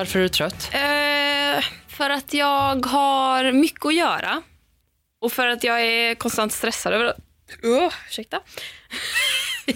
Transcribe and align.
Varför 0.00 0.18
är 0.18 0.22
du 0.22 0.28
trött? 0.28 0.70
Eh, 0.72 1.64
för 1.88 2.10
att 2.10 2.34
jag 2.34 2.86
har 2.86 3.52
mycket 3.52 3.86
att 3.86 3.94
göra. 3.94 4.42
Och 5.20 5.32
för 5.32 5.46
att 5.46 5.64
jag 5.64 5.80
är 5.80 6.14
konstant 6.14 6.52
stressad 6.52 6.92
över 6.92 7.04
att... 7.04 7.16
Uh, 7.64 7.92
ursäkta. 8.08 8.40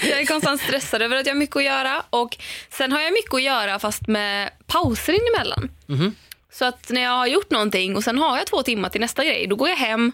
jag 0.00 0.20
är 0.20 0.26
konstant 0.26 0.60
stressad 0.60 1.02
över 1.02 1.16
att 1.16 1.26
jag 1.26 1.34
har 1.34 1.38
mycket 1.38 1.56
att 1.56 1.64
göra. 1.64 2.02
Och 2.10 2.36
Sen 2.70 2.92
har 2.92 3.00
jag 3.00 3.12
mycket 3.12 3.34
att 3.34 3.42
göra 3.42 3.78
fast 3.78 4.06
med 4.06 4.50
pauser 4.66 5.12
inemellan. 5.12 5.70
Mhm. 5.86 6.14
Så 6.52 6.64
att 6.64 6.90
när 6.90 7.02
jag 7.02 7.10
har 7.10 7.26
gjort 7.26 7.50
någonting 7.50 7.96
och 7.96 8.04
sen 8.04 8.18
har 8.18 8.36
jag 8.38 8.46
två 8.46 8.62
timmar 8.62 8.88
till 8.88 9.00
nästa 9.00 9.24
grej, 9.24 9.46
då 9.46 9.56
går 9.56 9.68
jag 9.68 9.76
hem 9.76 10.12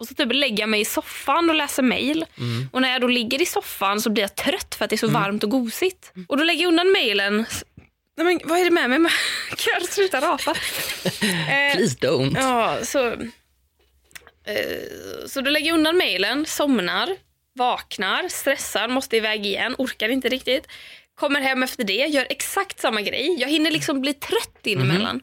och 0.00 0.06
så 0.06 0.14
typ 0.14 0.32
lägger 0.32 0.60
jag 0.60 0.68
mig 0.68 0.80
i 0.80 0.84
soffan 0.84 1.50
och 1.50 1.56
läser 1.56 1.82
mail. 1.82 2.24
Och 2.72 2.82
när 2.82 2.92
jag 2.92 3.00
då 3.00 3.06
ligger 3.06 3.42
i 3.42 3.46
soffan 3.46 4.00
så 4.00 4.10
blir 4.10 4.22
jag 4.22 4.34
trött 4.34 4.74
för 4.74 4.84
att 4.84 4.90
det 4.90 4.96
är 4.96 4.98
så 4.98 5.08
varmt 5.08 5.44
och 5.44 5.50
gosigt. 5.50 6.12
Och 6.28 6.36
då 6.36 6.44
lägger 6.44 6.62
jag 6.62 6.68
undan 6.68 6.92
mailen. 6.92 7.46
Nej, 8.16 8.24
men, 8.26 8.40
vad 8.44 8.58
är 8.58 8.64
det 8.64 8.70
med 8.70 8.90
mig? 9.00 9.12
Kan 9.56 9.72
jag 9.80 9.88
sluta 9.88 10.20
rapa? 10.20 10.54
Eh, 11.22 11.76
Please 11.76 11.96
don't. 11.98 12.36
Ja, 12.36 12.78
så, 12.84 13.12
eh, 14.44 15.26
så 15.26 15.40
då 15.40 15.50
lägger 15.50 15.72
undan 15.72 15.96
mailen, 15.96 16.46
somnar, 16.46 17.16
vaknar, 17.54 18.28
stressar, 18.28 18.88
måste 18.88 19.16
iväg 19.16 19.46
igen, 19.46 19.74
orkar 19.78 20.08
inte 20.08 20.28
riktigt. 20.28 20.66
Kommer 21.14 21.40
hem 21.40 21.62
efter 21.62 21.84
det, 21.84 21.92
gör 22.06 22.26
exakt 22.30 22.80
samma 22.80 23.00
grej. 23.00 23.36
Jag 23.40 23.48
hinner 23.48 23.70
liksom 23.70 24.00
bli 24.00 24.14
trött 24.14 24.58
inemellan. 24.66 25.20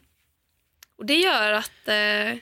Och 0.98 1.06
det 1.06 1.16
gör 1.16 1.52
att 1.52 1.88
eh, 1.88 2.38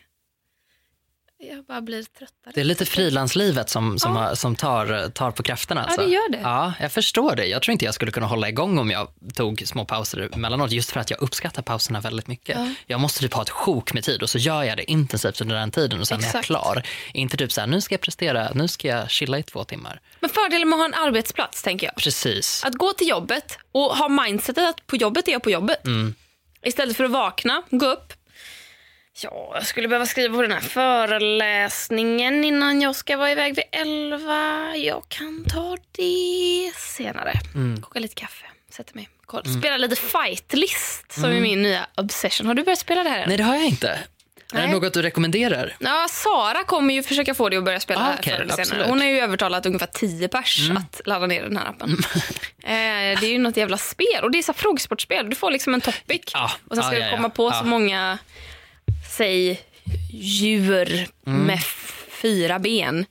jag 1.42 1.64
bara 1.64 1.80
blir 1.80 2.02
tröttare. 2.02 2.52
Det 2.54 2.60
är 2.60 2.64
lite 2.64 2.86
frilanslivet 2.86 3.68
som, 3.68 3.98
som, 3.98 4.16
har, 4.16 4.34
som 4.34 4.56
tar, 4.56 5.08
tar 5.08 5.30
på 5.30 5.42
krafterna. 5.42 5.84
Alltså. 5.84 6.00
det 6.00 6.12
gör 6.12 6.32
det. 6.32 6.40
Ja, 6.42 6.72
jag 6.80 6.92
förstår 6.92 7.36
det. 7.36 7.46
Jag 7.46 7.62
tror 7.62 7.72
inte 7.72 7.84
jag 7.84 7.94
skulle 7.94 8.12
kunna 8.12 8.26
hålla 8.26 8.48
igång 8.48 8.78
om 8.78 8.90
jag 8.90 9.08
tog 9.34 9.62
små 9.66 9.84
pauser 9.84 10.28
emellanåt, 10.32 10.72
just 10.72 10.90
för 10.90 11.00
att 11.00 11.10
jag 11.10 11.22
uppskattar 11.22 11.62
pauserna 11.62 12.00
väldigt 12.00 12.26
mycket. 12.26 12.58
Ja. 12.58 12.74
Jag 12.86 13.00
måste 13.00 13.20
typ 13.20 13.34
ha 13.34 13.42
ett 13.42 13.50
sjok 13.50 13.92
med 13.92 14.04
tid 14.04 14.22
och 14.22 14.30
så 14.30 14.38
gör 14.38 14.62
jag 14.62 14.76
det 14.76 14.90
intensivt 14.90 15.40
under 15.40 15.56
den 15.56 15.70
tiden 15.70 16.00
och 16.00 16.08
sen 16.08 16.18
är 16.18 16.22
jag 16.22 16.28
Exakt. 16.28 16.46
klar. 16.46 16.82
Inte 17.14 17.36
typ 17.36 17.52
så 17.52 17.60
här, 17.60 17.68
nu 17.68 17.80
ska 17.80 17.94
jag 17.94 18.00
prestera, 18.00 18.50
nu 18.54 18.68
ska 18.68 18.88
jag 18.88 19.10
chilla 19.10 19.38
i 19.38 19.42
två 19.42 19.64
timmar. 19.64 20.00
Men 20.20 20.30
fördelen 20.30 20.68
med 20.68 20.76
att 20.76 20.80
ha 20.80 21.00
en 21.00 21.08
arbetsplats 21.08 21.62
tänker 21.62 21.86
jag. 21.86 21.96
Precis. 21.96 22.64
Att 22.64 22.74
gå 22.74 22.92
till 22.92 23.08
jobbet 23.08 23.58
och 23.72 23.96
ha 23.96 24.08
mindsetet 24.08 24.68
att 24.68 24.86
på 24.86 24.96
jobbet 24.96 25.28
är 25.28 25.32
jag 25.32 25.42
på 25.42 25.50
jobbet. 25.50 25.86
Mm. 25.86 26.14
Istället 26.62 26.96
för 26.96 27.04
att 27.04 27.10
vakna, 27.10 27.62
gå 27.70 27.86
upp. 27.86 28.12
Ja, 29.22 29.50
jag 29.54 29.66
skulle 29.66 29.88
behöva 29.88 30.06
skriva 30.06 30.34
på 30.36 30.42
den 30.42 30.52
här 30.52 30.60
föreläsningen 30.60 32.44
innan 32.44 32.80
jag 32.80 32.96
ska 32.96 33.16
vara 33.16 33.30
iväg 33.32 33.54
vid 33.54 33.64
11. 33.72 34.76
Jag 34.76 35.02
kan 35.08 35.44
ta 35.48 35.76
det 35.92 36.72
senare. 36.76 37.32
Mm. 37.54 37.82
Koka 37.82 37.98
lite 37.98 38.14
kaffe, 38.14 38.46
sätta 38.70 38.90
mig, 38.94 39.08
kolla. 39.26 39.44
spela 39.60 39.76
lite 39.76 39.96
fightlist 39.96 41.12
som 41.12 41.24
är 41.24 41.40
min 41.40 41.62
nya 41.62 41.86
obsession. 41.96 42.46
Har 42.46 42.54
du 42.54 42.62
börjat 42.64 42.78
spela 42.78 43.02
det 43.02 43.08
här 43.10 43.16
än? 43.18 43.22
Mm. 43.22 43.28
Nej, 43.28 43.36
det 43.38 43.44
har 43.44 43.54
jag 43.54 43.64
inte. 43.66 43.88
Är 44.52 44.56
det 44.60 44.66
Nej. 44.66 44.72
något 44.80 44.92
du 44.94 45.02
rekommenderar? 45.02 45.76
Ja, 45.80 46.06
Sara 46.10 46.64
kommer 46.64 46.94
ju 46.94 47.02
försöka 47.02 47.34
få 47.34 47.48
dig 47.48 47.58
att 47.58 47.64
börja 47.64 47.80
spela 47.80 48.00
Ah, 48.00 48.04
här 48.04 48.22
förr 48.22 48.32
eller 48.42 48.52
senare. 48.64 48.76
Mm. 48.76 48.88
Hon 48.88 49.00
har 49.00 49.06
ju 49.06 49.20
övertalat 49.20 49.66
ungefär 49.66 49.86
10 49.86 50.28
pers 50.28 50.70
att 50.70 51.00
ladda 51.04 51.26
ner 51.26 51.42
den 51.42 51.56
här 51.56 51.66
appen. 51.68 51.90
eh, 52.62 53.20
det 53.20 53.26
är 53.26 53.32
ju 53.32 53.38
något 53.38 53.56
jävla 53.56 53.78
spel 53.78 54.20
och 54.22 54.30
det 54.30 54.38
är 54.38 54.42
så 54.42 54.52
här 54.52 54.58
frågesportspel. 54.58 55.30
Du 55.30 55.36
får 55.36 55.50
liksom 55.50 55.74
en 55.74 55.80
topic 55.80 56.20
Ja, 56.34 56.50
och 56.68 56.74
sen 56.76 56.84
ska 56.84 56.92
ja, 56.94 56.98
du 56.98 57.04
ja, 57.04 57.10
ja. 57.10 57.16
komma 57.16 57.30
på 57.30 57.48
Ja. 57.48 57.58
så 57.60 57.64
många, 57.64 58.18
säg 59.10 59.60
djur 60.12 61.08
Mm. 61.26 61.42
med 61.46 61.62
fyra 62.22 62.58
ben. 62.58 63.06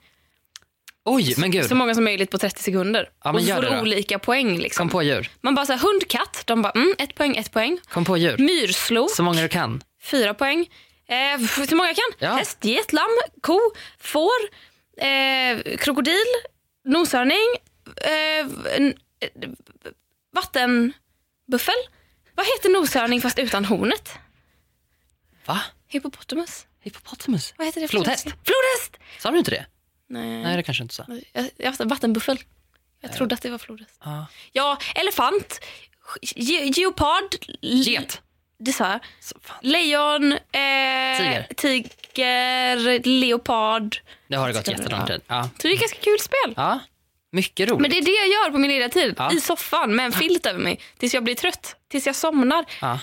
Oj, 1.06 1.34
men 1.38 1.52
gud. 1.52 1.66
Så 1.66 1.76
många 1.76 1.96
som 1.96 2.04
möjligt 2.04 2.32
på 2.32 2.38
30 2.38 2.64
sekunder. 2.64 3.10
Ja, 3.24 3.32
och 3.34 3.42
så 3.42 3.56
får 3.56 3.62
du 3.62 3.80
olika 3.82 4.20
poäng. 4.20 4.58
Liksom. 4.60 4.84
Kom 4.88 4.92
på 4.92 5.04
djur. 5.04 5.30
Man 5.42 5.56
bara 5.56 5.66
så 5.66 5.74
här, 5.74 5.80
hund, 5.80 6.08
katt. 6.08 6.44
De 6.46 6.62
bara, 6.62 6.72
mm, 6.72 6.96
ett 6.98 7.16
poäng, 7.16 7.38
ett 7.38 7.52
poäng. 7.52 7.80
Kom 7.90 8.06
på 8.06 8.18
djur. 8.18 8.38
Myrslo, 8.38 9.08
Så 9.08 9.24
många 9.24 9.42
du 9.42 9.48
kan. 9.48 9.82
Fyra 10.02 10.34
poäng. 10.34 10.70
Eh, 11.08 11.66
så 11.70 11.76
många 11.76 11.90
jag 11.90 11.96
kan. 11.96 12.30
Ja. 12.30 12.36
Häst, 12.36 12.66
get, 12.66 12.94
lamm, 12.94 13.18
ko, 13.42 13.60
får, 14.00 14.40
eh, 14.98 15.78
krokodil, 15.78 16.26
noshörning, 16.86 17.56
eh, 18.06 18.40
eh, 18.40 18.94
vattenbuffel. 20.36 21.74
Vad 22.36 22.46
heter 22.46 22.70
noshörning 22.70 23.22
fast 23.22 23.40
utan 23.40 23.66
hornet? 23.66 24.10
Va? 25.46 25.60
Hippopotamus. 25.90 26.66
Hippopotamus? 26.82 27.54
Vad 27.58 27.68
heter 27.68 27.82
det? 27.82 27.88
Flodhäst? 27.88 28.24
Flodhäst! 28.24 28.98
Sa 29.20 29.32
du 29.32 29.38
inte 29.38 29.52
det? 29.52 29.66
Nej, 30.10 30.44
Nej, 30.44 30.58
det 30.58 30.64
kanske 30.64 30.84
inte 30.84 30.96
sa. 30.96 31.06
jag, 31.34 31.50
jag, 31.58 31.86
vattenbuffel. 31.86 32.40
Jag 33.02 33.14
trodde 33.14 33.36
att 33.36 33.42
det 33.42 33.50
var 33.50 33.58
flodhäst. 33.58 34.00
Ja. 34.04 34.26
Ja, 34.52 34.78
elefant, 34.96 35.60
ge, 36.22 36.64
geopard, 36.66 37.36
Get. 37.62 38.22
det 38.60 38.74
sa 38.74 38.90
jag. 38.90 39.00
Lejon, 39.62 40.32
eh, 40.34 40.40
Tiger. 41.18 41.48
tiger, 41.56 43.04
leopard. 43.08 43.98
Det 44.28 44.36
har 44.36 44.48
det 44.48 44.54
gått 44.54 44.68
jättelång 44.68 45.06
tid. 45.08 45.22
Ja. 45.28 45.44
Så 45.44 45.50
det 45.68 45.68
är 45.68 45.74
ett 45.74 45.80
ganska 45.80 46.00
kul 46.00 46.20
spel. 46.20 46.54
ja, 46.56 46.80
mycket 47.32 47.70
roligt. 47.70 47.82
Men 47.82 47.92
det 47.92 47.98
är 47.98 48.02
det 48.06 48.12
jag 48.12 48.28
gör 48.28 48.52
på 48.52 48.58
min 48.58 48.72
lediga 48.72 48.90
tid. 48.90 49.16
Ja. 49.18 49.32
I 49.34 49.42
soffan 49.42 49.96
med 49.96 50.06
en 50.06 50.12
filt 50.12 50.46
över 50.46 50.60
mig. 50.60 50.80
Tills 50.98 51.14
jag 51.14 51.24
blir 51.24 51.36
trött. 51.36 51.76
Tills 51.88 52.06
jag 52.06 52.16
somnar. 52.16 52.66
Ja. 52.82 53.00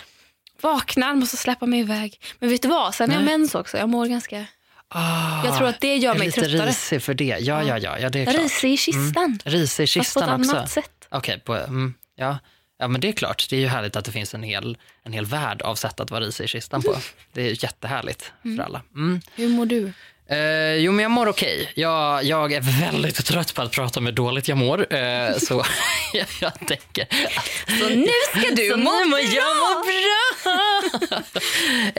Vaknar, 0.63 1.15
måste 1.15 1.37
släppa 1.37 1.67
mig 1.67 1.81
iväg. 1.81 2.21
Men 2.39 2.51
vet 2.51 2.63
du 2.63 2.69
vad? 2.69 2.95
Sen 2.95 3.11
har 3.11 3.17
jag 3.17 3.25
Nej. 3.25 3.39
mens 3.39 3.55
också. 3.55 3.79
Jag 3.79 3.89
mår 3.89 4.07
ganska... 4.07 4.47
Ah, 4.89 5.45
Jag 5.47 5.57
tror 5.57 5.69
att 5.69 5.81
det 5.81 5.97
gör 5.97 6.05
jag 6.05 6.15
är 6.15 6.19
mig 6.19 6.27
lite 6.27 6.41
tröttare. 6.41 6.69
risig 6.69 7.03
för 7.03 7.15
det. 7.15 7.25
Ja, 7.25 7.63
ja, 7.63 7.79
ja, 7.79 7.99
ja 7.99 8.09
det 8.11 8.21
är 8.21 8.25
klart. 8.25 8.37
Risig 8.37 8.73
i 8.73 8.77
kistan. 8.77 9.39
Risig 9.45 9.85
i 9.85 9.87
Fast 9.87 9.95
på 9.95 10.01
ett 10.01 10.05
kistan 10.27 10.41
också. 10.41 10.57
annat 10.57 10.71
sätt. 10.71 11.07
Okej, 11.11 11.41
på, 11.45 11.55
mm, 11.55 11.95
ja. 12.17 12.39
ja, 12.79 12.89
men 12.89 13.01
det 13.01 13.09
är 13.09 13.13
klart. 13.13 13.47
Det 13.51 13.57
är 13.57 13.61
ju 13.61 13.67
härligt 13.67 13.97
att 13.97 14.05
det 14.05 14.13
finns 14.13 14.35
en 14.35 14.43
hel, 14.43 14.79
en 15.03 15.13
hel 15.13 15.27
värld 15.27 15.63
av 15.63 15.75
sätt 15.75 16.01
att 16.01 16.11
vara 16.11 16.21
risig 16.25 16.45
i 16.45 16.49
kistan 16.49 16.83
på. 16.83 16.97
Det 17.33 17.43
är 17.43 17.65
jättehärligt 17.65 18.33
för 18.43 18.63
alla. 18.63 18.83
Mm. 18.95 19.21
Hur 19.35 19.49
mår 19.49 19.67
du? 19.67 19.93
Eh, 20.29 20.75
jo, 20.77 20.93
men 20.93 21.03
jag 21.03 21.11
mår 21.11 21.29
okej. 21.29 21.73
Jag, 21.75 22.25
jag 22.25 22.53
är 22.53 22.61
väldigt 22.61 23.27
trött 23.27 23.55
på 23.55 23.63
att 23.63 23.73
prata 23.73 24.01
om 24.01 24.07
hur 24.07 24.13
dåligt 24.13 24.49
jag 24.49 24.59
mår. 24.59 24.95
Eh, 24.95 25.37
så 25.39 25.65
jag, 26.13 26.27
jag 26.41 26.53
tänker 26.67 27.03
att 27.03 27.79
Så 27.81 27.89
nu 27.89 28.09
ska 28.31 28.51
du 28.55 28.69
Så 28.71 28.77
må 28.77 28.85
bra! 28.85 29.19
jag 29.21 29.57
mår 29.57 29.85
bra. 29.87 31.41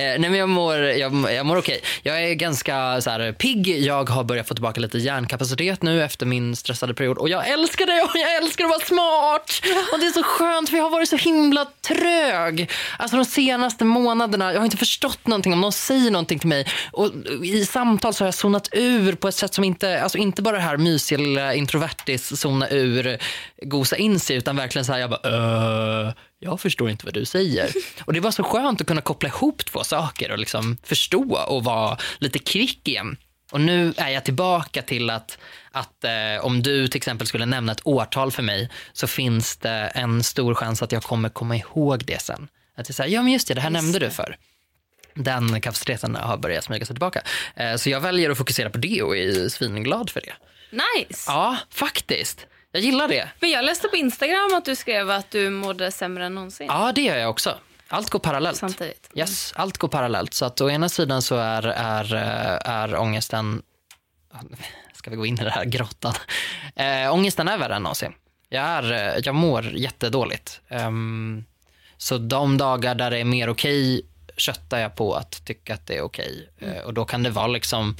eh, 0.03 0.19
nej 0.19 0.19
men 0.19 0.35
jag 0.35 0.49
mår, 0.49 0.75
jag, 0.77 1.33
jag 1.33 1.45
mår 1.45 1.57
okej. 1.57 1.81
Jag 2.03 2.23
är 2.23 2.33
ganska 2.33 3.01
så 3.01 3.09
här, 3.09 3.31
pigg. 3.31 3.67
Jag 3.79 4.09
har 4.09 4.23
börjat 4.23 4.47
få 4.47 4.53
tillbaka 4.53 4.79
lite 4.81 4.97
hjärnkapacitet 4.97 5.81
nu 5.83 6.03
efter 6.03 6.25
min 6.25 6.55
stressade 6.55 6.94
period. 6.94 7.17
Och 7.17 7.29
jag 7.29 7.47
älskar 7.49 7.85
det 7.85 8.01
och 8.03 8.11
jag 8.13 8.35
älskar 8.35 8.63
att 8.63 8.69
vara 8.69 8.79
smart. 8.79 9.61
Och 9.94 9.99
det 9.99 10.05
är 10.05 10.11
så 10.11 10.23
skönt 10.23 10.69
för 10.69 10.77
jag 10.77 10.83
har 10.83 10.91
varit 10.91 11.09
så 11.09 11.17
himla 11.17 11.65
trög. 11.88 12.71
Alltså 12.99 13.17
de 13.17 13.25
senaste 13.25 13.85
månaderna. 13.85 14.53
Jag 14.53 14.59
har 14.59 14.65
inte 14.65 14.77
förstått 14.77 15.27
någonting 15.27 15.53
om 15.53 15.61
någon 15.61 15.71
säger 15.71 16.11
någonting 16.11 16.39
till 16.39 16.49
mig. 16.49 16.67
Och 16.91 17.11
i 17.44 17.65
samtal 17.65 18.13
så 18.17 18.23
har 18.23 18.27
jag 18.27 18.33
zonat 18.35 18.69
ur 18.71 19.15
på 19.15 19.27
ett 19.27 19.35
sätt 19.35 19.53
som 19.53 19.63
inte, 19.63 20.01
alltså 20.03 20.17
inte 20.17 20.41
bara 20.41 20.55
det 20.55 20.61
här 20.63 20.77
mysiga 20.77 21.17
lilla 21.19 21.53
introvertis 21.53 22.39
zona 22.41 22.69
ur, 22.69 23.17
gosa 23.61 23.97
in 23.97 24.19
sig 24.19 24.35
utan 24.37 24.55
verkligen 24.55 24.85
så 24.85 24.91
här 24.93 24.99
jag 24.99 25.09
bara 25.09 26.07
"Äh, 26.07 26.13
jag 26.39 26.61
förstår 26.61 26.89
inte 26.89 27.05
vad 27.05 27.13
du 27.13 27.25
säger. 27.25 27.71
Och 28.05 28.13
det 28.13 28.19
var 28.19 28.31
så 28.31 28.43
skönt 28.43 28.81
att 28.81 28.87
kunna 28.87 29.01
koppla 29.01 29.29
ihop 29.29 29.65
två 29.65 29.83
saker 29.83 30.31
och 30.31 30.37
liksom 30.37 30.77
förstå 30.83 31.35
och 31.47 31.63
vara 31.63 31.97
lite 32.17 32.39
kvick 32.39 32.87
igen. 32.87 33.17
Och 33.51 33.61
nu 33.61 33.93
är 33.97 34.09
jag 34.09 34.25
tillbaka 34.25 34.81
till 34.81 35.09
att, 35.09 35.37
att 35.71 36.03
eh, 36.03 36.45
om 36.45 36.63
du 36.63 36.87
till 36.87 36.97
exempel 36.97 37.27
skulle 37.27 37.45
nämna 37.45 37.71
ett 37.71 37.81
årtal 37.87 38.31
för 38.31 38.43
mig 38.43 38.69
så 38.93 39.07
finns 39.07 39.57
det 39.57 39.69
en 39.95 40.23
stor 40.23 40.53
chans 40.53 40.81
att 40.81 40.91
jag 40.91 41.03
kommer 41.03 41.29
komma 41.29 41.55
ihåg 41.55 42.05
det 42.05 42.21
sen. 42.21 42.47
Att 42.77 42.85
det 42.85 42.91
är 42.91 42.93
så 42.93 43.03
här, 43.03 43.09
ja 43.09 43.21
men 43.21 43.33
just 43.33 43.47
det, 43.47 43.53
det 43.53 43.61
här 43.61 43.69
nämnde 43.69 43.99
du 43.99 44.09
för. 44.09 44.37
Den 45.17 45.61
kapaciteten 45.61 46.15
har 46.15 46.37
börjat 46.37 46.63
smyga 46.63 46.85
sig 46.85 46.95
tillbaka. 46.95 47.21
Eh, 47.55 47.75
så 47.75 47.89
jag 47.89 47.99
väljer 47.99 48.29
att 48.29 48.37
fokusera 48.37 48.69
på 48.69 48.77
det 48.77 49.01
och 49.01 49.17
är 49.17 49.49
svinglad 49.49 50.09
för 50.09 50.21
det. 50.21 50.33
Nice. 50.71 51.31
Ja, 51.31 51.57
faktiskt. 51.69 52.47
Jag 52.71 52.81
gillar 52.81 53.07
det. 53.07 53.29
Men 53.39 53.49
jag 53.49 53.65
läste 53.65 53.87
på 53.87 53.95
Instagram 53.95 54.53
att 54.57 54.65
du 54.65 54.75
skrev 54.75 55.11
att 55.11 55.31
du 55.31 55.49
mådde 55.49 55.91
sämre 55.91 56.25
än 56.25 56.35
någonsin. 56.35 56.67
Ja, 56.69 56.91
det 56.95 57.01
gör 57.01 57.17
jag 57.17 57.29
också. 57.29 57.57
Allt 57.87 58.09
går 58.09 58.19
parallellt. 58.19 58.57
Samtidigt. 58.57 59.09
Yes, 59.13 59.53
allt 59.55 59.77
går 59.77 59.87
parallellt. 59.87 60.33
Så 60.33 60.45
att 60.45 60.61
å 60.61 60.69
ena 60.69 60.89
sidan 60.89 61.21
så 61.21 61.35
är, 61.35 61.63
är, 61.67 62.15
eh, 62.15 62.71
är 62.71 62.95
ångesten, 62.95 63.61
ska 64.93 65.09
vi 65.09 65.15
gå 65.15 65.25
in 65.25 65.39
i 65.39 65.43
det 65.43 65.49
här 65.49 65.65
grottan? 65.65 66.13
Äh, 66.75 67.13
ångesten 67.13 67.47
är 67.47 67.57
värre 67.57 67.75
än 67.75 67.83
någonsin. 67.83 68.13
Jag, 68.49 68.63
är, 68.63 69.21
jag 69.25 69.35
mår 69.35 69.65
jättedåligt. 69.65 70.61
Ehm, 70.67 71.43
så 71.97 72.17
de 72.17 72.57
dagar 72.57 72.95
där 72.95 73.11
det 73.11 73.19
är 73.19 73.25
mer 73.25 73.49
okej 73.49 74.05
köttar 74.38 74.80
jag 74.80 74.95
på 74.95 75.13
att 75.13 75.45
tycka 75.45 75.74
att 75.74 75.88
det 75.88 75.98
är 75.98 76.01
okej. 76.01 76.50
Eh, 76.60 76.78
och 76.78 76.94
då 76.94 77.06
kan 77.06 77.24
det 77.24 77.30
vara 77.30 77.48
liksom 77.48 77.95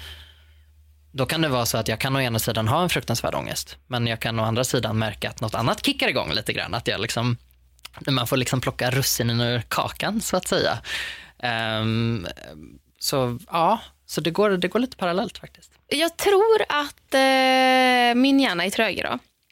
då 1.12 1.26
kan 1.26 1.42
det 1.42 1.48
vara 1.50 1.66
så 1.66 1.78
att 1.78 1.88
jag 1.88 2.00
kan 2.00 2.16
å 2.16 2.22
ena 2.22 2.40
sidan 2.40 2.68
ha 2.68 2.84
en 2.84 2.90
fruktansvärd 2.90 3.36
ångest, 3.36 3.78
men 3.88 4.08
jag 4.08 4.20
kan 4.20 4.40
å 4.40 4.44
andra 4.44 4.64
sidan 4.64 5.00
märka 5.00 5.30
att 5.30 5.42
något 5.42 5.56
annat 5.56 5.86
kickar 5.86 6.08
igång 6.08 6.32
lite 6.32 6.54
grann. 6.54 6.74
Att 6.74 6.88
jag 6.88 7.02
liksom, 7.02 7.38
man 8.10 8.28
får 8.28 8.38
liksom 8.38 8.62
plocka 8.62 8.92
russinen 8.92 9.42
ur 9.42 9.62
kakan 9.62 10.22
så 10.22 10.38
att 10.38 10.48
säga. 10.48 10.80
Ehm, 11.40 12.28
så 13.00 13.40
ja, 13.52 13.80
så 14.06 14.22
det 14.22 14.32
går, 14.32 14.50
det 14.50 14.68
går 14.68 14.80
lite 14.80 14.98
parallellt 14.98 15.38
faktiskt. 15.38 15.72
Jag 15.88 16.18
tror 16.18 16.62
att 16.70 17.14
eh, 17.14 18.22
min 18.22 18.40
hjärna 18.40 18.66
är 18.66 18.70
trög 18.70 19.02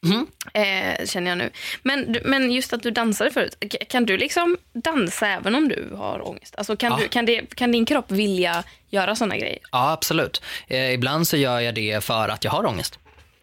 idag. 0.06 0.25
Eh, 0.54 1.06
känner 1.06 1.31
jag 1.31 1.38
nu. 1.38 1.50
Men, 1.84 2.18
men 2.25 2.52
just 2.52 2.74
att 2.74 2.84
du 2.84 2.92
dansade 2.92 3.31
förut. 3.31 3.63
Kan 3.90 4.06
du 4.06 4.18
liksom 4.18 4.57
dansa 4.74 5.28
även 5.28 5.56
om 5.56 5.68
du 5.69 5.90
har 5.96 6.28
ångest? 6.28 6.56
Alltså 6.57 6.75
kan, 6.75 6.92
Ja. 6.92 6.98
du, 6.98 7.07
kan, 7.07 7.25
det, 7.25 7.56
kan 7.56 7.72
din 7.72 7.86
kropp 7.86 8.12
vilja 8.12 8.63
göra 8.90 9.16
såna 9.16 9.38
grejer? 9.38 9.60
Ja, 9.72 9.92
absolut. 9.92 10.42
Eh, 10.68 10.94
ibland 10.94 11.28
så 11.28 11.38
gör 11.38 11.60
jag 11.60 11.75
det 11.75 12.04
för 12.04 12.30
att 12.30 12.44
jag 12.44 12.52
har 12.52 12.66
ångest. 12.66 13.00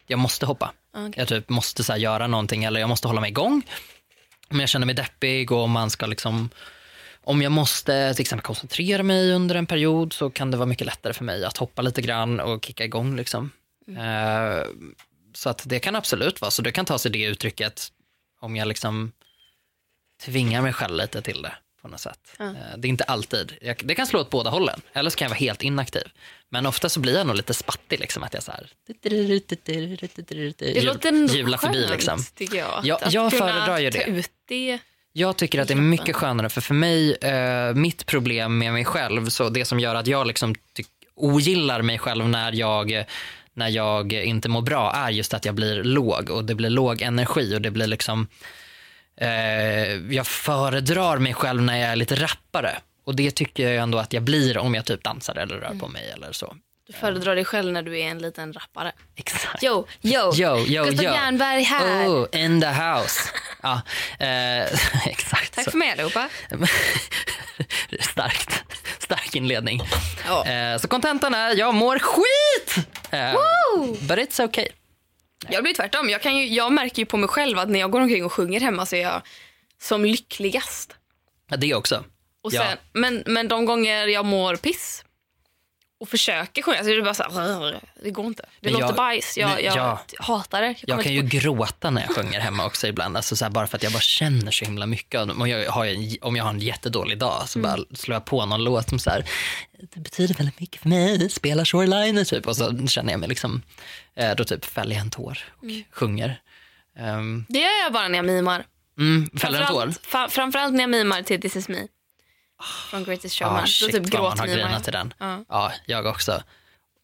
Jag 0.07 0.19
måste 0.19 0.45
hoppa. 0.45 0.73
Okej. 0.97 1.13
Jag 1.15 1.27
typ 1.27 1.49
måste 1.49 1.83
så 1.83 1.97
göra 1.97 2.27
någonting 2.27 2.63
eller 2.63 2.79
jag 2.79 2.89
måste 2.89 3.07
hålla 3.07 3.21
mig 3.21 3.29
igång. 3.29 3.61
Om 4.49 4.59
jag 4.59 4.69
känner 4.69 4.85
mig 4.85 4.95
deppig 4.95 5.51
och 5.51 5.69
man 5.69 5.89
ska 5.89 6.05
liksom 6.05 6.49
om 7.25 7.41
jag 7.41 7.51
måste 7.51 8.13
till 8.13 8.21
exempel 8.21 8.45
koncentrera 8.45 9.03
mig 9.03 9.33
under 9.33 9.55
en 9.55 9.65
period 9.65 10.13
så 10.13 10.29
kan 10.29 10.51
det 10.51 10.57
vara 10.57 10.65
mycket 10.67 10.87
lättare 10.87 11.13
för 11.13 11.23
mig 11.23 11.45
att 11.45 11.57
hoppa 11.57 11.81
lite 11.81 12.01
grann 12.01 12.39
och 12.39 12.65
kicka 12.65 12.85
igång. 12.85 13.15
Liksom. 13.15 13.51
Eh, 13.87 14.63
så 15.33 15.49
att 15.49 15.63
det 15.65 15.79
kan 15.79 15.95
absolut 15.95 16.41
vara 16.41 16.51
så. 16.51 16.61
Det 16.61 16.71
kan 16.71 16.85
ta 16.85 16.99
sig 16.99 17.11
det 17.11 17.23
uttrycket 17.23 17.87
om 18.39 18.55
jag 18.55 18.67
liksom 18.67 19.11
tvingar 20.21 20.61
mig 20.61 20.73
själv 20.73 20.95
lite 20.95 21.21
till 21.21 21.41
det 21.41 21.53
på 21.81 21.87
något 21.87 21.99
sätt. 21.99 22.19
Eh, 22.39 22.51
Det 22.77 22.87
är 22.87 22.89
inte 22.89 23.03
alltid. 23.03 23.53
Jag, 23.61 23.81
det 23.83 23.95
kan 23.95 24.07
slå 24.07 24.19
åt 24.19 24.29
båda 24.29 24.49
hållen. 24.49 24.81
Eller 24.93 25.09
så 25.09 25.17
kan 25.17 25.25
jag 25.25 25.29
vara 25.29 25.39
helt 25.39 25.63
inaktiv. 25.63 26.03
Men 26.49 26.65
ofta 26.65 26.89
så 26.89 26.99
blir 26.99 27.17
jag 27.17 27.27
nog 27.27 27.35
lite 27.35 27.53
spattig. 27.53 27.99
Liksom, 27.99 28.23
att 28.23 28.33
jag 28.33 28.43
så 28.43 28.51
här, 28.51 28.69
Det 30.73 30.81
låter 30.81 31.09
ändå 31.09 31.33
jula 31.33 31.57
förbi. 31.57 31.79
skönt, 31.81 31.91
Liksom. 31.91 32.19
tycker 32.35 32.57
jag. 32.57 32.79
Jag 32.83 32.99
kunna 33.11 33.29
föredrar 33.29 33.79
ju 33.79 33.89
det. 33.89 34.23
det. 34.47 34.79
Jag 35.15 35.37
tycker 35.37 35.61
att 35.61 35.67
det 35.67 35.73
är 35.73 35.75
mycket 35.75 36.15
skönare 36.15 36.49
för 36.49 36.61
för 36.61 36.73
mig, 36.73 37.13
eh, 37.15 37.73
mitt 37.73 38.05
problem 38.05 38.57
med 38.57 38.73
mig 38.73 38.85
själv, 38.85 39.29
så 39.29 39.49
det 39.49 39.65
som 39.65 39.79
gör 39.79 39.95
att 39.95 40.07
jag 40.07 40.27
liksom 40.27 40.55
ogillar 41.15 41.81
mig 41.81 41.99
själv 41.99 42.29
när 42.29 42.51
jag, 42.51 43.05
när 43.53 43.69
jag 43.69 44.13
inte 44.13 44.49
mår 44.49 44.61
bra 44.61 44.91
är 44.91 45.09
just 45.09 45.33
att 45.33 45.45
jag 45.45 45.55
blir 45.55 45.83
låg 45.83 46.29
och 46.29 46.45
det 46.45 46.55
blir 46.55 46.69
låg 46.69 47.01
energi 47.01 47.55
och 47.55 47.61
det 47.61 47.71
blir 47.71 47.87
liksom 47.87 48.27
eh, 49.17 49.93
jag 50.15 50.27
föredrar 50.27 51.17
mig 51.17 51.33
själv 51.33 51.61
när 51.61 51.77
jag 51.77 51.89
är 51.89 51.95
lite 51.95 52.15
rappare 52.15 52.77
och 53.03 53.15
det 53.15 53.31
tycker 53.31 53.69
jag 53.69 53.83
ändå 53.83 53.97
att 53.97 54.13
jag 54.13 54.23
blir 54.23 54.57
om 54.57 54.75
jag 54.75 54.85
typ 54.85 55.03
dansar 55.03 55.35
eller 55.35 55.55
rör 55.55 55.75
på 55.79 55.87
mig 55.87 56.11
eller 56.15 56.31
så. 56.31 56.55
Föredrar 56.99 57.35
dig 57.35 57.45
själv 57.45 57.71
när 57.71 57.81
du 57.83 57.99
är 57.99 58.05
en 58.07 58.17
liten 58.19 58.53
rappare. 58.53 58.91
Exakt. 59.15 59.63
Yo, 59.63 59.85
yo, 60.01 60.33
Yo, 60.35 60.57
yo, 60.57 60.83
Gustav 60.85 61.05
yo. 61.05 61.11
Jernberg 61.11 61.61
här. 61.63 62.07
Oh, 62.07 62.27
in 62.31 62.61
the 62.61 62.67
house. 62.67 63.21
Ja, 63.61 63.81
eh, 64.19 64.63
exakt 65.07 65.55
Tack 65.55 65.65
så. 65.65 65.71
för 65.71 65.77
mig 65.77 65.91
allihopa. 65.91 66.29
Starkt. 67.99 68.63
Stark 68.99 69.35
inledning. 69.35 69.81
Ja. 70.27 70.45
Eh, 70.47 70.77
så 70.77 70.87
kontentan 70.87 71.33
är, 71.33 71.55
jag 71.55 71.73
mår 71.73 71.99
skit! 71.99 72.87
Eh, 73.11 73.33
but 74.07 74.17
it's 74.17 74.43
okay. 74.43 74.67
Jag 75.49 75.63
blir 75.63 75.73
tvärtom. 75.73 76.09
Jag, 76.09 76.21
kan 76.21 76.37
ju, 76.37 76.47
jag 76.47 76.71
märker 76.73 76.99
ju 76.99 77.05
på 77.05 77.17
mig 77.17 77.29
själv 77.29 77.59
att 77.59 77.69
när 77.69 77.79
jag 77.79 77.91
går 77.91 78.01
omkring 78.01 78.25
och 78.25 78.33
sjunger 78.33 78.59
hemma 78.59 78.85
så 78.85 78.95
är 78.95 79.01
jag 79.01 79.21
som 79.81 80.05
lyckligast. 80.05 80.95
Ja, 81.49 81.57
det 81.57 81.73
också. 81.75 82.03
Och 82.43 82.53
Ja. 82.53 82.61
sen, 82.69 82.77
men, 82.93 83.23
men 83.25 83.47
de 83.47 83.65
gånger 83.65 84.07
jag 84.07 84.25
mår 84.25 84.55
piss 84.55 85.03
och 86.03 86.09
försöker 86.09 86.61
sjunga 86.61 86.83
så 86.83 86.89
är 86.89 86.95
det 86.95 87.01
bara 87.01 87.13
så 87.13 87.23
här, 87.23 87.79
det 88.03 88.11
går 88.11 88.25
inte. 88.25 88.43
Det 88.43 88.49
Men 88.61 88.73
låter 88.73 88.85
jag- 88.85 88.95
bajs. 88.95 89.37
Jag, 89.37 89.49
men 89.49 89.63
jag 89.63 89.75
ja. 89.77 90.01
hatar 90.19 90.61
det. 90.61 90.67
Jag, 90.67 90.97
Jag 90.97 91.03
kan 91.03 91.13
ju 91.13 91.21
gråta 91.21 91.89
när 91.89 92.01
jag 92.01 92.15
sjunger 92.15 92.39
hemma 92.39 92.65
också 92.65 92.87
ibland. 92.87 93.17
Alltså 93.17 93.35
så 93.35 93.45
här, 93.45 93.49
bara 93.51 93.67
för 93.67 93.77
att 93.77 93.83
jag 93.83 93.91
bara 93.91 93.99
känner 94.01 94.51
så 94.51 94.65
himla 94.65 94.85
mycket. 94.85 95.21
av 95.21 95.27
dem. 95.27 95.41
Och 95.41 95.47
jag 95.47 95.71
har 95.71 95.85
en, 95.85 96.17
om 96.21 96.35
jag 96.35 96.43
har 96.43 96.49
en 96.51 96.59
jättedålig 96.59 97.17
dag 97.17 97.49
så 97.49 97.59
bara 97.59 97.77
slår 97.93 98.15
jag 98.15 98.25
på 98.25 98.45
någon 98.45 98.63
låt 98.63 98.89
som 98.89 98.99
så 98.99 99.09
här, 99.09 99.25
det 99.93 99.99
betyder 99.99 100.35
väldigt 100.35 100.59
mycket 100.59 100.81
för 100.81 100.89
mig, 100.89 101.29
spelar 101.29 101.65
Shoreliner 101.65 102.23
typ. 102.23 102.47
Och 102.47 102.55
så 102.57 102.87
känner 102.87 103.11
jag 103.13 103.19
mig 103.19 103.29
liksom, 103.29 103.61
eh, 104.15 104.35
då 104.35 104.43
typ 104.43 104.65
fäller 104.65 104.95
jag 104.95 105.01
en 105.01 105.09
tår 105.09 105.39
och 105.57 105.65
sjunger. 105.91 106.41
Um, 106.99 107.45
det 107.49 107.59
gör 107.59 107.83
jag 107.83 107.93
bara 107.93 108.07
när 108.07 108.17
jag 108.17 108.25
mimar. 108.25 108.65
mm, 108.99 109.29
fäller 109.37 109.61
en 109.61 109.67
tår? 109.67 109.93
Framförallt 110.29 110.73
när 110.73 110.81
jag 110.83 110.89
mimar 110.89 111.21
till 111.23 111.41
This 111.41 111.55
is 111.55 111.67
me. 111.67 111.87
Från 112.89 113.03
Greatest 113.03 113.35
Showman. 113.35 113.63
Ah, 113.63 113.67
shit 113.67 113.91
typ 113.91 114.13
vad 114.13 114.23
man 114.23 114.39
har 114.39 114.47
grinat 114.47 114.83
till 114.83 114.93
den. 114.93 115.13
Ja. 115.17 115.45
Ja, 115.49 115.71
jag 115.85 116.05
också. 116.05 116.43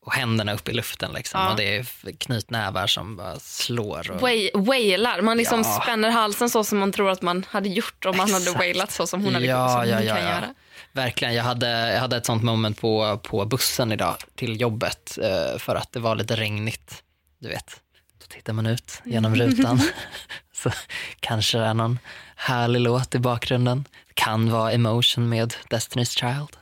Och 0.06 0.14
händerna 0.14 0.54
upp 0.54 0.70
i 0.70 0.74
luften 0.74 1.12
liksom. 1.12 1.42
Ja. 1.42 1.52
Och 1.52 1.58
det 1.58 1.78
är 1.78 1.86
knytnävar 2.18 2.88
som 2.88 3.16
bara 3.16 3.40
slår. 3.40 4.12
Och... 4.12 4.22
Wai- 4.22 4.66
Wailar. 4.66 5.22
Man 5.22 5.38
liksom 5.38 5.62
Ja. 5.62 5.80
spänner 5.84 6.10
halsen 6.10 6.50
så 6.50 6.64
som 6.64 6.78
man 6.80 6.92
tror 6.92 7.10
att 7.10 7.22
man 7.22 7.46
hade 7.50 7.70
gjort 7.70 8.06
om 8.06 8.18
man 8.18 8.32
hade 8.32 8.44
Exakt. 8.44 8.58
wailat 8.60 8.92
så 8.92 9.08
som 9.08 9.24
hon 9.24 9.34
hade 9.34 9.46
ja, 9.46 9.70
som 9.70 9.90
ja, 9.90 10.02
ja, 10.02 10.16
kan 10.16 10.24
göra. 10.24 10.54
Verkligen. 10.92 11.34
Jag 11.34 11.44
hade, 11.44 11.94
jag 11.94 12.00
hade 12.00 12.18
ett 12.18 12.26
sånt 12.26 12.44
moment 12.44 12.82
på, 12.82 13.20
på 13.24 13.46
bussen 13.46 13.92
idag 13.92 14.16
till 14.36 14.62
jobbet 14.62 15.18
eh, 15.24 15.60
för 15.60 15.76
att 15.76 15.92
det 15.92 16.00
var 16.00 16.16
lite 16.16 16.36
regnigt. 16.36 17.04
Du 17.40 17.50
vet, 17.50 17.82
då 18.20 18.26
tittar 18.30 18.54
man 18.54 18.66
ut 18.66 19.02
genom 19.06 19.36
rutan. 19.36 19.82
så 20.54 20.72
kanske 21.20 21.58
det 21.58 21.66
är 21.66 21.74
någon 21.74 22.00
härlig 22.36 22.80
låt 22.80 23.16
i 23.16 23.20
bakgrunden. 23.20 23.86
Kan 24.20 24.52
vara 24.52 24.72
Emotion 24.72 25.30
med 25.30 25.54
Destiny's 25.70 26.18
Child. 26.20 26.58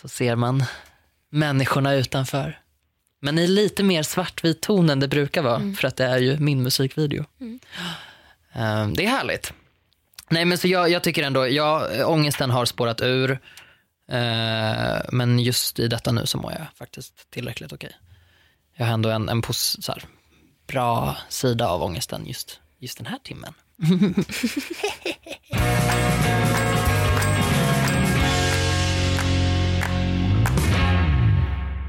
Så 0.00 0.08
ser 0.08 0.36
man 0.36 0.64
människorna 1.30 1.94
utanför. 1.94 2.60
Men 3.20 3.38
i 3.38 3.46
lite 3.46 3.82
mer 3.82 4.02
svartvit 4.02 4.60
ton 4.62 4.90
än 4.90 5.00
det 5.00 5.08
brukar 5.08 5.42
vara, 5.42 5.74
för 5.80 5.88
att 5.88 5.96
det 5.96 6.04
är 6.04 6.18
ju 6.18 6.38
min 6.38 6.62
musikvideo. 6.62 7.24
Eh, 8.52 8.88
Det 8.88 9.04
är 9.04 9.08
härligt. 9.08 9.52
Nej 10.28 10.44
men 10.44 10.58
så 10.58 10.68
jag, 10.68 10.90
jag 10.90 11.02
tycker 11.02 11.22
ändå, 11.22 11.48
ja, 11.48 11.88
ångesten 12.06 12.50
har 12.50 12.64
spårat 12.64 13.00
ur. 13.00 13.30
Eh, 14.10 14.98
men 15.12 15.38
just 15.38 15.78
i 15.78 15.88
detta 15.88 16.12
nu 16.12 16.26
så 16.26 16.38
mår 16.38 16.52
jag 16.52 16.66
faktiskt 16.78 17.30
tillräckligt 17.30 17.72
okej. 17.72 17.96
Jag 18.76 18.86
har 18.86 18.92
ändå 18.94 19.10
en, 19.10 19.28
en 19.28 19.42
pos, 19.42 19.76
så 19.80 19.92
här, 19.92 20.04
bra 20.66 21.16
sida 21.28 21.68
av 21.68 21.82
ångesten 21.82 22.26
just, 22.26 22.60
just 22.78 22.98
den 22.98 23.06
här 23.06 23.18
timmen. 23.24 23.54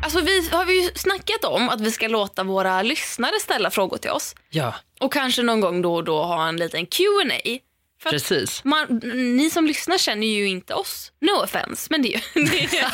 Alltså 0.03 0.21
vi 0.21 0.49
har 0.51 0.65
vi 0.65 0.83
ju 0.83 0.89
snackat 0.95 1.43
om 1.43 1.69
att 1.69 1.81
vi 1.81 1.91
ska 1.91 2.07
låta 2.07 2.43
våra 2.43 2.81
lyssnare 2.81 3.39
ställa 3.41 3.71
frågor 3.71 3.97
till 3.97 4.11
oss. 4.11 4.35
Ja, 4.49 4.75
Och 4.99 5.13
kanske 5.13 5.43
någon 5.43 5.61
gång 5.61 5.81
då 5.81 5.95
och 5.95 6.03
då 6.03 6.23
ha 6.23 6.47
en 6.47 6.57
liten 6.57 6.85
Q&A. 6.85 7.57
För 8.03 8.09
precis. 8.09 8.63
man, 8.63 9.01
ni 9.37 9.49
som 9.49 9.67
lyssnar 9.67 9.97
känner 9.97 10.27
ju 10.27 10.47
inte 10.47 10.73
oss. 10.73 11.11
No 11.21 11.43
offense, 11.43 11.87
men 11.89 12.01
det 12.01 12.13
är, 12.15 12.17
ju- 12.39 12.45
det 12.45 12.59
är, 12.77 12.91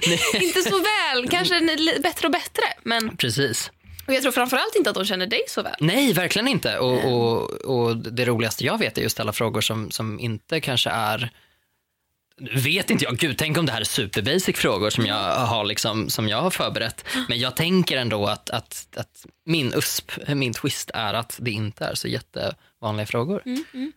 det 0.00 0.38
är 0.38 0.42
inte 0.42 0.62
så 0.62 0.78
väl. 0.78 1.28
Kanske 1.30 1.60
bättre 2.02 2.26
och 2.28 2.32
bättre. 2.32 2.62
Men 2.82 3.16
Precis. 3.16 3.70
Och 4.06 4.14
jag 4.14 4.22
tror 4.22 4.32
framförallt 4.32 4.74
inte 4.76 4.90
att 4.90 4.96
de 4.96 5.04
känner 5.04 5.26
dig 5.26 5.40
så 5.48 5.62
väl. 5.62 5.74
Nej, 5.80 6.12
verkligen 6.12 6.48
inte. 6.48 6.78
Och, 6.78 7.04
och, 7.04 7.50
och 7.52 7.96
det 7.96 8.24
roligaste 8.24 8.64
jag 8.66 8.78
vet 8.78 8.98
är 8.98 9.02
just 9.02 9.20
alla 9.20 9.32
frågor 9.32 9.60
som, 9.60 9.90
som 9.90 10.20
inte 10.20 10.60
kanske 10.60 10.90
är 10.90 11.30
vet 12.52 12.90
inte 12.90 13.04
jag, 13.04 13.16
gud 13.16 13.38
tänk 13.38 13.58
om 13.58 13.66
det 13.66 13.72
här 13.72 13.80
är 13.80 13.84
superbasic 13.84 14.56
frågor 14.56 14.90
som 14.90 15.06
jag 15.06 15.34
har, 15.34 15.64
liksom, 15.64 16.10
som 16.10 16.28
jag 16.28 16.40
har 16.42 16.50
förberett. 16.50 17.04
Men 17.28 17.38
jag 17.38 17.56
tänker 17.56 17.96
ändå 17.96 18.26
att, 18.26 18.50
att, 18.50 18.86
att 18.96 19.26
min 19.46 19.72
USP, 19.74 20.12
min 20.28 20.52
twist 20.52 20.90
är 20.94 21.14
att 21.14 21.36
det 21.40 21.50
inte 21.50 21.84
är 21.84 21.94
så 21.94 22.08
jättevanliga 22.08 23.06
frågor. 23.06 23.42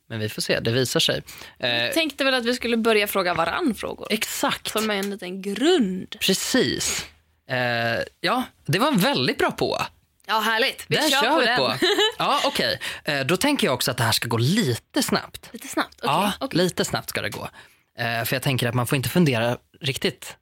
Men 0.09 0.19
vi 0.19 0.29
får 0.29 0.41
se, 0.41 0.59
det 0.59 0.71
visar 0.71 0.99
sig. 0.99 1.21
Eh, 1.59 1.93
Tänkte 1.93 2.23
väl 2.23 2.33
att 2.33 2.45
vi 2.45 2.53
skulle 2.53 2.77
börja 2.77 3.07
fråga 3.07 3.33
varann 3.33 3.75
frågor. 3.75 4.07
exakt, 4.09 4.67
Som 4.71 4.89
en 4.89 5.09
liten 5.09 5.41
grund. 5.41 6.15
precis. 6.19 7.05
Eh, 7.49 8.03
ja, 8.21 8.43
det 8.65 8.79
var 8.79 8.91
väldigt 8.91 9.37
bra 9.37 9.51
på. 9.51 9.77
Ja, 10.29 10.39
härligt. 10.39 10.85
Vi 10.87 10.95
Den 10.95 11.09
kör, 11.11 11.21
kör 11.21 11.29
på 11.29 11.39
vi 11.39 11.45
den. 11.45 11.57
på. 11.57 11.73
Ja, 12.17 12.41
okej. 12.45 12.79
Eh, 13.03 13.19
då 13.25 13.37
tänker 13.37 13.67
jag 13.67 13.73
också 13.73 13.91
att 13.91 13.97
det 13.97 14.03
här 14.03 14.11
ska 14.11 14.27
gå 14.27 14.37
lite 14.37 15.03
snabbt. 15.03 15.49
Lite 15.53 15.67
snabbt. 15.67 15.95
Okej. 16.03 16.09
Ja, 16.09 16.31
okej. 16.39 16.57
lite 16.57 16.85
snabbt 16.85 17.09
ska 17.09 17.21
det 17.21 17.29
gå. 17.29 17.49
Eh, 17.99 18.23
för 18.23 18.35
jag 18.35 18.43
tänker 18.43 18.67
att 18.67 18.75
man 18.75 18.87
får 18.87 18.95
inte 18.95 19.09
fundera 19.09 19.57
riktigt 19.81 20.35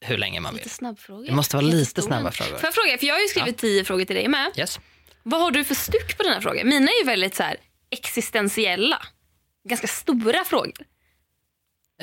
hur 0.00 0.18
länge 0.18 0.40
man 0.40 0.52
vill. 0.54 0.62
Lite 0.62 0.74
snabbfrågor. 0.74 1.26
Det 1.26 1.32
måste 1.32 1.56
vara 1.56 1.66
lite 1.66 1.78
Jättestora. 1.78 2.02
snabba 2.06 2.30
frågor. 2.30 2.50
Får 2.58 2.66
jag 2.66 2.74
fråga, 2.74 2.98
för 2.98 3.06
jag 3.06 3.14
har 3.14 3.20
ju 3.20 3.28
skrivit 3.28 3.58
tio 3.58 3.84
frågor 3.84 4.04
till 4.04 4.16
dig 4.16 4.28
med. 4.28 4.50
Yes. 4.56 4.80
Vad 5.22 5.40
har 5.40 5.50
du 5.50 5.64
för 5.64 5.74
styck 5.74 6.16
på 6.16 6.22
dina 6.22 6.40
frågor? 6.40 6.64
Mina 6.64 6.90
är 6.90 6.98
ju 6.98 7.04
väldigt 7.04 7.34
så 7.34 7.42
här 7.42 7.56
existentiella. 7.90 9.02
Ganska 9.68 9.86
stora 9.86 10.44
frågor. 10.44 10.74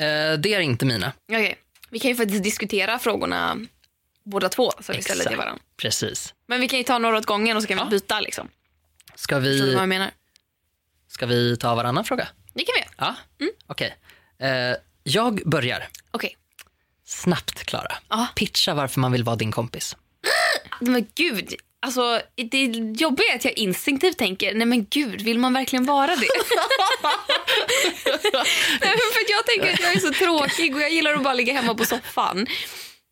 Eh, 0.00 0.32
det 0.38 0.54
är 0.54 0.60
inte 0.60 0.84
mina. 0.86 1.12
Okej. 1.32 1.58
Vi 1.90 1.98
kan 1.98 2.10
ju 2.10 2.16
faktiskt 2.16 2.42
diskutera 2.42 2.98
frågorna 2.98 3.56
båda 4.30 4.48
två 4.48 4.72
så 4.80 4.92
vi 4.92 5.02
ställer 5.02 5.24
till 5.24 5.36
varandra. 5.36 5.62
Precis. 5.76 6.34
Men 6.46 6.60
vi 6.60 6.68
kan 6.68 6.78
ju 6.78 6.82
ta 6.84 6.98
några 6.98 7.18
åt 7.18 7.26
gången 7.26 7.56
och 7.56 7.62
så 7.62 7.68
kan 7.68 7.76
vi 7.76 7.82
Ja. 7.82 7.88
byta. 7.90 8.20
Liksom. 8.20 8.48
Ska 9.14 9.34
du 9.34 9.40
vad 9.58 9.68
vi, 9.68 9.72
jag 9.72 9.88
menar? 9.88 10.10
ska 11.08 11.26
vi 11.26 11.56
ta 11.56 11.74
varannan 11.74 12.04
fråga? 12.04 12.28
Det 12.54 12.64
kan 12.64 12.72
vi 12.76 12.80
göra. 12.80 12.90
Ja, 12.98 13.14
Mm. 13.44 13.52
okej. 13.66 13.96
Eh, 14.38 14.76
jag 15.02 15.42
börjar. 15.48 15.88
Okej. 16.10 16.36
Snabbt, 17.04 17.64
Klara. 17.64 17.96
Pitcha 18.34 18.74
varför 18.74 19.00
man 19.00 19.12
vill 19.12 19.24
vara 19.24 19.36
din 19.36 19.52
kompis. 19.52 19.96
Men 20.80 21.06
gud. 21.14 21.54
Alltså, 21.80 22.20
det 22.50 22.62
jobbiga 23.00 23.32
är 23.32 23.36
att 23.36 23.44
jag 23.44 23.58
instinktivt 23.58 24.18
tänker, 24.18 24.54
nej 24.54 24.66
men 24.66 24.86
gud, 24.90 25.20
vill 25.22 25.38
man 25.38 25.52
verkligen 25.52 25.84
vara 25.86 26.06
det? 26.16 26.16
nej, 28.80 28.96
för 29.12 29.30
jag 29.30 29.46
tänker 29.46 29.72
att 29.72 29.80
jag 29.80 29.92
är 29.96 30.00
så 30.00 30.12
tråkig 30.12 30.74
och 30.76 30.82
jag 30.82 30.90
gillar 30.90 31.14
att 31.14 31.22
bara 31.22 31.34
ligga 31.34 31.52
hemma 31.52 31.74
på 31.74 31.84
soffan. 31.84 32.46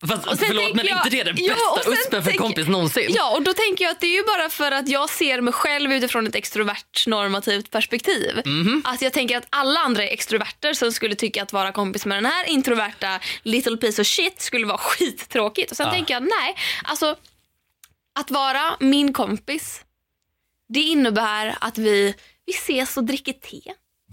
Fast, 0.08 0.26
Och 0.26 0.38
sen 0.38 0.46
förlåt 0.48 0.74
men 0.74 0.86
jag- 0.86 0.96
inte 0.98 1.10
det 1.10 1.20
är 1.20 1.24
den 1.24 1.34
bästa 1.34 1.90
uspen 1.92 2.22
för 2.22 2.30
tänker- 2.30 2.38
kompis 2.38 2.66
någonsin? 2.68 3.06
Ja, 3.08 3.30
och 3.36 3.42
då 3.42 3.54
tänker 3.54 3.84
jag 3.84 3.92
att 3.92 4.00
det 4.00 4.06
är 4.06 4.16
ju 4.16 4.22
bara 4.24 4.50
för 4.50 4.72
att 4.72 4.88
jag 4.88 5.10
ser 5.10 5.40
mig 5.40 5.52
själv 5.54 5.92
utifrån 5.92 6.26
ett 6.26 6.34
extrovert 6.34 7.06
normativt 7.06 7.70
perspektiv. 7.70 8.40
Mhm. 8.44 8.82
Att 8.84 9.02
jag 9.02 9.12
tänker 9.12 9.36
att 9.38 9.46
alla 9.50 9.80
andra 9.80 10.02
är 10.04 10.12
extroverter 10.12 10.74
som 10.74 10.92
skulle 10.92 11.14
tycka 11.14 11.42
att 11.42 11.52
vara 11.52 11.72
kompis 11.72 12.06
med 12.06 12.16
den 12.16 12.26
här 12.26 12.48
introverta 12.48 13.20
little 13.42 13.76
piece 13.76 14.00
of 14.02 14.06
shit 14.08 14.40
skulle 14.40 14.66
vara 14.66 14.78
skittråkigt. 14.88 15.70
Och 15.70 15.76
sen 15.76 15.86
Ja. 15.86 15.92
tänker 15.92 16.14
jag 16.14 16.22
nej, 16.22 16.56
alltså 16.84 17.16
att 18.18 18.30
vara 18.30 18.76
min 18.80 19.12
kompis 19.12 19.80
det 20.68 20.80
innebär 20.80 21.56
att 21.60 21.78
vi, 21.78 22.14
vi 22.46 22.52
ses 22.52 22.96
och 22.96 23.04
dricker 23.04 23.32
te. 23.32 23.60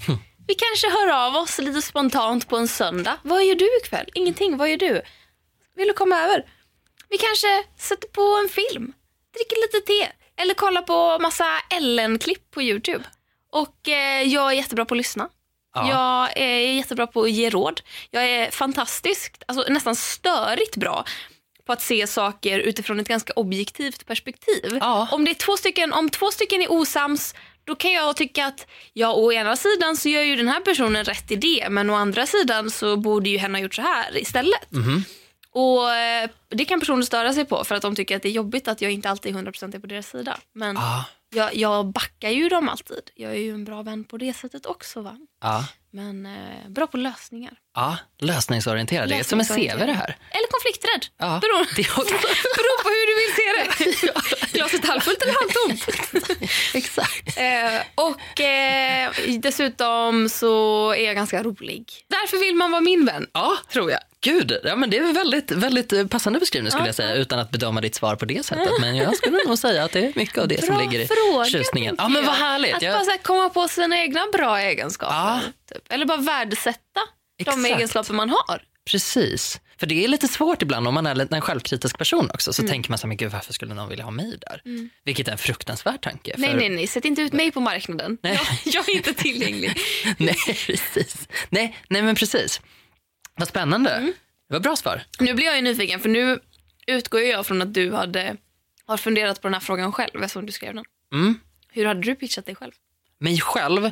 Vi 0.48 0.56
kanske 0.56 0.90
hör 0.90 1.26
av 1.28 1.36
oss 1.36 1.58
lite 1.60 1.82
spontant 1.82 2.48
på 2.50 2.58
en 2.58 2.68
söndag. 2.68 3.18
Vad 3.24 3.46
gör 3.46 3.56
du 3.56 3.78
ikväll? 3.84 4.06
Ingenting. 4.14 4.58
Vad 4.58 4.70
gör 4.70 4.78
du? 4.78 5.02
Vill 5.76 5.88
du 5.88 5.94
komma 5.94 6.20
över? 6.20 6.46
Vi 7.10 7.18
kanske 7.18 7.64
sätter 7.78 8.08
på 8.08 8.40
en 8.44 8.50
film, 8.50 8.94
dricker 9.34 9.62
lite 9.62 9.88
te 9.88 10.12
eller 10.42 10.54
kollar 10.54 10.82
på 10.82 11.20
massa 11.22 11.46
Ellen-klipp 11.70 12.52
på 12.52 12.62
Youtube. 12.62 13.04
Och 13.52 13.90
eh, 13.90 14.22
jag 14.22 14.48
är 14.52 14.56
jättebra 14.56 14.86
på 14.86 14.94
att 14.94 14.98
lyssna. 14.98 15.30
Ja. 15.74 15.90
Jag 15.90 16.38
är 16.38 16.74
jättebra 16.74 17.08
på 17.08 17.22
att 17.22 17.32
ge 17.32 17.50
råd. 17.50 17.82
Jag 18.10 18.30
är 18.30 18.52
fantastiskt, 18.52 19.44
alltså 19.46 19.74
nästan 19.74 19.96
störigt 19.96 20.76
bra 20.76 21.06
på 21.66 21.74
att 21.74 21.82
se 21.82 22.08
saker 22.08 22.60
utifrån 22.60 23.00
ett 23.00 23.08
ganska 23.08 23.34
objektivt 23.34 24.06
perspektiv. 24.06 24.78
Ja. 24.82 25.08
Om, 25.12 25.26
det 25.26 25.32
är 25.32 25.36
två 25.36 25.58
stycken, 25.58 25.94
om 25.94 26.10
två 26.10 26.32
stycken 26.32 26.62
är 26.62 26.72
osams 26.72 27.36
då 27.64 27.76
kan 27.76 27.92
jag 27.92 28.16
tycka 28.16 28.46
att 28.46 28.68
ja, 28.94 29.14
å 29.14 29.32
ena 29.32 29.56
sidan 29.56 29.98
så 29.98 30.10
gör 30.10 30.22
ju 30.22 30.36
den 30.36 30.48
här 30.48 30.60
personen 30.60 31.04
rätt 31.04 31.32
i 31.32 31.36
det 31.36 31.68
men 31.70 31.90
å 31.90 31.96
andra 31.96 32.26
sidan 32.26 32.72
så 32.72 32.98
borde 32.98 33.30
ju 33.30 33.38
hen 33.38 33.56
ha 33.56 33.62
gjort 33.62 33.76
så 33.76 33.82
här 33.82 34.18
istället. 34.18 34.72
Mhm. 34.72 35.04
Och 35.54 35.92
eh, 35.94 36.30
Det 36.50 36.66
kan 36.66 36.80
personer 36.80 37.02
störa 37.04 37.34
sig 37.34 37.46
på 37.46 37.64
för 37.64 37.76
att 37.76 37.82
de 37.82 37.96
tycker 37.96 38.16
att 38.16 38.22
det 38.22 38.30
är 38.30 38.34
jobbigt 38.34 38.68
att 38.68 38.82
jag 38.82 38.92
inte 38.92 39.10
alltid 39.10 39.36
100% 39.36 39.76
är 39.76 39.80
på 39.80 39.88
deras 39.88 40.08
sida. 40.08 40.38
Men 40.54 40.76
Ja, 40.76 41.06
jag, 41.30 41.56
jag 41.56 41.86
backar 41.86 42.30
ju 42.30 42.50
dem 42.50 42.70
alltid. 42.70 43.10
Jag 43.16 43.32
är 43.32 43.40
ju 43.40 43.54
en 43.54 43.66
bra 43.66 43.82
vän 43.82 44.04
på 44.04 44.18
det 44.18 44.34
sättet 44.34 44.66
också. 44.66 45.02
va. 45.02 45.18
ja, 45.42 45.66
Men 45.92 46.26
eh, 46.26 46.70
bra 46.70 46.88
på 46.88 46.98
lösningar. 46.98 47.54
Ja. 47.76 47.98
Lösningsorienterad. 48.20 49.10
Det 49.10 49.16
är 49.16 49.24
som 49.24 49.40
en 49.40 49.46
CV 49.46 49.56
det 49.78 49.94
här. 49.94 50.18
Eller 50.32 50.48
konflikträdd. 50.52 51.06
Ja, 51.18 51.40
Beror, 51.42 51.60
det 51.76 51.88
beror 52.58 52.84
på 52.84 52.90
hur 52.90 53.08
du 53.08 53.16
vill 53.22 53.36
se 53.36 53.48
det. 53.58 54.52
Glaset 54.58 54.86
halvfullt 54.86 55.22
eller 55.22 55.34
halvtomt. 55.34 55.88
Exakt. 56.74 57.38
Eh, 57.38 57.82
och 57.96 58.40
eh, 58.42 59.12
dessutom 59.40 60.30
så 60.30 60.90
är 60.94 61.06
jag 61.06 61.16
ganska 61.16 61.44
rolig. 61.44 61.86
Därför 62.08 62.38
vill 62.38 62.56
man 62.56 62.72
vara 62.72 62.82
min 62.82 63.06
vän. 63.06 63.28
Ja, 63.34 63.58
Tror 63.74 63.92
jag. 63.92 64.00
gud. 64.22 64.58
Ja, 64.64 64.76
men 64.76 64.90
det 64.90 64.98
är 64.98 65.02
en 65.02 65.14
väldigt, 65.14 65.52
väldigt 65.52 65.94
eh, 65.94 66.08
passande 66.08 66.40
beskrivning 66.40 66.72
skulle 66.72 66.84
Ja. 66.84 66.88
jag 66.88 66.96
säga 66.96 67.14
utan 67.16 67.40
att 67.40 67.50
bedöma 67.52 67.82
ditt 67.82 67.96
svar 67.96 68.16
på 68.16 68.26
det 68.26 68.46
sättet. 68.46 68.72
Men 68.82 68.96
jag 68.96 69.16
skulle 69.18 69.44
nog 69.48 69.58
säga 69.58 69.84
att 69.84 69.92
det 69.92 70.00
är 70.00 70.12
mycket 70.16 70.38
av 70.38 70.48
det 70.48 70.66
som 70.66 70.76
Bra 70.76 70.84
ligger 70.84 71.00
i 71.00 71.08
fråga, 71.08 71.46
tjusningen. 71.46 71.96
Ja, 71.98 72.08
men 72.08 72.26
vad 72.26 72.36
härligt. 72.36 72.76
Att 72.76 72.82
Jag- 72.82 73.06
bara 73.06 73.18
komma 73.18 73.50
på 73.50 73.68
sina 73.68 73.98
egna 73.98 74.22
bra 74.34 74.60
egenskaper. 74.60 75.16
Ja. 75.16 75.40
Typ. 75.74 75.84
Eller 75.94 76.06
bara 76.06 76.18
värdesätta 76.18 77.02
de 77.46 77.66
egenskaper 77.66 78.14
man 78.14 78.30
har. 78.30 78.64
Precis. 78.86 79.62
För 79.78 79.88
det 79.88 80.04
är 80.04 80.08
lite 80.08 80.28
svårt 80.28 80.62
ibland 80.62 80.88
om 80.88 80.94
man 80.94 81.06
är 81.08 81.34
en 81.34 81.42
självkritisk 81.42 81.98
person 81.98 82.30
också. 82.34 82.54
Så 82.54 82.68
tänker 82.68 82.90
man 82.90 82.98
så 82.98 83.02
här, 83.04 83.08
men 83.08 83.18
gud 83.18 83.32
varför 83.32 83.54
skulle 83.54 83.74
någon 83.74 83.90
vilja 83.90 84.04
ha 84.04 84.12
mig 84.12 84.38
där? 84.42 84.62
Vilket 85.04 85.28
är 85.28 85.32
en 85.32 85.38
fruktansvärd 85.38 86.02
tanke. 86.02 86.36
Nej, 86.38 86.50
för- 86.50 86.58
nej, 86.58 86.70
nej. 86.70 86.88
Sätt 86.88 87.06
inte 87.06 87.22
ut 87.22 87.34
mig 87.34 87.52
på 87.52 87.60
marknaden. 87.60 88.18
Nej. 88.24 88.40
Jag, 88.66 88.74
jag 88.74 88.90
är 88.90 88.96
inte 88.96 89.14
tillgänglig. 89.14 89.78
nej, 90.18 90.36
precis. 90.66 91.28
Nej, 91.50 91.78
nej, 91.90 92.02
men 92.02 92.16
precis. 92.16 92.62
Vad 93.36 93.48
spännande. 93.48 93.90
Mm. 93.92 94.14
Det 94.48 94.54
var 94.54 94.60
bra 94.60 94.76
svar. 94.76 95.02
Nu 95.20 95.34
blir 95.34 95.46
jag 95.46 95.56
ju 95.56 95.62
nyfiken 95.62 96.00
för 96.00 96.10
nu 96.10 96.40
utgår 96.88 97.22
jag 97.22 97.46
från 97.46 97.62
att 97.62 97.74
du 97.74 97.92
hade, 97.94 98.36
har 98.86 98.98
funderat 98.98 99.42
på 99.42 99.48
den 99.48 99.54
här 99.54 99.62
frågan 99.62 99.92
själv 99.92 100.24
eftersom 100.24 100.46
du 100.46 100.52
skrev 100.52 100.74
den. 100.76 100.86
Mm. 101.14 101.40
Hur 101.72 101.86
hade 101.86 102.02
du 102.02 102.16
pitchat 102.16 102.46
dig 102.46 102.56
själv? 102.56 102.72
Mig 103.20 103.40
själv, 103.40 103.92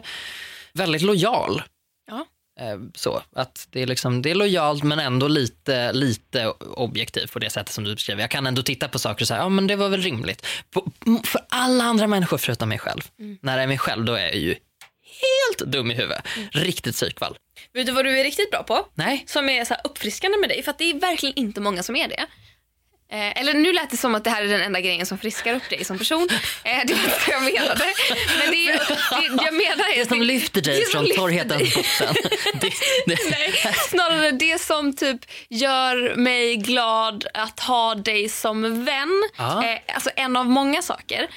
väldigt 0.73 1.01
lojal. 1.01 1.63
Ja. 2.07 2.25
Eh, 2.59 2.77
Så, 2.95 3.21
att 3.35 3.67
det, 3.71 3.81
är 3.81 3.87
liksom, 3.87 4.21
det 4.21 4.31
är 4.31 4.35
lojalt 4.35 4.83
men 4.83 4.99
ändå 4.99 5.27
lite, 5.27 5.93
lite 5.93 6.47
objektivt 6.59 7.31
på 7.31 7.39
det 7.39 7.49
sättet 7.49 7.73
som 7.73 7.83
du 7.83 7.95
beskriver. 7.95 8.21
Jag 8.21 8.31
kan 8.31 8.47
ändå 8.47 8.61
titta 8.63 8.87
på 8.87 8.99
saker 8.99 9.23
och 9.23 9.27
säga, 9.27 9.39
ja 9.39 9.49
men 9.49 9.67
det 9.67 9.75
var 9.75 9.89
väl 9.89 10.01
rimligt. 10.01 10.45
På, 10.71 10.91
för 11.23 11.41
alla 11.49 11.83
andra 11.83 12.07
människor 12.07 12.37
förutom 12.37 12.69
mig 12.69 12.79
själv. 12.79 13.01
När 13.41 13.57
det 13.57 13.63
är 13.63 13.67
mig 13.67 13.77
själv 13.77 14.05
då 14.05 14.13
är 14.13 14.25
jag 14.25 14.35
ju 14.35 14.55
helt 15.21 15.71
dum 15.71 15.91
i 15.91 15.93
huvudet. 15.93 16.23
Riktigt 16.51 16.95
psykvall. 16.95 17.37
Vet 17.73 17.85
du 17.85 17.91
vad 17.91 18.05
du 18.05 18.19
är 18.19 18.23
riktigt 18.23 18.51
bra 18.51 18.63
på? 18.63 18.85
Nej, 18.95 19.23
Som 19.27 19.49
är 19.49 19.65
så 19.65 19.75
uppfriskande 19.83 20.37
med 20.37 20.49
dig, 20.49 20.63
för 20.63 20.71
att 20.71 20.77
det 20.77 20.89
är 20.89 20.99
verkligen 20.99 21.35
inte 21.35 21.61
många 21.61 21.83
som 21.83 21.95
är 21.95 22.07
det. 22.07 22.25
Eh, 23.11 23.41
eller 23.41 23.53
nu 23.53 23.73
lät 23.73 23.89
det 23.89 23.97
som 23.97 24.15
att 24.15 24.23
det 24.23 24.29
här 24.29 24.43
är 24.43 24.47
den 24.47 24.61
enda 24.61 24.79
grejen 24.81 25.05
som 25.05 25.17
friskar 25.17 25.53
upp 25.53 25.69
dig 25.69 25.83
som 25.83 25.97
person. 25.97 26.27
Eh, 26.63 26.79
det 26.85 26.93
var 26.93 27.03
inte 27.03 27.19
vad 27.27 27.35
jag 27.35 27.43
menade. 27.53 27.85
Men 28.39 28.51
det, 28.51 28.67
är, 28.67 28.77
det 29.37 29.43
jag 29.43 29.53
menar 29.53 29.89
är... 29.93 29.99
det 29.99 30.09
som 30.09 30.21
lyfter 30.21 30.61
dig 30.61 30.85
från 30.85 31.05
torrhetens 31.15 31.75
botten. 31.75 32.15
Det, 32.61 32.69
det, 33.05 33.17
Nej, 33.31 33.73
snarare 33.89 34.31
det 34.31 34.61
som 34.61 34.95
typ 34.95 35.19
gör 35.49 36.15
mig 36.15 36.55
glad 36.55 37.25
att 37.33 37.59
ha 37.59 37.95
dig 37.95 38.29
som 38.29 38.85
vän. 38.85 39.29
Ja. 39.37 39.65
Eh, 39.65 39.79
alltså 39.93 40.09
en 40.15 40.35
av 40.35 40.45
många 40.45 40.81
saker. 40.81 41.27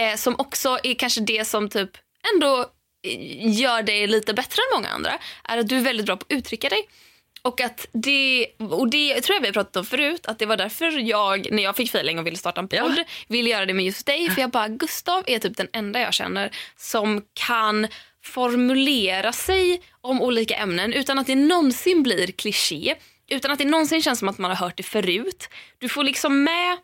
Eh, 0.00 0.16
som 0.16 0.34
också 0.38 0.78
är 0.82 0.94
kanske 0.94 1.20
det 1.20 1.44
som 1.44 1.68
typ 1.68 1.90
ändå 2.34 2.60
eh, 3.06 3.60
gör 3.60 3.82
dig 3.82 4.06
lite 4.06 4.34
bättre 4.34 4.62
än 4.62 4.76
många 4.76 4.88
andra. 4.88 5.18
Är 5.44 5.58
att 5.58 5.68
du 5.68 5.76
är 5.76 5.82
väldigt 5.82 6.06
bra 6.06 6.16
på 6.16 6.24
att 6.28 6.32
uttrycka 6.38 6.68
dig. 6.68 6.88
Och 7.44 7.60
att 7.60 7.86
det, 7.92 8.46
och 8.58 8.88
det 8.90 9.20
tror 9.20 9.34
jag 9.34 9.40
vi 9.40 9.46
har 9.48 9.52
pratat 9.52 9.76
om 9.76 9.84
förut, 9.84 10.26
att 10.26 10.38
det 10.38 10.46
var 10.46 10.56
därför 10.56 10.90
jag, 11.08 11.52
när 11.52 11.62
jag 11.62 11.76
fick 11.76 11.88
feeling 11.88 12.18
och 12.18 12.26
ville 12.26 12.36
starta 12.36 12.60
en 12.60 12.68
podd, 12.68 12.94
Ja. 12.98 13.04
ville 13.28 13.50
göra 13.50 13.66
det 13.66 13.74
med 13.74 13.84
just 13.84 14.06
dig. 14.06 14.30
För 14.30 14.40
jag 14.40 14.50
bara, 14.50 14.68
Gustav 14.68 15.24
är 15.26 15.38
typ 15.38 15.56
den 15.56 15.68
enda 15.72 16.00
jag 16.00 16.14
känner 16.14 16.50
som 16.76 17.22
kan 17.34 17.86
formulera 18.22 19.32
sig 19.32 19.82
om 20.00 20.22
olika 20.22 20.54
ämnen 20.54 20.92
utan 20.92 21.18
att 21.18 21.26
det 21.26 21.34
någonsin 21.34 22.02
blir 22.02 22.26
kliché. 22.26 22.94
Utan 23.28 23.50
att 23.50 23.58
det 23.58 23.64
någonsin 23.64 24.02
känns 24.02 24.18
som 24.18 24.28
att 24.28 24.38
man 24.38 24.50
har 24.50 24.56
hört 24.58 24.76
det 24.76 24.82
förut. 24.82 25.48
Du 25.78 25.88
får 25.88 26.04
liksom 26.04 26.44
med 26.44 26.78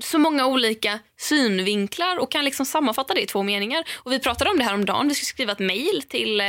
så 0.00 0.18
många 0.18 0.46
olika 0.46 0.98
synvinklar 1.18 2.16
och 2.16 2.30
kan 2.30 2.44
liksom 2.44 2.66
sammanfatta 2.66 3.14
det 3.14 3.20
i 3.22 3.26
två 3.26 3.42
meningar. 3.42 3.84
Och 3.94 4.12
Vi 4.12 4.18
pratade 4.18 4.50
om 4.50 4.58
det 4.58 4.64
här 4.64 4.74
om 4.74 4.84
dagen. 4.84 5.08
Vi 5.08 5.14
ska 5.14 5.24
skriva 5.24 5.52
ett 5.52 5.58
mejl 5.58 6.02
till 6.08 6.40
eh, 6.40 6.46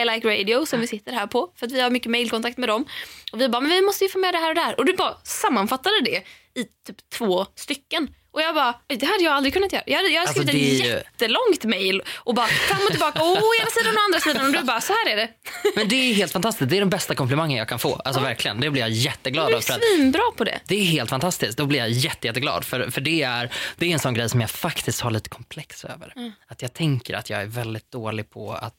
I 0.00 0.04
like 0.04 0.28
radio 0.28 0.66
som 0.66 0.80
vi 0.80 0.86
sitter 0.86 1.12
här 1.12 1.26
på 1.26 1.52
för 1.56 1.66
att 1.66 1.72
vi 1.72 1.80
har 1.80 1.90
mycket 1.90 2.10
mejlkontakt 2.10 2.58
med 2.58 2.68
dem. 2.68 2.84
Och 3.32 3.40
Vi 3.40 3.48
bara, 3.48 3.60
men 3.60 3.70
vi 3.70 3.82
måste 3.82 4.04
ju 4.04 4.10
få 4.10 4.18
med 4.18 4.34
det 4.34 4.38
här 4.38 4.48
och 4.48 4.54
det 4.54 4.60
här. 4.60 4.78
Och 4.78 4.84
du 4.84 4.92
bara 4.96 5.16
sammanfattade 5.24 6.00
det 6.04 6.22
i 6.60 6.64
typ 6.86 7.10
två 7.18 7.46
stycken. 7.54 8.08
Och 8.30 8.42
jag 8.42 8.54
bara, 8.54 8.74
det 8.86 9.06
hade 9.06 9.24
jag 9.24 9.32
aldrig 9.32 9.54
kunnat 9.54 9.72
göra. 9.72 9.82
Jag 9.86 9.96
hade, 9.96 10.08
jag 10.08 10.20
hade 10.20 10.28
Alltså, 10.30 10.42
skrivit 10.42 10.72
ett 10.72 10.80
det 10.82 10.86
ju- 10.88 10.92
jättelångt 10.92 11.64
mejl 11.64 12.02
och 12.16 12.34
bara 12.34 12.46
fram 12.46 12.78
och 12.86 12.90
tillbaka, 12.90 13.22
å 13.22 13.36
ena 13.60 13.70
sidan 13.70 13.94
och 13.96 14.00
andra 14.02 14.20
sidan. 14.20 14.46
Och 14.46 14.52
du 14.52 14.62
bara, 14.66 14.80
så 14.80 14.92
här 14.92 15.12
är 15.12 15.16
det. 15.16 15.28
men 15.76 15.88
det 15.88 15.96
är 15.96 16.14
helt 16.14 16.32
fantastiskt. 16.32 16.70
Det 16.70 16.76
är 16.76 16.80
den 16.80 16.90
bästa 16.90 17.14
komplimangen 17.14 17.58
jag 17.58 17.68
kan 17.68 17.78
få. 17.78 17.94
Alltså 17.94 18.20
verkligen. 18.22 18.60
Det 18.60 18.70
blir 18.70 18.82
jag 18.82 18.90
jätteglad 18.90 19.48
Du 19.48 19.56
är 19.56 19.60
För 19.60 19.74
att 19.74 19.80
svinbra 19.96 20.22
på 20.36 20.44
det. 20.44 20.60
Det 20.68 20.74
är 20.76 20.84
helt 20.84 21.10
fantastiskt. 21.10 21.58
Då 21.58 21.66
blir 21.66 21.78
jag 21.78 21.90
jätte, 21.90 22.26
jätteglad. 22.26 22.64
För, 22.64 22.90
för 22.90 23.00
det, 23.00 23.22
är, 23.22 23.52
det 23.76 23.86
är 23.86 23.90
en 23.92 23.98
sån 23.98 24.14
grej 24.14 24.28
som 24.28 24.40
jag 24.40 24.50
faktiskt 24.50 25.00
har 25.00 25.10
lite 25.10 25.28
komplex 25.28 25.84
över. 25.84 26.12
Mm. 26.16 26.32
Att 26.46 26.62
jag 26.62 26.72
tänker 26.74 27.14
att 27.14 27.30
jag 27.30 27.42
är 27.42 27.46
väldigt 27.46 27.90
dålig 27.90 28.30
på 28.30 28.52
att, 28.52 28.74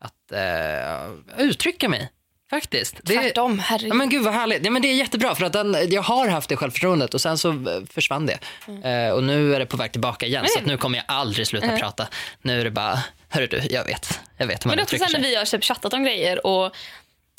att 0.00 0.32
eh, 0.32 1.44
uttrycka 1.44 1.88
mig. 1.88 2.10
Faktiskt. 2.50 2.96
Det, 3.02 3.14
Tvärtom, 3.14 3.58
herregud. 3.58 3.90
Ja, 3.90 3.94
men 3.94 4.08
gud 4.08 4.22
vad 4.24 4.34
härligt. 4.34 4.64
Ja, 4.64 4.70
men 4.70 4.82
det 4.82 4.88
är 4.88 4.94
jättebra 4.94 5.34
för 5.34 5.44
att 5.44 5.52
den, 5.52 5.76
jag 5.90 6.02
har 6.02 6.28
haft 6.28 6.48
det 6.48 6.56
självförtroendet 6.56 7.14
och 7.14 7.20
sen 7.20 7.38
så 7.38 7.50
eh, 7.50 7.56
försvann 7.90 8.26
det. 8.26 8.38
Mm. 8.68 8.82
Eh, 8.82 9.12
och 9.14 9.24
nu 9.24 9.54
är 9.54 9.58
det 9.58 9.66
på 9.66 9.76
väg 9.76 9.92
tillbaka 9.92 10.26
igen 10.26 10.44
så 10.48 10.58
att 10.58 10.66
nu 10.66 10.76
kommer 10.76 10.98
jag 10.98 11.04
aldrig 11.08 11.46
sluta 11.46 11.76
prata. 11.78 12.08
Nu 12.42 12.60
är 12.60 12.64
det 12.64 12.70
bara, 12.70 12.98
hörru 13.28 13.46
du, 13.46 13.62
jag 13.70 13.84
vet. 13.84 14.20
Jag 14.36 14.46
vet 14.46 14.64
hur 14.64 14.68
man 14.68 14.76
Men 14.76 14.82
uttrycker 14.82 15.06
sen 15.06 15.12
när 15.12 15.20
sig. 15.20 15.30
vi 15.30 15.36
har 15.36 15.44
typ 15.44 15.64
chattat 15.64 15.92
om 15.94 16.04
grejer 16.04 16.46
och 16.46 16.76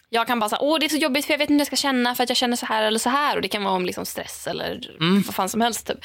jag 0.10 0.28
kan 0.28 0.40
bara 0.40 0.50
säga 0.50 0.60
åh 0.62 0.80
det 0.80 0.86
är 0.86 0.90
så 0.90 0.98
jobbigt 0.98 1.26
för 1.26 1.34
jag 1.34 1.38
vet 1.38 1.50
inte 1.50 1.54
hur 1.54 1.60
jag 1.60 1.68
ska 1.68 1.76
känna 1.76 2.16
för 2.16 2.24
att 2.24 2.30
jag 2.30 2.38
känner 2.38 2.56
så 2.58 2.66
här 2.66 2.84
eller 2.84 3.00
så 3.00 3.10
här 3.10 3.36
och 3.36 3.42
det 3.42 3.48
kan 3.48 3.64
vara 3.64 3.74
om 3.76 3.86
liksom 3.86 4.06
stress 4.06 4.48
eller 4.48 4.96
Mm. 5.00 5.22
vad 5.22 5.36
fan 5.36 5.50
som 5.50 5.62
helst 5.62 5.88
typ. 5.88 5.98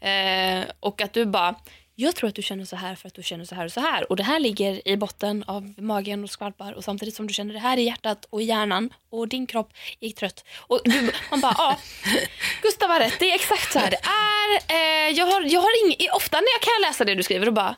Eh, 0.00 0.70
och 0.80 1.00
att 1.00 1.12
du 1.12 1.26
bara 1.26 1.54
jag 2.00 2.16
tror 2.16 2.28
att 2.28 2.34
du 2.34 2.42
känner 2.42 2.64
så 2.64 2.76
här 2.76 2.94
för 2.94 3.08
att 3.08 3.14
du 3.14 3.22
känner 3.22 3.44
så 3.44 3.54
här 3.54 3.64
och 3.64 3.72
så 3.72 3.80
här 3.80 4.10
och 4.10 4.16
det 4.16 4.22
här 4.22 4.40
ligger 4.40 4.88
i 4.88 4.96
botten 4.96 5.44
av 5.46 5.74
magen 5.78 6.24
och 6.24 6.30
skvalpar 6.30 6.72
och 6.72 6.84
samtidigt 6.84 7.14
som 7.14 7.26
du 7.26 7.34
känner 7.34 7.54
det 7.54 7.60
här 7.60 7.76
i 7.76 7.82
hjärtat 7.82 8.26
och 8.30 8.42
i 8.42 8.44
hjärnan 8.44 8.90
och 9.10 9.28
din 9.28 9.46
kropp 9.46 9.72
är 10.00 10.10
trött. 10.10 10.44
Och 10.58 10.80
du, 10.84 11.10
man 11.30 11.40
bara 11.40 11.54
ja, 11.58 11.78
Gustav 12.62 12.90
har 12.90 13.00
rätt, 13.00 13.14
det 13.18 13.30
är 13.30 13.34
exakt 13.34 13.72
så 13.72 13.78
här 13.78 13.90
det 13.90 14.00
är. 14.04 14.48
Eh, 14.76 15.16
jag 15.18 15.26
har, 15.26 15.40
jag 15.40 15.60
har 15.60 15.86
ing, 15.86 16.08
ofta 16.12 16.36
när 16.36 16.48
jag 16.54 16.60
kan 16.62 16.90
läsa 16.90 17.04
det 17.04 17.14
du 17.14 17.22
skriver 17.22 17.46
och 17.46 17.54
bara 17.54 17.76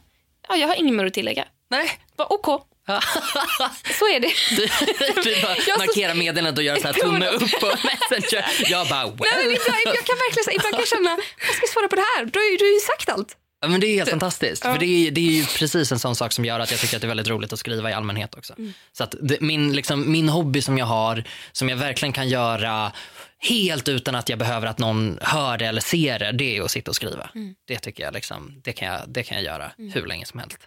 ja, 0.48 0.56
jag 0.56 0.68
har 0.68 0.74
inget 0.74 0.94
mer 0.94 1.06
att 1.06 1.14
tillägga. 1.14 1.44
Nej. 1.70 1.90
Bara, 2.16 2.32
OK, 2.32 2.46
så 3.98 4.04
är 4.08 4.20
det. 4.20 4.32
Du, 4.56 4.66
du 5.22 5.42
bara 5.42 5.56
Jag 5.56 5.64
så- 5.64 5.78
markerar 5.78 6.14
meddelandet 6.14 6.58
och 6.58 6.64
gör 6.64 6.76
så 6.76 6.86
här 6.86 6.92
tumme 6.94 7.26
upp 7.28 7.60
på 7.60 7.66
Messenger. 7.66 8.44
Jag 8.70 8.88
bara 8.88 9.02
Nej, 9.06 9.16
men 9.20 9.48
well. 9.48 9.56
ibland, 9.56 9.80
jag 9.84 10.04
kan 10.08 10.16
verkligen 10.16 10.54
ibland 10.58 10.74
kan 10.74 10.80
jag 10.80 10.88
känna, 10.88 11.10
jag 11.46 11.54
ska 11.56 11.66
svara 11.66 11.88
på 11.88 11.96
det 11.96 12.04
här. 12.16 12.24
Du 12.24 12.38
har 12.38 12.74
ju 12.74 12.80
sagt 12.80 13.08
allt. 13.08 13.36
Ja, 13.60 13.68
men 13.68 13.80
det 13.80 13.86
är 13.86 13.94
helt 13.94 14.10
fantastiskt. 14.10 14.62
För 14.62 14.78
det 14.78 14.86
är, 14.86 15.10
det 15.10 15.20
är 15.20 15.32
ju 15.32 15.44
precis 15.46 15.92
en 15.92 15.98
sån 15.98 16.16
sak 16.16 16.32
som 16.32 16.44
gör 16.44 16.60
att 16.60 16.70
jag 16.70 16.80
tycker 16.80 16.96
att 16.96 17.00
det 17.00 17.06
är 17.06 17.08
väldigt 17.08 17.28
roligt 17.28 17.52
att 17.52 17.58
skriva 17.58 17.90
i 17.90 17.92
allmänhet 17.92 18.34
också. 18.34 18.54
Så 18.92 19.04
att 19.04 19.14
det, 19.22 19.40
min, 19.40 19.72
liksom, 19.72 20.12
min 20.12 20.28
hobby 20.28 20.62
som 20.62 20.78
jag 20.78 20.86
har, 20.86 21.24
som 21.52 21.68
jag 21.68 21.76
verkligen 21.76 22.12
kan 22.12 22.28
göra 22.28 22.92
helt 23.38 23.88
utan 23.88 24.14
att 24.14 24.28
jag 24.28 24.38
behöver 24.38 24.66
att 24.66 24.78
någon 24.78 25.18
hör 25.22 25.58
det 25.58 25.66
eller 25.66 25.80
ser 25.80 26.18
det, 26.18 26.32
det 26.32 26.56
är 26.56 26.62
att 26.62 26.70
sitta 26.70 26.90
och 26.90 26.94
skriva. 26.96 27.30
Det 27.66 27.78
tycker 27.78 28.02
jag 28.04 28.14
liksom, 28.14 28.60
det 28.64 28.72
kan 28.72 28.88
jag, 28.88 29.00
det 29.08 29.22
kan 29.22 29.36
jag 29.36 29.44
göra 29.44 29.72
hur 29.94 30.06
länge 30.06 30.26
som 30.26 30.40
helst. 30.40 30.58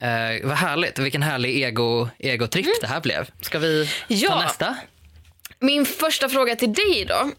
Eh, 0.00 0.46
vad 0.48 0.56
härligt, 0.56 0.98
vilken 0.98 1.22
härlig 1.22 1.62
ego, 1.62 2.08
egotripp 2.18 2.66
det 2.80 2.86
här 2.86 3.00
blev. 3.00 3.30
Ska 3.40 3.58
vi 3.58 3.86
ta 3.86 3.92
Ja. 4.08 4.42
nästa? 4.42 4.76
Min 5.60 5.86
första 5.86 6.28
fråga 6.28 6.56
till 6.56 6.72
dig 6.72 7.04
då. 7.08 7.30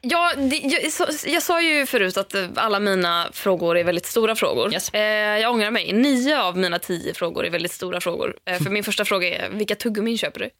Ja, 0.00 0.32
det, 0.36 0.56
jag, 0.56 0.92
så, 0.92 1.06
jag 1.26 1.42
sa 1.42 1.62
ju 1.62 1.86
förut 1.86 2.16
att 2.16 2.34
alla 2.54 2.80
mina 2.80 3.28
frågor 3.32 3.78
är 3.78 3.84
väldigt 3.84 4.06
stora 4.06 4.36
frågor. 4.36 4.72
Yes. 4.72 4.94
Eh, 4.94 5.38
jag 5.38 5.52
ångrar 5.52 5.70
mig. 5.70 5.92
Nio 5.92 6.40
av 6.40 6.56
mina 6.56 6.78
tio 6.78 7.14
frågor 7.14 7.46
är 7.46 7.50
väldigt 7.50 7.72
stora 7.72 8.00
frågor. 8.00 8.36
Eh, 8.44 8.58
för 8.58 8.70
min 8.70 8.84
första 8.84 9.04
fråga 9.04 9.28
är, 9.28 9.48
vilka 9.50 9.74
tuggummin 9.74 10.18
köper 10.18 10.40
du? 10.40 10.50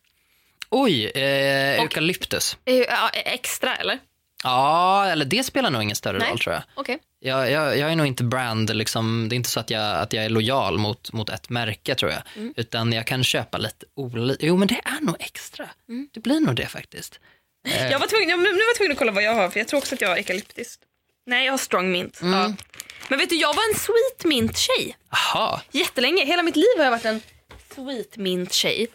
Oj, 0.68 1.04
eh, 1.04 1.80
eukalyptus. 1.80 2.56
Eh, 2.64 2.84
extra 3.14 3.76
eller? 3.76 3.98
Ja, 4.44 5.06
eller 5.06 5.24
det 5.24 5.44
spelar 5.44 5.70
nog 5.70 5.82
ingen 5.82 5.96
större 5.96 6.18
Nej. 6.18 6.30
roll 6.30 6.38
tror 6.38 6.54
jag. 6.54 6.62
Okej. 6.74 6.98
Jag, 7.20 7.50
jag, 7.50 7.78
jag 7.78 7.92
är 7.92 7.96
nog 7.96 8.06
inte 8.06 8.24
brand, 8.24 8.76
liksom, 8.76 9.28
det 9.28 9.34
är 9.34 9.36
inte 9.36 9.50
så 9.50 9.60
att 9.60 9.70
jag, 9.70 9.96
att 9.96 10.12
jag 10.12 10.24
är 10.24 10.28
lojal 10.28 10.78
mot, 10.78 11.12
mot 11.12 11.28
ett 11.28 11.50
märke 11.50 11.94
tror 11.94 12.10
jag. 12.10 12.22
Mm. 12.36 12.54
Utan 12.56 12.92
jag 12.92 13.06
kan 13.06 13.24
köpa 13.24 13.58
lite 13.58 13.86
olika. 13.94 14.46
Jo 14.46 14.56
men 14.56 14.68
det 14.68 14.80
är 14.84 15.00
nog 15.00 15.16
extra. 15.18 15.68
Mm. 15.88 16.08
Det 16.12 16.20
blir 16.20 16.40
nog 16.40 16.56
det 16.56 16.66
faktiskt. 16.66 17.20
Jag 17.64 17.98
var 17.98 18.06
tvungen, 18.06 18.28
jag, 18.28 18.38
nu 18.38 18.52
var 18.52 18.60
jag 18.68 18.76
tvungen 18.76 18.92
att 18.92 18.98
kolla 18.98 19.12
vad 19.12 19.22
jag 19.22 19.34
har 19.34 19.48
för 19.50 19.60
jag 19.60 19.68
tror 19.68 19.78
också 19.78 19.94
att 19.94 20.00
jag 20.00 20.08
har 20.08 20.16
eukalyptiskt. 20.16 20.80
Nej, 21.26 21.44
jag 21.46 21.52
har 21.52 21.58
strong 21.58 21.92
mint. 21.92 22.18
Ja. 22.22 22.52
Men 23.08 23.18
vet 23.18 23.28
du, 23.30 23.36
jag 23.36 23.54
var 23.54 23.62
en 23.72 23.78
sweet 23.78 24.24
mint 24.24 24.58
tjej. 24.58 24.96
Aha. 25.10 25.60
Jättelänge. 25.70 26.24
Hela 26.24 26.42
mitt 26.42 26.56
liv 26.56 26.66
har 26.76 26.84
jag 26.84 26.90
varit 26.90 27.04
en 27.04 27.20
sweet 27.74 28.16
mint 28.16 28.52
tjej. 28.52 28.86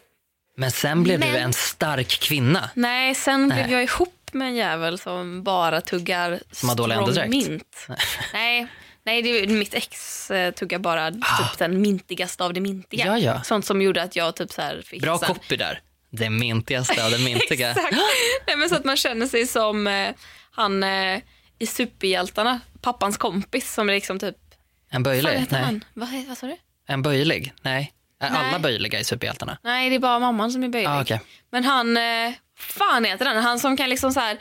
Men 0.58 0.72
sen 0.72 1.04
blev 1.04 1.20
du 1.20 1.26
Men- 1.28 1.36
en 1.36 1.54
stark 1.54 2.08
kvinna. 2.08 2.70
Nej, 2.74 3.16
sen 3.16 3.48
Nej. 3.48 3.64
blev 3.64 3.72
jag 3.74 3.84
ihop 3.84 4.30
med 4.32 4.48
en 4.48 4.56
jävel 4.56 5.00
som 5.00 5.44
bara 5.44 5.82
tuggar 5.82 6.40
Som 6.52 6.70
strong 6.70 7.30
mint. 7.30 7.88
nej, 8.34 8.68
nej 9.04 9.22
det 9.22 9.30
är, 9.30 9.48
mitt 9.48 9.74
ex 9.74 10.32
eh, 10.32 10.52
tuggar 10.54 10.80
bara 10.80 11.12
typ 11.12 11.58
den 11.58 11.82
mintigaste 11.82 12.44
av 12.44 12.54
det 12.54 12.62
mintiga. 12.62 13.06
Ja, 13.06 13.18
ja. 13.20 13.44
Sånt 13.44 13.66
som 13.66 13.82
gjorde 13.82 14.02
att 14.04 14.16
jag 14.16 14.36
typ 14.36 14.52
så 14.52 14.62
här 14.62 14.82
fick 14.86 15.02
Bra 15.02 15.18
copy 15.18 15.56
där. 15.56 15.82
Det 16.12 16.30
mintigaste 16.30 17.06
av 17.06 17.12
det 17.12 17.20
mintiga. 17.26 17.70
Exakt. 17.72 17.98
Nej, 18.48 18.58
men 18.58 18.70
så 18.70 18.76
att 18.76 18.86
man 18.86 18.98
känner 18.98 19.28
sig 19.28 19.48
som 19.48 19.88
eh, 19.88 20.10
han 20.52 20.84
eh, 20.84 21.22
i 21.60 21.66
Superhjältarna, 21.68 22.60
pappans 22.82 23.18
kompis 23.18 23.74
som 23.74 23.88
liksom 23.88 24.20
typ... 24.20 24.36
En 24.90 25.04
Vad 25.04 25.14
böjlig? 25.24 25.48
han? 25.52 25.84
Vad, 25.94 26.10
he- 26.10 26.28
vad 26.28 26.38
sa 26.38 26.48
du? 26.48 26.58
En 26.88 27.02
böjlig? 27.02 27.54
Nej. 27.62 27.92
Är 28.20 28.30
Nej. 28.30 28.40
alla 28.40 28.60
böjliga 28.60 29.00
i 29.00 29.04
Superhjältarna? 29.04 29.58
Nej, 29.64 29.90
det 29.90 29.96
är 29.96 30.00
bara 30.00 30.20
mamman 30.20 30.52
som 30.52 30.64
är 30.64 30.70
böjlig. 30.70 30.90
Ah, 30.90 31.02
okej. 31.02 31.22
Men 31.52 31.64
han, 31.64 31.98
eh, 31.98 32.34
fan 32.58 33.06
heter 33.06 33.26
den? 33.26 33.44
Han 33.44 33.60
som 33.60 33.78
kan 33.78 33.90
liksom 33.90 34.14
så 34.14 34.20
här. 34.20 34.38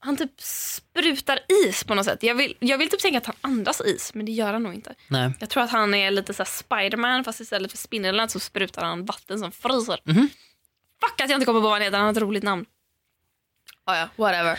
Han 0.00 0.16
typ 0.16 0.30
sprutar 0.40 1.38
is 1.66 1.84
på 1.84 1.94
något 1.94 2.04
sätt. 2.04 2.22
Jag 2.22 2.34
vill, 2.34 2.56
jag 2.60 2.78
vill 2.78 2.90
typ 2.90 3.00
tänka 3.00 3.18
att 3.18 3.26
han 3.26 3.36
andas 3.40 3.80
is, 3.80 4.14
men 4.14 4.26
det 4.26 4.32
gör 4.32 4.52
han 4.52 4.62
nog 4.62 4.74
inte. 4.74 4.94
Nej. 5.08 5.32
Jag 5.40 5.50
tror 5.50 5.62
att 5.62 5.70
han 5.70 5.94
är 5.94 6.10
lite 6.10 6.34
så 6.34 6.42
här 6.42 6.50
Spiderman 6.50 7.24
fast 7.24 7.40
istället 7.40 7.70
för 7.70 7.78
Spindelnät 7.78 8.30
så 8.30 8.40
sprutar 8.40 8.84
han 8.84 9.04
vatten 9.04 9.38
som 9.38 9.52
fryser. 9.52 10.00
Mhm. 10.04 10.28
Fuck 11.08 11.20
att 11.20 11.30
jag 11.30 11.36
inte 11.36 11.46
kommer 11.46 11.60
på 11.60 11.64
vad 11.64 11.72
han 11.72 11.82
heter, 11.82 11.96
han 11.98 12.04
har 12.06 12.12
ett 12.12 12.18
roligt 12.18 12.42
namn. 12.44 12.64
Ah, 13.84 13.96
ja, 13.96 14.08
whatever. 14.16 14.58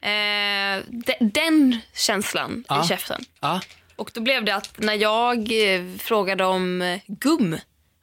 Eh, 0.00 0.84
de, 0.88 1.14
den 1.20 1.78
känslan 1.94 2.64
Ja. 2.68 2.84
i 2.84 2.88
käften. 2.88 3.24
Ja. 3.40 3.60
Och 3.96 4.10
då 4.14 4.20
blev 4.20 4.44
det 4.44 4.54
att 4.54 4.78
när 4.78 4.94
jag 4.94 5.38
eh, 5.74 5.96
frågade 5.98 6.44
om 6.44 6.82
eh, 6.82 7.00
gum 7.06 7.56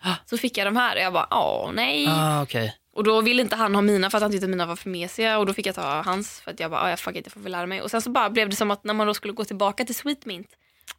Ah. 0.05 0.13
så 0.25 0.37
fick 0.37 0.57
jag 0.57 0.67
de 0.67 0.75
här 0.77 0.95
och 0.95 1.01
jag 1.01 1.13
bara, 1.13 1.27
åh 1.31 1.71
nej. 1.73 2.07
Ah, 2.09 2.41
okej. 2.43 2.75
Och 2.95 3.03
då 3.03 3.21
ville 3.21 3.41
inte 3.41 3.55
han 3.55 3.75
ha 3.75 3.81
mina 3.81 4.09
för 4.09 4.17
att 4.17 4.21
han 4.21 4.31
tyckte 4.31 4.45
att 4.45 4.49
mina 4.49 4.65
var 4.65 4.75
för 4.75 4.89
mesiga 4.89 5.37
och 5.37 5.45
då 5.45 5.53
fick 5.53 5.65
jag 5.65 5.75
ta 5.75 6.01
hans 6.01 6.41
för 6.41 6.51
att 6.51 6.59
jag 6.59 6.71
bara, 6.71 6.81
"Ah, 6.81 6.89
ja 6.89 6.97
fuck 6.97 7.15
it, 7.15 7.25
jag 7.25 7.33
får 7.33 7.39
väl 7.39 7.51
lära 7.51 7.65
mig. 7.65 7.81
Och 7.81 7.91
sen 7.91 8.01
så 8.01 8.09
bara 8.09 8.29
blev 8.29 8.49
det 8.49 8.55
som 8.55 8.71
att 8.71 8.83
när 8.83 8.93
man 8.93 9.07
då 9.07 9.13
skulle 9.13 9.33
gå 9.33 9.45
tillbaka 9.45 9.85
till 9.85 9.95
Sweet 9.95 10.25
Mint, 10.25 10.47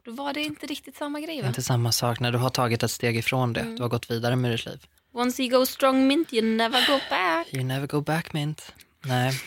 då 0.04 0.12
var 0.12 0.32
det 0.32 0.42
inte 0.42 0.66
riktigt 0.66 0.96
samma 0.96 1.20
grej 1.20 1.42
va? 1.42 1.48
Inte 1.48 1.62
samma 1.62 1.92
sak 1.92 2.20
när 2.20 2.32
du 2.32 2.38
har 2.38 2.50
tagit 2.50 2.82
ett 2.82 2.90
steg 2.90 3.16
ifrån 3.16 3.52
det. 3.52 3.60
Mm. 3.60 3.76
Du 3.76 3.82
har 3.82 3.88
gått 3.88 4.10
vidare 4.10 4.36
med 4.36 4.50
ditt 4.50 4.66
liv. 4.66 4.86
Once 5.14 5.42
you 5.42 5.58
go 5.58 5.66
strong 5.66 6.06
mint 6.06 6.32
you 6.32 6.42
never 6.42 6.86
go 6.86 7.00
back. 7.10 7.46
You 7.54 7.64
never 7.64 7.86
go 7.86 8.00
back 8.00 8.32
mint. 8.32 8.72
Nej, 9.04 9.32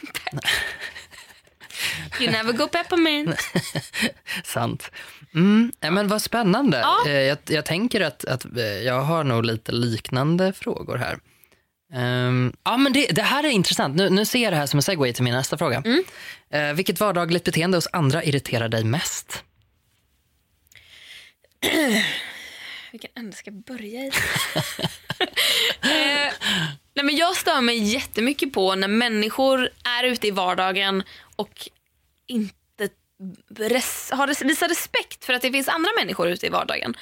You 2.20 2.32
never 2.32 2.54
go 2.54 2.68
peppermint. 2.68 3.40
sant. 4.44 4.92
Mm, 5.34 5.72
nej, 5.80 5.92
men 5.92 6.08
vad 6.08 6.22
spännande. 6.22 6.78
Ja. 6.80 6.98
Eh, 7.08 7.12
Jag, 7.12 7.38
jag 7.46 7.66
tänker 7.66 8.02
att, 8.02 8.26
att 8.26 8.46
eh, 8.58 8.64
jag 8.64 9.02
har 9.02 9.24
nog 9.24 9.46
lite 9.46 9.72
liknande 9.72 10.54
frågor 10.54 10.98
här. 10.98 11.20
Ehm, 11.94 12.54
ja, 12.64 12.78
men 12.78 12.94
det, 12.94 13.08
det 13.08 13.22
här 13.22 13.44
är 13.44 13.50
intressant. 13.50 13.96
Nu, 13.96 14.10
nu 14.10 14.26
ser 14.26 14.44
jag 14.44 14.54
det 14.54 14.58
här 14.58 14.66
som 14.66 14.78
en 14.78 14.84
segway 14.84 15.14
till 15.14 15.24
min 15.24 15.34
nästa 15.34 15.58
fråga. 15.58 15.84
Mm. 15.86 16.04
Eh, 16.50 16.74
vilket 16.74 17.00
vardagligt 17.00 17.44
beteende 17.44 17.78
hos 17.78 17.88
andra 17.92 18.24
irriterar 18.24 18.70
dig 18.70 18.84
mest? 18.84 19.44
Vilken 23.02 23.24
ände 23.24 23.36
ska 23.38 23.52
jag 23.52 23.64
börja 23.64 24.02
i? 24.02 24.08
eh, 25.82 26.34
nej 26.94 27.06
men 27.06 27.16
jag 27.16 27.36
stör 27.36 27.62
mig 27.62 27.78
jättemycket 27.94 28.54
på 28.54 28.76
när 28.76 28.88
människor 28.88 29.70
är 30.00 30.04
ute 30.04 30.28
i 30.28 30.32
vardagen 30.32 31.04
och 31.36 31.70
inte 32.28 32.90
res- 33.60 34.12
har 34.12 34.46
visar 34.46 34.68
respekt 34.68 35.26
för 35.26 35.34
att 35.34 35.42
det 35.42 35.52
finns 35.52 35.68
andra 35.68 35.90
människor 36.00 36.28
ute 36.28 36.46
i 36.46 36.50
vardagen. 36.50 36.96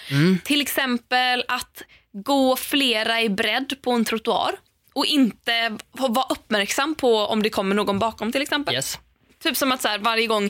Till 0.43 0.61
exempel 0.61 1.43
att 1.47 1.81
gå 2.11 2.55
flera 2.55 3.21
i 3.21 3.29
bredd 3.29 3.75
på 3.81 3.91
en 3.91 4.05
trottoar 4.05 4.55
och 4.93 5.05
inte 5.05 5.77
vara 5.91 6.25
uppmärksam 6.29 6.95
på 6.95 7.17
om 7.17 7.43
det 7.43 7.49
kommer 7.49 7.75
någon 7.75 7.99
bakom 7.99 8.31
till 8.31 8.41
exempel. 8.41 8.75
Yes. 8.75 8.99
Typ 9.43 9.57
som 9.57 9.71
att 9.71 9.81
så 9.81 9.87
här, 9.87 9.99
varje 9.99 10.27
gång, 10.27 10.49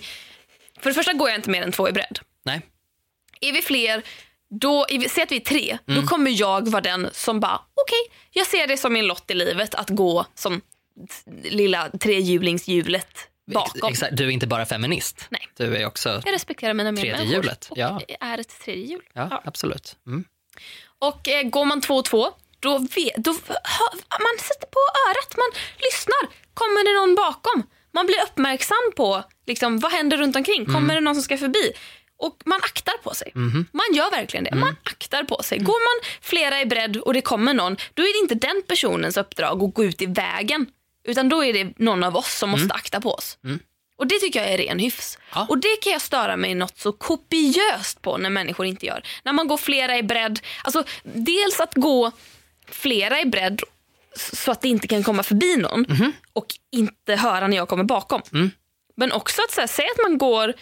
för 0.79 0.89
det 0.89 0.93
första 0.93 1.13
går 1.13 1.29
jag 1.29 1.37
inte 1.37 1.49
mer 1.49 1.61
än 1.63 1.71
två 1.71 1.89
i 1.89 1.91
bredd. 1.91 2.19
Nej. 2.43 2.61
Är 3.41 3.53
vi 3.53 3.61
fler, 3.61 4.03
då, 4.49 4.85
säg 5.09 5.23
att 5.23 5.31
vi 5.31 5.35
är 5.35 5.39
tre, 5.39 5.77
Mm. 5.87 6.01
då 6.01 6.07
kommer 6.07 6.31
jag 6.31 6.67
vara 6.69 6.81
den 6.81 7.09
som 7.13 7.39
bara, 7.39 7.61
okej, 7.73 8.17
jag 8.31 8.47
ser 8.47 8.67
det 8.67 8.77
som 8.77 8.93
min 8.93 9.07
lott 9.07 9.31
i 9.31 9.33
livet 9.33 9.75
att 9.75 9.89
gå 9.89 10.25
som 10.35 10.61
lilla 11.43 11.89
trehjulingshjulet 11.89 13.07
bakom. 13.53 13.89
Exakt. 13.89 14.17
Du 14.17 14.25
är 14.25 14.29
inte 14.29 14.47
bara 14.47 14.65
feminist. 14.65 15.25
Nej. 15.29 15.47
Du 15.57 15.77
är 15.77 15.85
också... 15.85 16.21
Jag 16.25 16.33
respekterar 16.33 16.73
mina 16.73 16.91
medmänniskor 16.91 17.49
och 17.69 17.77
ja. 17.77 18.01
är 18.19 18.37
ett 18.37 18.59
tredje 18.59 18.85
hjul. 18.85 19.01
Ja, 19.13 19.27
Ja. 19.31 19.41
absolut. 19.45 19.95
Mm. 20.07 20.23
Och 20.99 21.27
eh, 21.27 21.43
går 21.43 21.65
man 21.65 21.81
två 21.81 21.95
och 21.95 22.05
två, 22.05 22.31
då, 22.59 22.77
vet, 22.77 23.15
då 23.15 23.31
hör, 23.47 23.93
man 24.09 24.37
sätter 24.39 24.67
på 24.67 24.79
örat, 25.09 25.37
man 25.37 25.61
lyssnar. 25.77 26.45
Kommer 26.53 26.83
det 26.93 26.99
någon 26.99 27.15
bakom? 27.15 27.63
Man 27.93 28.05
blir 28.05 28.23
uppmärksam 28.23 28.91
på 28.95 29.23
liksom, 29.47 29.79
vad 29.79 29.91
händer 29.91 30.17
runt 30.17 30.35
omkring. 30.35 30.65
Kommer 30.65 30.77
Mm. 30.79 30.95
det 30.95 31.01
någon 31.01 31.15
som 31.15 31.23
ska 31.23 31.37
förbi? 31.37 31.71
Och 32.17 32.37
man 32.45 32.59
aktar 32.63 32.93
på 33.03 33.13
sig. 33.13 33.31
Mhm. 33.35 33.65
Man 33.71 33.85
gör 33.93 34.11
verkligen 34.11 34.43
det. 34.43 34.49
Mm. 34.49 34.59
Man 34.61 34.75
aktar 34.83 35.23
på 35.23 35.43
sig. 35.43 35.57
Går 35.59 36.01
man 36.01 36.09
flera 36.21 36.61
i 36.61 36.65
bredd 36.65 36.97
och 36.97 37.13
det 37.13 37.21
kommer 37.21 37.53
någon, 37.53 37.77
då 37.93 38.03
är 38.03 38.13
det 38.13 38.19
inte 38.33 38.47
den 38.47 38.61
personens 38.67 39.17
uppdrag 39.17 39.63
att 39.63 39.73
gå 39.73 39.83
ut 39.83 40.01
i 40.01 40.05
vägen. 40.05 40.65
Utan 41.03 41.29
då 41.29 41.43
är 41.43 41.53
det 41.53 41.73
någon 41.79 42.03
av 42.03 42.15
oss 42.15 42.33
som 42.37 42.49
måste 42.49 42.73
akta 42.73 43.01
på 43.01 43.11
oss. 43.11 43.37
Och 43.97 44.07
Det 44.07 44.19
tycker 44.19 44.41
jag 44.41 44.49
är 44.49 44.57
ren 44.57 44.79
hyfs. 44.79 45.15
Mm. 45.17 45.27
Ja. 45.35 45.45
Och 45.49 45.57
Det 45.57 45.75
kan 45.81 45.91
jag 45.93 46.01
störa 46.01 46.37
mig 46.37 46.55
något 46.55 46.77
så 46.77 46.91
kopiöst 46.91 48.01
på 48.01 48.17
när 48.17 48.29
människor 48.29 48.65
inte 48.65 48.85
gör. 48.85 49.03
När 49.23 49.33
man 49.33 49.47
går 49.47 49.57
flera 49.57 49.97
i 49.97 50.03
bredd. 50.03 50.39
Alltså, 50.63 50.83
dels 51.03 51.59
att 51.59 51.73
gå 51.73 52.11
flera 52.67 53.21
i 53.21 53.25
bredd 53.25 53.61
så 54.33 54.51
att 54.51 54.61
det 54.61 54.67
inte 54.67 54.87
kan 54.87 55.03
komma 55.03 55.23
förbi 55.23 55.57
någon 55.57 55.85
Mhm. 55.89 56.11
och 56.33 56.45
inte 56.71 57.15
höra 57.15 57.47
när 57.47 57.57
jag 57.57 57.67
kommer 57.67 57.83
bakom. 57.83 58.21
Mm. 58.33 58.51
Men 58.97 59.11
också 59.11 59.41
att 59.41 59.51
så 59.51 59.61
här, 59.61 59.67
säg 59.67 59.85
att 59.85 60.01
man 60.09 60.17
går 60.17 60.53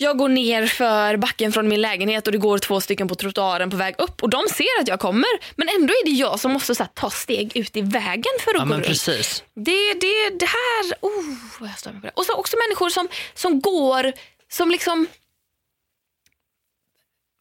jag 0.00 0.18
går 0.18 0.28
ner 0.28 0.66
för 0.66 1.16
backen 1.16 1.52
från 1.52 1.68
min 1.68 1.80
lägenhet 1.80 2.26
och 2.26 2.32
det 2.32 2.38
går 2.38 2.58
två 2.58 2.80
stycken 2.80 3.08
på 3.08 3.14
trottoaren 3.14 3.70
på 3.70 3.76
väg 3.76 3.94
upp 3.98 4.22
och 4.22 4.30
de 4.30 4.48
ser 4.48 4.80
att 4.80 4.88
jag 4.88 5.00
kommer 5.00 5.28
men 5.56 5.68
ändå 5.68 5.92
är 5.92 6.04
det 6.04 6.10
jag 6.10 6.40
som 6.40 6.52
måste 6.52 6.74
så 6.74 6.82
här, 6.82 6.90
ta 6.94 7.10
steg 7.10 7.56
ut 7.56 7.76
i 7.76 7.80
vägen 7.80 8.32
för 8.40 8.50
att 8.50 8.54
Ja, 8.56 8.60
gå 8.60 8.64
men 8.66 8.76
runt. 8.78 8.86
precis. 8.86 9.44
Det, 9.54 9.94
det, 9.94 10.30
det 10.38 10.46
här... 10.46 10.94
Oh, 11.00 11.36
jag 11.68 11.78
stör 11.78 11.92
mig 11.92 12.00
på 12.00 12.06
det. 12.06 12.12
Och 12.16 12.24
så 12.24 12.34
också 12.34 12.56
människor 12.68 12.90
som, 12.90 13.08
som 13.34 13.60
går, 13.60 14.12
som 14.50 14.70
liksom... 14.70 15.06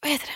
Vad 0.02 0.12
heter 0.12 0.28
det? 0.28 0.34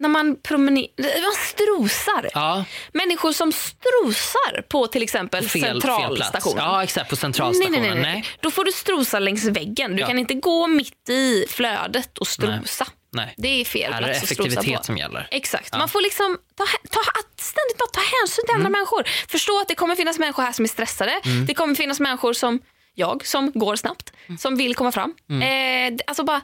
När 0.00 0.08
man 0.08 0.36
promenerar... 0.42 1.22
Man 1.22 1.32
strosar. 1.46 2.30
Ja, 2.34 2.64
Människor 2.92 3.32
som 3.32 3.52
strosar 3.52 4.62
på 4.68 4.86
till 4.86 5.02
exempel 5.02 5.48
fel, 5.48 5.62
fel 5.62 5.80
plats. 5.80 6.00
centralstationen. 6.02 6.64
Ja, 6.64 6.82
exakt. 6.82 7.10
På 7.10 7.14
Nej, 7.14 7.20
centralstationen. 7.20 7.80
nej, 7.82 7.90
nej, 7.90 8.02
nej. 8.02 8.24
Då 8.40 8.50
får 8.50 8.64
du 8.64 8.72
strosa 8.72 9.18
längs 9.18 9.44
väggen. 9.44 9.96
Du 9.96 10.00
Ja. 10.00 10.06
kan 10.06 10.18
inte 10.18 10.34
gå 10.34 10.66
mitt 10.66 11.08
i 11.08 11.46
flödet 11.48 12.18
och 12.18 12.26
strosa. 12.28 12.86
nej. 13.12 13.34
Det 13.36 13.48
är 13.60 13.64
fel 13.64 13.92
Här 13.92 14.02
är 14.02 14.06
det 14.06 14.12
plats 14.12 14.22
att 14.22 14.28
strosa 14.28 14.48
effektivitet 14.48 14.78
på. 14.80 14.84
som 14.84 14.96
gäller. 14.98 15.28
Exakt. 15.30 15.76
Man 15.78 15.88
får 15.88 16.00
liksom 16.00 16.38
ta, 16.56 16.64
ta, 16.90 17.00
ständigt 17.36 17.78
bara 17.78 17.88
ta 17.92 18.00
hänsyn 18.00 18.44
till 18.46 18.54
Mm. 18.54 18.66
andra 18.66 18.78
människor. 18.78 19.04
Förstå 19.28 19.60
att 19.60 19.68
det 19.68 19.74
kommer 19.74 19.96
finnas 19.96 20.18
människor 20.18 20.42
här 20.42 20.52
som 20.52 20.64
är 20.64 20.68
stressade. 20.68 21.20
Mm. 21.24 21.46
Det 21.46 21.54
kommer 21.54 21.74
finnas 21.74 22.00
människor 22.00 22.32
som 22.32 22.60
jag, 22.94 23.26
som 23.26 23.52
går 23.54 23.76
snabbt, 23.76 24.12
som 24.38 24.56
vill 24.56 24.74
komma 24.74 24.92
fram. 24.92 25.14
Mm. 25.30 25.94
Eh, 25.94 25.98
alltså 26.06 26.24
bara 26.24 26.40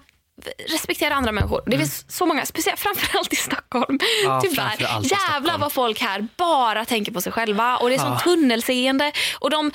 respektera 0.68 1.14
andra 1.14 1.32
människor. 1.32 1.62
Det 1.66 1.78
finns 1.78 2.04
så 2.08 2.26
många, 2.26 2.46
speciellt 2.46 2.80
framförallt 2.80 3.32
i 3.32 3.36
Stockholm. 3.36 3.98
Ja, 4.24 4.40
Tyvärr. 4.44 4.76
Jävlar 5.02 5.58
vad 5.58 5.72
folk 5.72 6.00
här 6.00 6.26
bara 6.36 6.84
tänker 6.84 7.12
på 7.12 7.20
sig 7.20 7.32
själva 7.32 7.76
och 7.76 7.88
det 7.88 7.94
är 7.94 7.98
sånt 7.98 8.20
Ja. 8.24 8.30
tunnelseende. 8.32 9.12
Och 9.38 9.50
de 9.50 9.70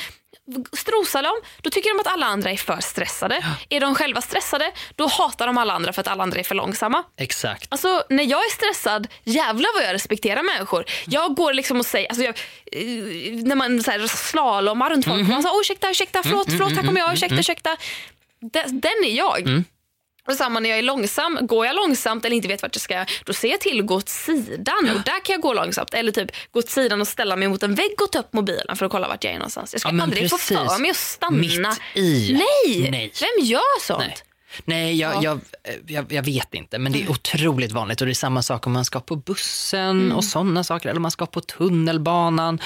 Strosar 0.73 1.23
de, 1.23 1.31
då 1.61 1.69
tycker 1.69 1.89
de 1.89 1.99
att 1.99 2.13
alla 2.13 2.25
andra 2.25 2.51
är 2.51 2.57
för 2.57 2.79
stressade. 2.81 3.43
Är 3.69 3.79
de 3.79 3.95
själva 3.95 4.21
stressade, 4.21 4.71
då 4.95 5.07
hatar 5.07 5.47
de 5.47 5.57
alla 5.57 5.73
andra 5.73 5.93
för 5.93 6.01
att 6.01 6.07
alla 6.07 6.23
andra 6.23 6.39
är 6.39 6.43
för 6.43 6.55
långsamma. 6.55 7.03
Exakt. 7.17 7.67
Alltså 7.69 8.03
när 8.09 8.23
jag 8.23 8.39
är 8.39 8.49
stressad, 8.51 9.07
jävlar 9.23 9.69
vad 9.75 9.83
jag 9.83 9.93
respekterar 9.93 10.43
människor. 10.43 10.85
Jag 11.05 11.35
går 11.35 11.53
liksom 11.53 11.79
och 11.79 11.85
säger, 11.85 12.07
alltså 12.09 12.23
jag, 12.23 12.35
eh, 12.71 13.43
när 13.43 13.55
man 13.55 13.83
så 13.83 13.91
här 13.91 14.07
slalomar 14.07 14.89
runt 14.89 15.05
folk, 15.05 15.27
man 15.27 15.43
säger 15.43 15.61
ursäkta, 15.61 15.89
ursäkta, 15.89 16.23
förlåt, 16.23 16.47
förlåt, 16.49 16.71
här 16.71 16.83
kommer 16.83 16.99
jag, 17.01 17.13
ursäkta, 17.13 17.35
ursäkta. 17.39 17.77
Den, 18.41 18.79
den 18.79 19.03
är 19.05 19.17
jag. 19.17 19.63
Och 20.29 20.35
samma 20.35 20.59
när 20.59 20.69
jag 20.69 20.79
är 20.79 20.83
långsam, 20.83 21.39
går 21.41 21.65
jag 21.65 21.75
långsamt 21.75 22.25
eller 22.25 22.35
inte 22.35 22.47
vet 22.47 22.61
vart 22.61 22.75
jag 22.75 22.81
ska, 22.81 23.05
då 23.25 23.33
ser 23.33 23.47
jag 23.47 23.61
till 23.61 23.79
att 23.79 23.85
gå 23.85 23.95
åt 23.95 24.09
sidan 24.09 24.89
och 24.95 25.01
där 25.05 25.23
kan 25.25 25.33
jag 25.33 25.41
gå 25.41 25.53
långsamt. 25.53 25.93
Eller 25.93 26.11
typ 26.11 26.31
gå 26.51 26.59
åt 26.59 26.69
sidan 26.69 27.01
och 27.01 27.07
ställa 27.07 27.35
mig 27.35 27.47
mot 27.47 27.63
en 27.63 27.75
vägg 27.75 28.01
och 28.01 28.11
ta 28.11 28.19
upp 28.19 28.33
mobilen 28.33 28.75
för 28.75 28.85
att 28.85 28.91
kolla 28.91 29.07
vart 29.07 29.23
jag 29.23 29.33
är 29.33 29.37
någonstans. 29.37 29.73
Jag 29.73 29.81
ska 29.81 29.89
Ja, 29.95 30.03
aldrig 30.03 30.29
få 30.29 30.37
precis. 30.37 30.57
för 30.57 30.79
mig 30.81 30.89
att 30.91 30.97
stanna. 30.97 31.37
Mitt 31.37 31.79
i. 31.95 32.33
Nej! 32.65 32.89
Nej. 32.91 33.11
vem 33.21 33.45
gör 33.45 33.81
sånt? 33.81 33.99
Nej. 33.99 34.15
Nej, 34.65 34.95
jag, 34.99 35.23
Ja. 35.23 35.39
jag, 35.63 35.79
jag, 35.87 36.11
jag 36.13 36.23
vet 36.23 36.53
inte, 36.53 36.79
men 36.79 36.91
det 36.91 37.01
är 37.03 37.11
otroligt 37.11 37.71
vanligt. 37.71 38.01
Och 38.01 38.07
det 38.07 38.11
är 38.11 38.13
samma 38.13 38.41
sak 38.41 38.67
om 38.67 38.73
man 38.73 38.85
ska 38.85 38.99
på 38.99 39.15
bussen 39.15 39.79
Mm. 40.01 40.11
och 40.17 40.23
sådana 40.23 40.63
saker. 40.63 40.89
Eller 40.89 40.99
man 40.99 41.11
ska 41.11 41.25
på 41.25 41.41
tunnelbanan. 41.41 42.59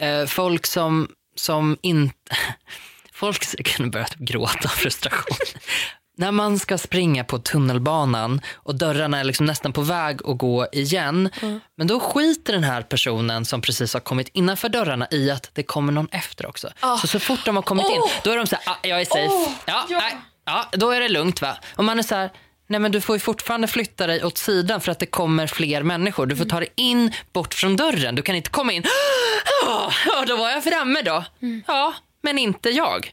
Eh, 0.00 0.26
folk 0.26 0.66
som, 0.66 1.08
som 1.36 1.76
inte... 1.82 2.14
Folk 3.12 3.62
kan 3.64 3.90
börja 3.90 4.06
gråta 4.18 4.58
av 4.64 4.68
frustration. 4.68 5.36
När 6.18 6.32
man 6.32 6.58
ska 6.58 6.78
springa 6.78 7.24
på 7.24 7.38
tunnelbanan 7.38 8.40
och 8.54 8.74
dörrarna 8.74 9.20
är 9.20 9.24
liksom 9.24 9.46
nästan 9.46 9.72
på 9.72 9.80
väg 9.82 10.20
att 10.24 10.38
gå 10.38 10.66
igen. 10.72 11.30
Men 11.76 11.86
då 11.86 12.00
skiter 12.00 12.52
den 12.52 12.64
här 12.64 12.82
personen 12.82 13.44
som 13.44 13.60
precis 13.60 13.92
har 13.94 14.00
kommit 14.00 14.28
innanför 14.32 14.68
dörrarna 14.68 15.08
i 15.10 15.30
att 15.30 15.50
det 15.52 15.62
kommer 15.62 15.92
någon 15.92 16.08
efter 16.10 16.46
också. 16.46 16.68
Så 17.00 17.06
så 17.06 17.20
fort 17.20 17.44
de 17.44 17.56
har 17.56 17.62
kommit 17.62 17.90
in, 17.90 18.00
Åh. 18.04 18.10
då 18.24 18.30
är 18.30 18.36
de 18.36 18.46
så 18.46 18.56
här, 18.56 18.72
ah, 18.72 18.76
jag 18.82 19.00
är 19.00 19.04
safe. 19.04 19.28
Åh, 19.28 19.48
ja, 19.66 19.86
ja. 19.88 19.98
nej, 19.98 20.16
ja, 20.46 20.68
då 20.72 20.90
är 20.90 21.00
det 21.00 21.08
lugnt 21.08 21.42
va. 21.42 21.56
Och 21.76 21.84
man 21.84 21.98
är 21.98 22.02
så 22.02 22.14
här, 22.14 22.30
nej 22.66 22.80
men 22.80 22.92
du 22.92 23.00
får 23.00 23.16
ju 23.16 23.20
fortfarande 23.20 23.68
flytta 23.68 24.06
dig 24.06 24.24
åt 24.24 24.38
sidan 24.38 24.80
för 24.80 24.92
att 24.92 24.98
det 24.98 25.06
kommer 25.06 25.46
fler 25.46 25.82
människor. 25.82 26.26
Du 26.26 26.36
får 26.36 26.44
ta 26.44 26.60
dig 26.60 26.72
in 26.76 27.12
bort 27.32 27.54
från 27.54 27.76
dörren. 27.76 28.14
Du 28.14 28.22
kan 28.22 28.34
inte 28.34 28.50
komma 28.50 28.72
in, 28.72 28.84
ja, 29.66 29.92
ja, 30.06 30.24
då 30.28 30.36
var 30.36 30.50
jag 30.50 30.64
framme 30.64 31.02
då. 31.02 31.24
Ja, 31.66 31.94
men 32.22 32.38
inte 32.38 32.70
jag. 32.70 33.12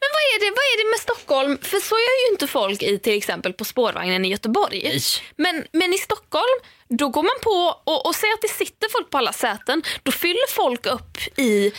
Men 0.00 0.08
vad 0.14 0.22
är, 0.32 0.38
det, 0.40 0.50
vad 0.50 0.66
är 0.72 0.76
det 0.84 0.90
med 0.90 1.00
Stockholm? 1.00 1.58
För 1.62 1.80
så 1.80 1.94
gör 1.94 2.26
ju 2.26 2.32
inte 2.32 2.46
folk 2.46 2.82
i 2.82 2.98
till 2.98 3.16
exempel 3.16 3.52
på 3.52 3.64
spårvagnen 3.64 4.24
i 4.24 4.28
Göteborg. 4.28 4.82
Nej. 4.84 5.00
Men, 5.36 5.64
men 5.72 5.94
i 5.94 5.98
Stockholm, 5.98 6.58
då 6.88 7.08
går 7.08 7.22
man 7.22 7.38
på 7.42 7.80
och, 7.90 8.06
och 8.06 8.14
säger 8.14 8.34
att 8.34 8.42
det 8.42 8.48
sitter 8.64 8.88
folk 8.88 9.10
på 9.10 9.18
alla 9.18 9.32
säten. 9.32 9.82
Då 10.02 10.12
fyller 10.12 10.52
folk 10.54 10.86
upp 10.86 11.38
i 11.38 11.72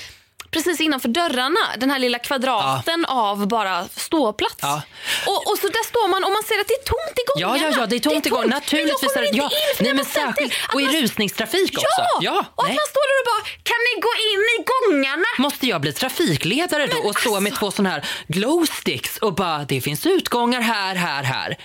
precis 0.51 0.81
innanför 0.81 1.09
dörrarna, 1.09 1.59
den 1.77 1.91
här 1.91 1.99
lilla 1.99 2.19
kvadraten 2.19 3.05
av 3.05 3.47
bara 3.47 3.87
ståplats. 3.87 4.55
Ja. 4.61 4.81
Och, 5.27 5.51
och 5.51 5.57
så 5.57 5.67
där 5.67 5.83
står 5.87 6.07
man 6.07 6.23
och 6.23 6.31
man 6.31 6.43
ser 6.43 6.59
att 6.61 6.67
det 6.67 6.73
är 6.73 6.85
tomt 6.93 7.17
i 7.19 7.21
Ja, 7.35 7.47
gångarna. 7.47 7.69
ja, 7.71 7.77
ja, 7.79 7.85
det 7.85 7.95
är 7.95 7.99
tomt 7.99 8.25
igång. 8.25 8.49
Naturligtvis 8.49 9.15
Men 9.15 9.23
jag 9.23 9.31
kommer 9.31 9.37
ja. 9.37 9.43
inte 9.43 9.55
in 9.55 9.75
för 9.77 9.83
Nej, 9.83 9.93
men 9.93 10.05
särskilt. 10.05 10.53
Att 10.67 10.73
och 10.75 10.81
i 10.81 10.83
man- 10.85 10.93
rusningstrafik 10.93 11.73
också. 11.77 11.87
Ja, 11.97 12.19
Ja, 12.21 12.45
och 12.55 12.63
att 12.63 12.69
nej. 12.69 12.77
man 12.81 12.87
står 12.93 13.05
där 13.11 13.17
och 13.21 13.27
bara, 13.31 13.43
kan 13.69 13.79
ni 13.87 13.93
gå 14.07 14.11
in 14.31 14.43
i 14.55 14.57
gångarna? 14.71 15.25
Måste 15.37 15.67
jag 15.67 15.81
bli 15.81 15.93
trafikledare 15.93 16.87
då 16.87 16.97
och 16.97 17.15
stå 17.19 17.39
med 17.39 17.51
alltså. 17.51 17.59
två 17.59 17.71
såna 17.71 17.89
här 17.89 18.05
glow 18.27 18.65
sticks 18.65 19.17
och 19.17 19.33
bara 19.35 19.63
det 19.63 19.81
finns 19.81 20.05
utgångar 20.05 20.61
här, 20.61 20.95
här, 20.95 21.23
här. 21.23 21.57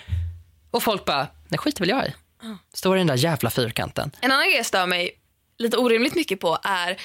Och 0.70 0.82
folk 0.82 1.04
bara, 1.04 1.26
det 1.48 1.58
skiter 1.58 1.80
väl 1.80 1.88
jag 1.88 2.06
i. 2.06 2.12
Står 2.74 2.96
i 2.96 3.00
den 3.00 3.06
där 3.06 3.16
jävla 3.16 3.50
fyrkanten. 3.50 4.10
En 4.20 4.32
annan 4.32 4.46
grej 4.46 4.56
jag 4.56 4.66
stör 4.66 4.86
mig 4.86 5.10
lite 5.58 5.76
orimligt 5.76 6.14
mycket 6.14 6.40
på 6.40 6.58
är 6.64 6.96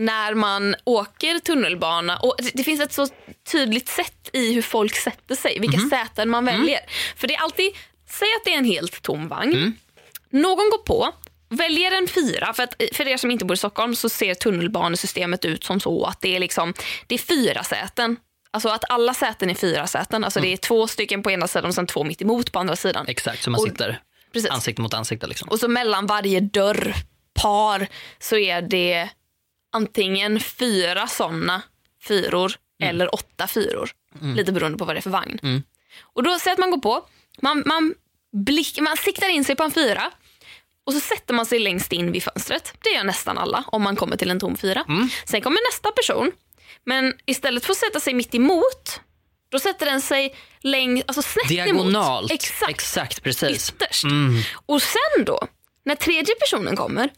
när 0.00 0.34
man 0.34 0.74
åker 0.84 1.38
tunnelbana 1.38 2.16
och 2.16 2.36
det- 2.54 2.64
finns 2.64 2.80
ett 2.80 2.92
så 2.92 3.08
tydligt 3.52 3.88
sätt 3.88 4.30
i 4.32 4.52
hur 4.54 4.62
folk 4.62 4.96
sätter 4.96 5.34
sig, 5.34 5.58
vilka 5.60 5.78
Mhm. 5.78 5.90
säten 5.90 6.30
man 6.30 6.44
väljer. 6.44 6.80
För 7.16 7.28
det 7.28 7.34
är 7.34 7.40
alltid, 7.40 7.70
säg 8.10 8.28
att 8.36 8.44
det 8.44 8.52
är 8.54 8.58
en 8.58 8.64
helt 8.64 9.02
tom 9.02 9.28
vagn. 9.28 9.52
Mm. 9.54 9.72
Någon 10.30 10.70
går 10.70 10.82
på, 10.84 11.12
väljer 11.48 11.92
en 11.92 12.08
fyra, 12.08 12.52
för, 12.52 12.62
att, 12.62 12.74
för 12.92 13.08
er 13.08 13.16
som 13.16 13.30
inte 13.30 13.44
bor 13.44 13.54
i 13.54 13.58
Stockholm 13.58 13.94
så 13.96 14.08
ser 14.08 14.34
tunnelbanesystemet 14.34 15.44
ut 15.44 15.64
som 15.64 15.80
så 15.80 16.04
att 16.04 16.20
det 16.20 16.36
är, 16.36 16.40
liksom, 16.40 16.74
det 17.06 17.14
är 17.14 17.18
fyra 17.18 17.62
säten. 17.64 18.16
Alltså 18.52 18.68
att 18.68 18.84
alla 18.88 19.14
säten 19.14 19.50
är 19.50 19.54
fyra 19.54 19.86
säten. 19.86 20.24
Alltså 20.24 20.40
det 20.40 20.52
är 20.52 20.56
två 20.56 20.86
stycken 20.86 21.22
på 21.22 21.30
ena 21.30 21.48
sidan 21.48 21.64
och 21.68 21.74
sen 21.74 21.86
två 21.86 22.04
mitt 22.04 22.22
emot 22.22 22.52
på 22.52 22.58
andra 22.58 22.76
sidan. 22.76 23.04
Exakt, 23.08 23.42
så 23.42 23.50
man 23.50 23.60
Och- 23.60 23.66
sitter 23.66 24.00
Precis. 24.32 24.50
ansikte 24.50 24.82
mot 24.82 24.94
ansikte. 24.94 25.26
Liksom. 25.26 25.48
Och 25.48 25.60
så 25.60 25.68
mellan 25.68 26.06
varje 26.06 26.40
dörrpar 26.40 27.86
så 28.18 28.36
är 28.36 28.62
det 28.62 29.08
antingen 29.72 30.40
fyra 30.40 31.06
såna 31.06 31.62
fyror 32.02 32.52
eller 32.82 33.14
åtta 33.14 33.46
fyror. 33.46 33.90
Lite 34.36 34.52
beroende 34.52 34.78
på 34.78 34.84
vad 34.84 34.94
det 34.96 34.98
är 34.98 35.02
för 35.02 35.10
vagn. 35.10 35.62
Och 36.00 36.22
då 36.22 36.38
säger 36.38 36.52
att 36.52 36.58
man 36.58 36.70
går 36.70 36.78
på, 36.78 37.06
man, 37.42 37.62
man, 37.66 37.94
blick, 38.32 38.80
man 38.80 38.96
siktar 38.96 39.28
in 39.28 39.44
sig 39.44 39.56
på 39.56 39.62
en 39.62 39.70
fyra 39.70 40.10
och 40.86 40.92
så 40.92 41.00
sätter 41.00 41.34
man 41.34 41.46
sig 41.46 41.58
längst 41.58 41.92
in 41.92 42.12
vid 42.12 42.22
fönstret. 42.22 42.74
Det 42.82 42.90
gör 42.90 43.04
nästan 43.04 43.38
alla 43.38 43.64
om 43.66 43.82
man 43.82 43.96
kommer 43.96 44.16
till 44.16 44.30
en 44.30 44.40
tom 44.40 44.56
fyra. 44.56 44.84
Sen 45.24 45.40
kommer 45.40 45.72
nästa 45.72 45.90
person, 45.90 46.32
men 46.84 47.14
istället 47.26 47.64
för 47.64 47.72
att 47.72 47.78
sätta 47.78 48.00
sig 48.00 48.14
mitt 48.14 48.34
emot 48.34 49.00
då 49.50 49.58
sätter 49.58 49.86
den 49.86 50.00
sig 50.00 50.34
längst, 50.60 51.04
alltså 51.06 51.22
snett 51.22 51.48
Diagonalt. 51.48 52.20
emot. 52.20 52.30
Exakt 52.30 52.70
Exakt, 52.70 53.22
precis. 53.22 53.70
ytterst. 53.70 54.04
Och 54.66 54.82
sen 54.82 55.24
då, 55.24 55.46
när 55.84 55.94
tredje 55.94 56.34
personen 56.34 56.76
kommer, 56.76 57.10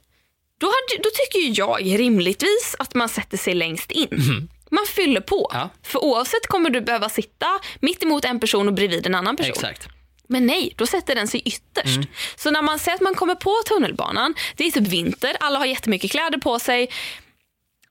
då, 0.62 0.66
hade, 0.66 1.02
då 1.02 1.10
tycker 1.10 1.60
jag 1.60 2.00
rimligtvis 2.00 2.76
att 2.78 2.94
man 2.94 3.08
sätter 3.08 3.36
sig 3.38 3.54
längst 3.54 3.90
in. 3.90 4.48
Man 4.70 4.86
fyller 4.86 5.20
på. 5.20 5.50
Ja. 5.52 5.70
För 5.82 6.04
oavsett 6.04 6.46
kommer 6.46 6.70
du 6.70 6.80
behöva 6.80 7.08
sitta 7.08 7.46
mitt 7.80 8.02
emot 8.02 8.24
en 8.24 8.40
person 8.40 8.68
och 8.68 8.74
bredvid 8.74 9.06
en 9.06 9.14
annan 9.14 9.36
person. 9.36 9.52
Exakt. 9.52 9.88
Men 10.28 10.46
nej, 10.46 10.72
då 10.76 10.86
sätter 10.86 11.14
den 11.14 11.28
sig 11.28 11.42
ytterst. 11.44 12.00
Så 12.36 12.50
när 12.50 12.62
man 12.62 12.78
säger 12.78 12.94
att 12.94 13.02
man 13.02 13.14
kommer 13.14 13.34
på 13.34 13.54
tunnelbanan, 13.68 14.34
det 14.56 14.64
är 14.64 14.70
typ 14.70 14.86
vinter, 14.86 15.36
alla 15.40 15.58
har 15.58 15.66
jättemycket 15.66 16.10
kläder 16.10 16.38
på 16.38 16.58
sig. 16.58 16.90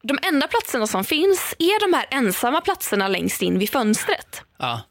De 0.03 0.19
enda 0.21 0.47
platserna 0.47 0.88
som 0.88 1.03
finns 1.03 1.55
är 1.60 1.79
de 1.79 1.97
här 1.97 2.05
ensamma 2.12 2.62
platserna 2.62 3.07
längst 3.07 3.41
in 3.41 3.60
vid 3.60 3.69
fönstret. 3.69 4.41
Ja. 4.60 4.81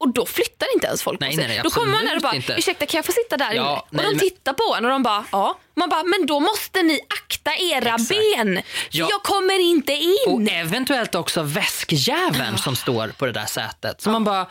Och 0.00 0.12
då 0.12 0.26
flyttar 0.26 0.66
inte 0.74 0.86
ens 0.86 1.02
folk 1.02 1.20
Nej, 1.20 1.30
på 1.30 1.36
sig. 1.36 1.46
nej, 1.46 1.56
nej, 1.56 1.62
då 1.64 1.70
kommer 1.70 1.92
man 1.92 2.04
där 2.04 2.16
och 2.16 2.22
bara, 2.22 2.34
inte. 2.34 2.52
ursäkta 2.58 2.86
kan 2.86 2.98
jag 2.98 3.04
få 3.04 3.12
sitta 3.12 3.36
där 3.36 3.52
Ja, 3.52 3.86
inne? 3.92 4.06
Och 4.06 4.12
de 4.14 4.18
tittar 4.20 4.52
på 4.52 4.74
en 4.78 4.84
och 4.84 4.90
de 4.90 5.02
bara, 5.02 5.24
ja. 5.32 5.58
Man 5.76 5.88
bara, 5.88 6.02
men 6.02 6.26
då 6.26 6.40
måste 6.40 6.82
ni 6.82 7.00
akta 7.08 7.50
era 7.56 7.94
Exakt. 7.94 8.08
ben. 8.36 8.62
Ja. 8.90 9.08
Jag 9.10 9.22
kommer 9.22 9.60
inte 9.60 9.92
Och 10.26 10.40
in. 10.40 10.48
eventuellt 10.48 11.14
också 11.14 11.42
väskjäveln 11.42 12.58
som 12.58 12.76
står 12.76 13.08
på 13.08 13.26
det 13.26 13.32
där 13.32 13.46
sätet. 13.46 14.00
Så 14.00 14.10
man 14.10 14.24
bara, 14.24 14.46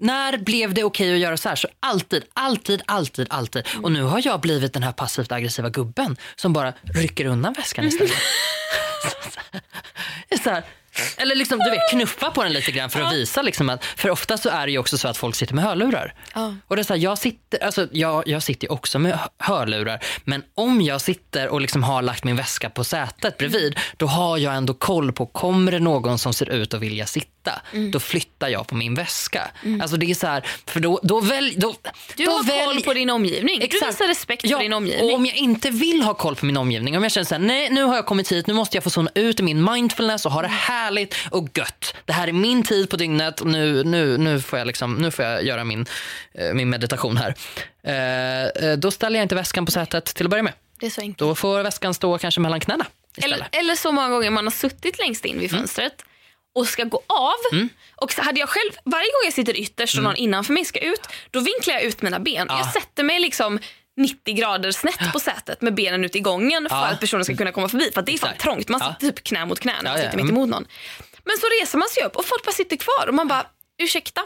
när 0.00 0.38
blev 0.38 0.74
det 0.74 0.84
okej 0.84 1.12
att 1.12 1.18
göra 1.18 1.36
så 1.36 1.48
här? 1.48 1.56
Så 1.56 1.68
alltid, 1.80 2.24
alltid, 2.32 2.82
alltid, 2.86 3.26
alltid. 3.30 3.66
Och 3.82 3.92
nu 3.92 4.02
har 4.02 4.20
jag 4.24 4.40
blivit 4.40 4.72
den 4.72 4.82
här 4.82 4.92
passivt 4.92 5.32
aggressiva 5.32 5.68
gubben 5.68 6.16
som 6.36 6.52
bara 6.52 6.72
rycker 6.94 7.24
undan 7.26 7.52
väskan 7.52 7.84
istället. 7.84 8.12
Är 10.28 10.38
så 10.42 10.50
här, 10.50 10.64
eller 11.16 11.34
liksom, 11.34 11.58
du 11.58 11.70
vet, 11.70 11.90
knuffa 11.90 12.30
på 12.30 12.42
den 12.42 12.52
lite 12.52 12.70
grann 12.70 12.90
för 12.90 13.00
att 13.00 13.12
visa. 13.12 13.42
Liksom 13.42 13.70
att, 13.70 13.84
för 13.84 14.10
ofta 14.10 14.36
så 14.36 14.48
är 14.48 14.66
det 14.66 14.72
ju 14.72 14.78
också 14.78 14.98
så 14.98 15.08
att 15.08 15.16
folk 15.16 15.34
sitter 15.34 15.54
med 15.54 15.64
hörlurar. 15.64 16.14
Ja. 16.34 16.54
Och 16.68 16.76
det 16.76 16.82
är 16.82 16.84
så 16.84 16.94
här, 16.94 17.00
jag, 17.00 17.18
sitter, 17.18 17.64
alltså, 17.64 17.88
jag, 17.92 18.22
jag 18.28 18.42
sitter 18.42 18.66
ju 18.66 18.72
också 18.72 18.98
med 18.98 19.12
hö- 19.18 19.28
hörlurar. 19.38 20.00
Men 20.24 20.42
om 20.54 20.80
jag 20.82 21.00
sitter 21.00 21.48
och 21.48 21.60
liksom 21.60 21.82
har 21.82 22.02
lagt 22.02 22.24
min 22.24 22.36
väska 22.36 22.70
på 22.70 22.84
sätet 22.84 23.38
bredvid. 23.38 23.78
Då 23.96 24.06
har 24.06 24.38
jag 24.38 24.54
ändå 24.54 24.74
koll 24.74 25.12
på, 25.12 25.26
kommer 25.26 25.72
det 25.72 25.78
någon 25.78 26.18
som 26.18 26.32
ser 26.34 26.50
ut 26.50 26.74
att 26.74 26.80
vilja 26.80 27.06
sitta? 27.06 27.30
Då 27.92 28.00
flyttar 28.00 28.48
jag 28.48 28.66
på 28.66 28.74
min 28.74 28.94
väska. 28.94 29.50
Alltså 29.80 29.96
det 29.96 30.10
är 30.10 30.14
så 30.14 30.26
här, 30.26 30.46
för 30.66 30.80
då, 30.80 31.00
då 31.02 31.20
välj, 31.20 31.54
då, 31.56 31.74
Du 32.16 32.24
då 32.24 32.30
har 32.30 32.38
koll 32.64 32.76
välj- 32.76 32.84
på 32.84 32.94
din 32.94 33.10
omgivning. 33.10 33.58
Du 33.58 33.64
Exakt. 33.64 33.92
visar 33.92 34.06
respekt 34.08 34.44
Ja, 34.44 34.56
för 34.56 34.62
din 34.62 34.72
Och 34.72 34.76
omgivning. 34.76 35.14
om 35.14 35.26
jag 35.26 35.36
inte 35.36 35.70
vill 35.70 36.02
ha 36.02 36.14
koll 36.14 36.36
på 36.36 36.46
min 36.46 36.56
omgivning, 36.56 36.96
om 36.96 37.02
jag 37.02 37.12
känner 37.12 37.24
så 37.24 37.34
här, 37.34 37.42
nej 37.42 37.70
nu 37.70 37.82
har 37.82 37.94
jag 37.96 38.06
kommit 38.06 38.32
hit, 38.32 38.46
nu 38.46 38.54
måste 38.54 38.76
jag 38.76 38.84
få 38.84 38.90
zona 38.90 39.10
ut 39.14 39.40
i 39.40 39.42
min 39.42 39.64
mindfulness 39.72 40.26
och 40.26 40.32
ha 40.32 40.42
det 40.42 40.48
härligt 40.48 41.14
och 41.30 41.48
gött. 41.58 41.94
Det 42.04 42.12
här 42.12 42.28
är 42.28 42.32
min 42.32 42.62
tid 42.62 42.90
på 42.90 42.96
dygnet 42.96 43.40
och 43.40 43.46
nu, 43.46 43.84
nu, 43.84 44.18
nu, 44.18 44.40
får, 44.40 44.58
jag 44.58 44.66
liksom, 44.66 44.94
nu 44.94 45.10
får 45.10 45.24
jag 45.24 45.44
göra 45.44 45.64
min, 45.64 45.86
eh, 46.34 46.52
min 46.54 46.70
meditation 46.70 47.16
här. 47.16 47.34
Eh, 47.84 48.68
eh, 48.70 48.76
då 48.76 48.90
ställer 48.90 49.18
jag 49.18 49.24
inte 49.24 49.34
väskan 49.34 49.66
på 49.66 49.72
sätet 49.72 50.04
till 50.04 50.26
att 50.26 50.30
börja 50.30 50.42
med. 50.42 50.52
Då 51.16 51.34
får 51.34 51.62
väskan 51.62 51.94
stå 51.94 52.18
kanske 52.18 52.40
mellan 52.40 52.60
knäna 52.60 52.86
istället. 53.16 53.38
Eller, 53.52 53.60
eller 53.60 53.74
så 53.74 53.92
många 53.92 54.08
gånger 54.08 54.30
man 54.30 54.44
har 54.46 54.50
suttit 54.50 54.98
längst 54.98 55.24
in 55.24 55.30
Mm. 55.30 55.40
vid 55.40 55.50
fönstret 55.50 56.04
och 56.54 56.66
ska 56.68 56.84
gå 56.84 57.02
av. 57.06 57.34
Och 57.96 58.12
så 58.12 58.22
hade 58.22 58.40
jag 58.40 58.48
själv, 58.48 58.70
varje 58.84 59.06
gång 59.06 59.20
jag 59.24 59.32
sitter 59.32 59.56
ytterst 59.60 59.96
och 59.98 60.02
någon 60.04 60.16
innanför 60.16 60.52
mig 60.52 60.64
ska 60.64 60.78
ut, 60.78 61.00
då 61.30 61.40
vinklar 61.40 61.74
jag 61.74 61.82
ut 61.82 62.02
mina 62.02 62.20
ben. 62.20 62.36
Mm. 62.36 62.46
Ja. 62.50 62.58
Jag 62.58 62.72
sätter 62.82 63.02
mig 63.04 63.20
liksom 63.20 63.58
90 63.96 64.34
grader 64.34 64.72
snett 64.72 65.12
på 65.12 65.20
sätet 65.20 65.62
med 65.62 65.74
benen 65.74 66.04
ut 66.04 66.16
i 66.16 66.20
gången 66.20 66.68
för 66.68 66.76
Ja. 66.76 66.86
att 66.86 67.00
personen 67.00 67.24
ska 67.24 67.36
kunna 67.36 67.52
komma 67.52 67.68
förbi. 67.68 67.90
För 67.94 68.00
att 68.00 68.06
det 68.06 68.12
är 68.12 68.18
fan 68.18 68.28
Exakt. 68.30 68.42
trångt, 68.42 68.68
man 68.68 68.80
sitter 68.80 69.12
typ 69.12 69.24
knä 69.24 69.46
mot 69.46 69.60
knä 69.60 69.74
när 69.82 69.90
man 69.90 69.96
sitter 69.98 70.16
mitt 70.16 70.24
Mm. 70.24 70.36
emot 70.36 70.48
någon. 70.48 70.66
Men 71.24 71.36
så 71.38 71.46
reser 71.60 71.78
man 71.78 71.88
sig 71.88 72.02
upp 72.04 72.16
och 72.16 72.24
folk 72.24 72.44
bara 72.44 72.52
sitter 72.52 72.76
kvar 72.76 73.04
och 73.08 73.14
man 73.14 73.28
bara, 73.28 73.46
ursäkta. 73.82 74.22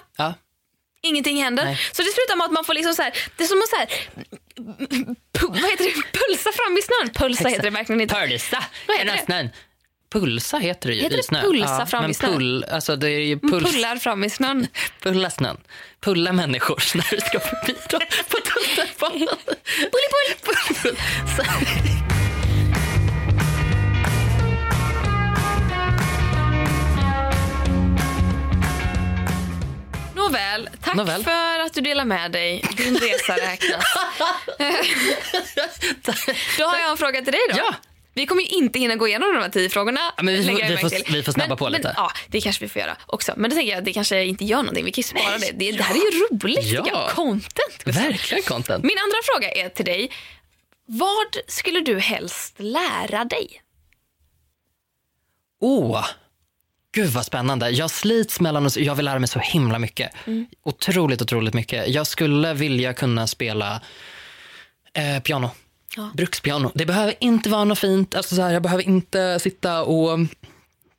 Ingenting 1.02 1.42
händer. 1.42 1.64
Nej. 1.64 1.80
Så 1.92 2.02
det 2.02 2.08
slutar 2.08 2.36
med 2.36 2.44
att 2.44 2.52
man 2.52 2.64
får 2.64 2.74
liksom 2.74 2.94
så 2.94 3.02
här, 3.02 3.14
det 3.36 3.44
är 3.44 3.48
som 3.48 3.58
att 3.62 3.68
så 3.68 3.76
här, 3.76 3.88
vad 5.48 5.70
heter 5.70 5.84
det? 5.84 6.18
pulsa 6.18 6.52
fram 6.52 6.78
i 6.78 6.82
snön. 6.82 7.10
Pulsa 7.14 7.48
heter 7.48 7.62
det 7.62 7.70
verkligen 7.70 8.00
inte. 8.00 8.14
Pulsa 8.14 8.64
genom 8.98 9.16
snön. 9.24 9.48
Pulsa 10.14 10.58
heter 10.58 10.88
det 10.88 10.94
ju 10.94 11.02
Heter 11.02 11.18
i 11.18 11.22
snö. 11.22 11.40
pulsa 11.42 11.86
fram 11.86 12.02
men 12.02 12.10
i 12.10 12.14
snö? 12.14 12.28
Pull, 12.28 12.64
alltså 12.64 12.96
det 12.96 13.08
är 13.10 13.18
ju 13.20 13.38
puls, 13.38 13.72
Pullar 13.74 13.96
fram 13.96 14.24
i 14.24 14.30
snön. 14.30 14.66
pulla 15.02 15.30
snön. 15.30 15.56
Pulla 16.00 16.32
människor 16.32 16.82
när 16.96 17.10
du 17.10 17.20
ska 17.20 17.40
förbi 17.40 17.74
dem 17.90 18.00
på 18.28 18.36
tunnelbanan. 18.36 19.36
Pull, 19.78 20.36
pull, 20.44 20.76
pull. 20.82 20.96
Så- 21.36 21.42
Nåväl, 30.14 30.68
tack 30.82 30.94
Nåväl. 30.94 31.24
för 31.24 31.60
att 31.66 31.74
du 31.74 31.80
delar 31.80 32.04
med 32.04 32.32
dig. 32.32 32.64
Din 32.76 32.96
resa 32.96 33.36
räknas. 33.36 33.84
Då 36.58 36.64
har 36.64 36.78
jag 36.78 36.90
en 36.90 36.96
fråga 36.96 37.22
till 37.22 37.32
dig 37.32 37.40
då. 37.50 37.56
Ja. 37.58 37.74
Vi 38.14 38.26
kommer 38.26 38.42
ju 38.42 38.48
inte 38.48 38.78
hinna 38.78 38.96
gå 38.96 39.08
igenom 39.08 39.34
de 39.34 39.40
här 39.42 39.48
tio 39.48 39.68
frågorna. 39.68 40.00
men 40.16 40.26
vi 40.26 40.40
vi 40.40 40.52
märke 40.52 40.76
får- 40.78 41.12
vi 41.12 41.22
får 41.22 41.32
snabba 41.32 41.48
men, 41.48 41.56
på 41.56 41.68
lite. 41.68 41.82
Men, 41.82 41.94
ja, 41.96 42.10
det 42.28 42.40
kanske 42.40 42.64
vi 42.64 42.68
får 42.68 42.80
göra 42.80 42.96
också. 43.06 43.32
Men 43.36 43.50
det 43.50 43.56
tänker 43.56 43.72
jag, 43.72 43.78
att 43.78 43.84
det 43.84 43.92
kanske 43.92 44.24
inte 44.24 44.44
gör 44.44 44.56
någonting. 44.58 44.84
Vi 44.84 44.92
kan 44.92 45.02
ju 45.02 45.08
spara 45.08 45.38
det. 45.38 45.50
det. 45.54 45.72
Det 45.72 45.82
här 45.82 45.94
är 45.94 45.98
ju 45.98 46.26
roligt. 46.30 46.64
Ja. 46.64 46.84
jag. 46.92 47.10
Content. 47.10 47.82
Verkligen 47.84 48.42
content. 48.42 48.84
Min 48.84 48.98
andra 48.98 49.16
fråga 49.24 49.50
är 49.52 49.68
till 49.68 49.84
dig. 49.84 50.10
Vad 50.86 51.36
skulle 51.46 51.80
du 51.80 51.98
helst 52.00 52.54
lära 52.58 53.24
dig? 53.24 53.60
Åh, 55.60 56.06
gud 56.94 57.10
vad 57.10 57.24
spännande. 57.24 57.70
Jag 57.70 57.90
slits 57.90 58.40
mellan 58.40 58.66
oss. 58.66 58.76
Jag 58.76 58.94
vill 58.94 59.04
lära 59.04 59.18
mig 59.18 59.28
så 59.28 59.38
himla 59.38 59.78
mycket. 59.78 60.12
Mm. 60.26 60.46
Otroligt, 60.62 61.22
otroligt 61.22 61.54
mycket. 61.54 61.88
Jag 61.88 62.06
skulle 62.06 62.54
vilja 62.54 62.92
kunna 62.94 63.26
spela 63.26 63.80
eh, 64.94 65.22
piano. 65.22 65.50
Ja. 65.96 66.10
Brukspiano. 66.14 66.72
Det 66.74 66.86
behöver 66.86 67.14
inte 67.20 67.48
vara 67.48 67.64
något 67.64 67.78
fint. 67.78 68.14
Alltså 68.14 68.34
så 68.34 68.42
här, 68.42 68.52
jag 68.52 68.62
behöver 68.62 68.82
inte 68.82 69.38
sitta 69.40 69.82
och 69.82 70.18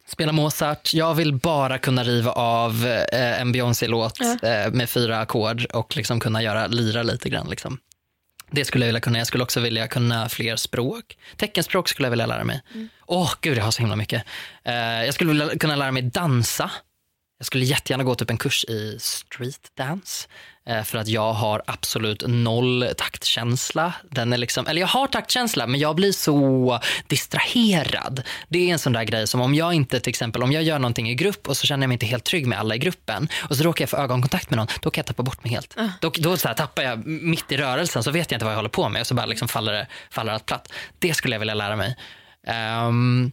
spela 0.07 0.31
Mozart. 0.31 0.93
Jag 0.93 1.15
vill 1.15 1.33
bara 1.33 1.77
kunna 1.77 2.03
riva 2.03 2.31
av 2.31 2.85
eh, 3.11 3.41
en 3.41 3.51
Beyoncé-låt 3.51 4.21
eh, 4.21 4.71
med 4.71 4.89
fyra 4.89 5.19
ackord 5.19 5.65
och 5.65 5.97
liksom 5.97 6.19
kunna 6.19 6.43
göra 6.43 6.67
lira 6.67 7.03
lite 7.03 7.29
grann. 7.29 7.49
Liksom. 7.49 7.77
Det 8.51 8.65
skulle 8.65 8.85
jag 8.85 8.87
vilja 8.87 9.01
kunna. 9.01 9.17
Jag 9.17 9.27
skulle 9.27 9.43
också 9.43 9.59
vilja 9.59 9.87
kunna 9.87 10.29
fler 10.29 10.55
språk. 10.55 11.17
Teckenspråk 11.37 11.89
skulle 11.89 12.05
jag 12.05 12.11
vilja 12.11 12.25
lära 12.25 12.43
mig. 12.43 12.61
Åh 13.05 13.31
gud, 13.41 13.57
jag 13.57 13.63
har 13.63 13.71
så 13.71 13.79
himla 13.79 13.95
mycket. 13.95 14.23
Eh, 14.63 14.73
jag 14.75 15.13
skulle 15.13 15.27
vilja 15.27 15.57
kunna 15.57 15.75
lära 15.75 15.91
mig 15.91 16.01
dansa. 16.01 16.71
Jag 17.37 17.45
skulle 17.45 17.65
jättegärna 17.65 18.03
gå 18.03 18.15
typ 18.15 18.29
en 18.29 18.37
kurs 18.37 18.65
i 18.65 18.97
street 18.99 19.71
dance. 19.77 20.27
Eh, 20.69 20.83
för 20.83 20.97
att 20.97 21.07
jag 21.07 21.33
har 21.33 21.61
absolut 21.67 22.23
noll 22.27 22.85
taktkänsla. 22.97 23.93
Den 24.11 24.33
är 24.33 24.37
liksom, 24.37 24.67
eller 24.67 24.81
jag 24.81 24.87
har 24.87 25.07
taktkänsla 25.07 25.67
men 25.67 25.79
jag 25.79 25.95
blir 25.95 26.11
så 26.11 26.79
distraherad. 27.07 28.23
Det 28.47 28.69
är 28.69 28.73
en 28.73 28.79
sån 28.79 28.93
där 28.93 29.03
grej 29.03 29.27
som 29.27 29.41
om 29.41 29.55
jag 29.55 29.73
inte 29.73 29.99
till 29.99 30.09
exempel 30.09 30.43
om 30.43 30.51
jag 30.51 30.63
gör 30.63 30.79
någonting 30.79 31.09
i 31.09 31.15
grupp 31.15 31.47
och 31.47 31.57
så 31.57 31.67
känner 31.67 31.83
jag 31.83 31.87
mig 31.87 31.95
inte 31.95 32.05
helt 32.05 32.23
trygg 32.23 32.47
med 32.47 32.59
alla 32.59 32.75
i 32.75 32.77
gruppen 32.77 33.27
och 33.49 33.57
så 33.57 33.63
råkar 33.63 33.83
jag 33.83 33.89
få 33.89 33.97
ögonkontakt 33.97 34.49
med 34.49 34.57
någon, 34.57 34.67
då 34.81 34.89
kan 34.91 35.01
jag 35.01 35.05
tappa 35.05 35.23
bort 35.23 35.43
mig 35.43 35.53
helt. 35.53 35.77
Då, 36.01 36.11
då 36.17 36.37
så 36.37 36.47
här 36.47 36.55
tappar 36.55 36.83
jag 36.83 37.05
mitt 37.05 37.51
i 37.51 37.57
rörelsen 37.57 38.03
så 38.03 38.11
vet 38.11 38.31
jag 38.31 38.35
inte 38.35 38.45
vad 38.45 38.53
jag 38.53 38.57
håller 38.57 38.69
på 38.69 38.89
med 38.89 38.99
och 38.99 39.07
så 39.07 39.15
bara 39.15 39.25
liksom 39.25 39.47
faller, 39.47 39.73
det, 39.73 39.87
faller 40.09 40.33
allt 40.33 40.45
platt. 40.45 40.73
Det 40.99 41.13
skulle 41.13 41.35
jag 41.35 41.39
vilja 41.39 41.53
lära 41.53 41.75
mig. 41.75 41.95
Um, 42.87 43.31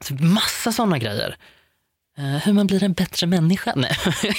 så 0.00 0.14
massa 0.14 0.72
såna 0.72 0.98
grejer. 0.98 1.36
Eh, 2.18 2.24
hur 2.24 2.52
man 2.52 2.66
blir 2.66 2.82
en 2.82 2.92
bättre 2.92 3.26
människa. 3.26 3.72
Nej, 3.76 3.96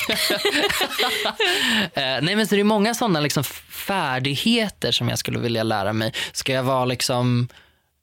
Eh, 1.94 2.22
nej 2.22 2.36
men 2.36 2.48
så 2.48 2.56
det 2.56 2.62
är 2.62 2.66
många 2.66 2.94
sådana 2.94 3.20
liksom 3.20 3.44
färdigheter 3.70 4.92
som 4.92 5.10
jag 5.10 5.20
skulle 5.20 5.40
vilja 5.40 5.64
lära 5.64 5.94
mig. 5.94 6.14
Ska 6.32 6.54
jag 6.54 6.64
vara 6.64 6.86
liksom, 6.86 7.48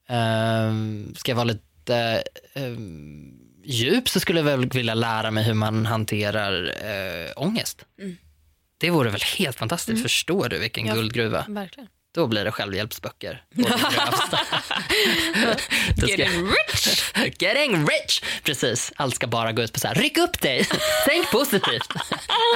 ehm, 0.09 1.15
ska 1.17 1.31
jag 1.31 1.37
vara 1.37 1.45
lite 1.45 2.23
ehm, 2.55 3.33
djup 3.65 4.09
så 4.09 4.21
skulle 4.21 4.39
jag 4.39 4.45
väl 4.45 4.69
vilja 4.69 4.95
lära 4.95 5.31
mig 5.31 5.45
hur 5.45 5.55
man 5.55 5.87
hanterar 5.87 6.63
uh, 6.65 7.31
ångest. 7.37 7.85
Det 8.79 8.91
vore 8.91 9.11
väl 9.11 9.21
helt 9.39 9.59
fantastiskt. 9.59 10.03
Förstår 10.03 10.49
du 10.49 10.59
vilken 10.59 10.87
Ja. 10.87 10.95
guldgruva? 10.95 11.45
Verkligen. 11.49 11.89
Då 12.15 12.27
blir 12.27 12.45
det 12.45 12.51
självhjälpsböcker. 12.53 13.43
Getting 15.97 16.47
rich. 16.47 16.70
Getting 17.39 17.87
rich! 17.87 18.23
Precis, 18.43 18.93
allt 18.97 19.15
ska 19.15 19.27
bara 19.27 19.53
gå 19.53 19.63
ut 19.63 19.73
på 19.73 19.81
så 19.81 19.89
här, 19.89 19.95
ryck 19.95 20.19
upp 20.19 20.41
dig, 20.41 20.67
tänk 21.07 21.31
positivt, 21.31 21.89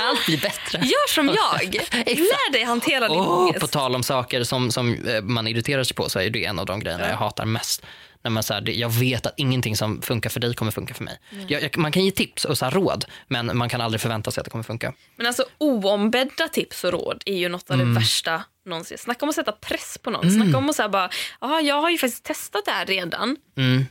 allt 0.02 0.26
blir 0.26 0.40
bättre. 0.40 0.78
Gör 0.78 1.08
som 1.14 1.26
jag. 1.26 1.74
Lär 2.06 2.52
dig 2.52 2.64
hantera 2.64 3.08
din 3.08 3.18
Åh, 3.18 3.38
ångest. 3.38 3.60
på 3.60 3.66
tal 3.66 3.94
om 3.94 4.02
saker 4.02 4.44
som, 4.44 4.70
som 4.70 4.94
eh, 5.08 5.20
man 5.22 5.46
irriterar 5.46 5.84
sig 5.84 5.94
på 5.96 6.08
så 6.08 6.18
är 6.20 6.30
det 6.30 6.44
en 6.44 6.58
av 6.58 6.66
de 6.66 6.80
grejerna 6.80 7.08
jag 7.08 7.16
hatar 7.16 7.44
mest. 7.44 7.82
När 8.22 8.30
man 8.30 8.42
så 8.42 8.54
här, 8.54 8.70
jag 8.70 8.88
vet 8.92 9.26
att 9.26 9.34
ingenting 9.36 9.76
som 9.76 10.02
funkar 10.02 10.30
för 10.30 10.40
dig 10.40 10.54
kommer 10.54 10.72
funka 10.72 10.94
för 10.94 11.04
mig. 11.04 11.18
Jag, 11.48 11.62
jag, 11.62 11.78
man 11.78 11.92
kan 11.92 12.04
ge 12.04 12.10
tips 12.10 12.44
och 12.44 12.58
så 12.58 12.70
råd, 12.70 13.04
men 13.28 13.56
man 13.56 13.68
kan 13.68 13.80
aldrig 13.80 14.00
förvänta 14.00 14.30
sig 14.30 14.40
att 14.40 14.44
det 14.44 14.50
kommer 14.50 14.64
funka. 14.64 14.92
Men 15.16 15.26
alltså 15.26 15.44
oombedda 15.58 16.48
tips 16.48 16.84
och 16.84 16.92
råd 16.92 17.22
är 17.26 17.36
ju 17.36 17.48
något 17.48 17.70
av 17.70 17.74
Mm. 17.80 17.94
det 17.94 18.00
värsta 18.00 18.42
någonsin. 18.66 18.98
Snacka 18.98 19.24
om 19.24 19.28
att 19.28 19.34
sätta 19.34 19.52
press 19.52 19.98
på 20.02 20.10
någon. 20.10 20.30
Snacka 20.30 20.58
om 20.58 20.70
att 20.70 20.76
säga 20.76 20.88
bara, 20.88 21.10
ja 21.40 21.60
jag 21.60 21.80
har 21.80 21.90
ju 21.90 21.98
faktiskt 21.98 22.24
testat 22.24 22.64
det 22.64 22.70
här 22.70 22.86
redan. 22.86 23.36
Mm. 23.56 23.86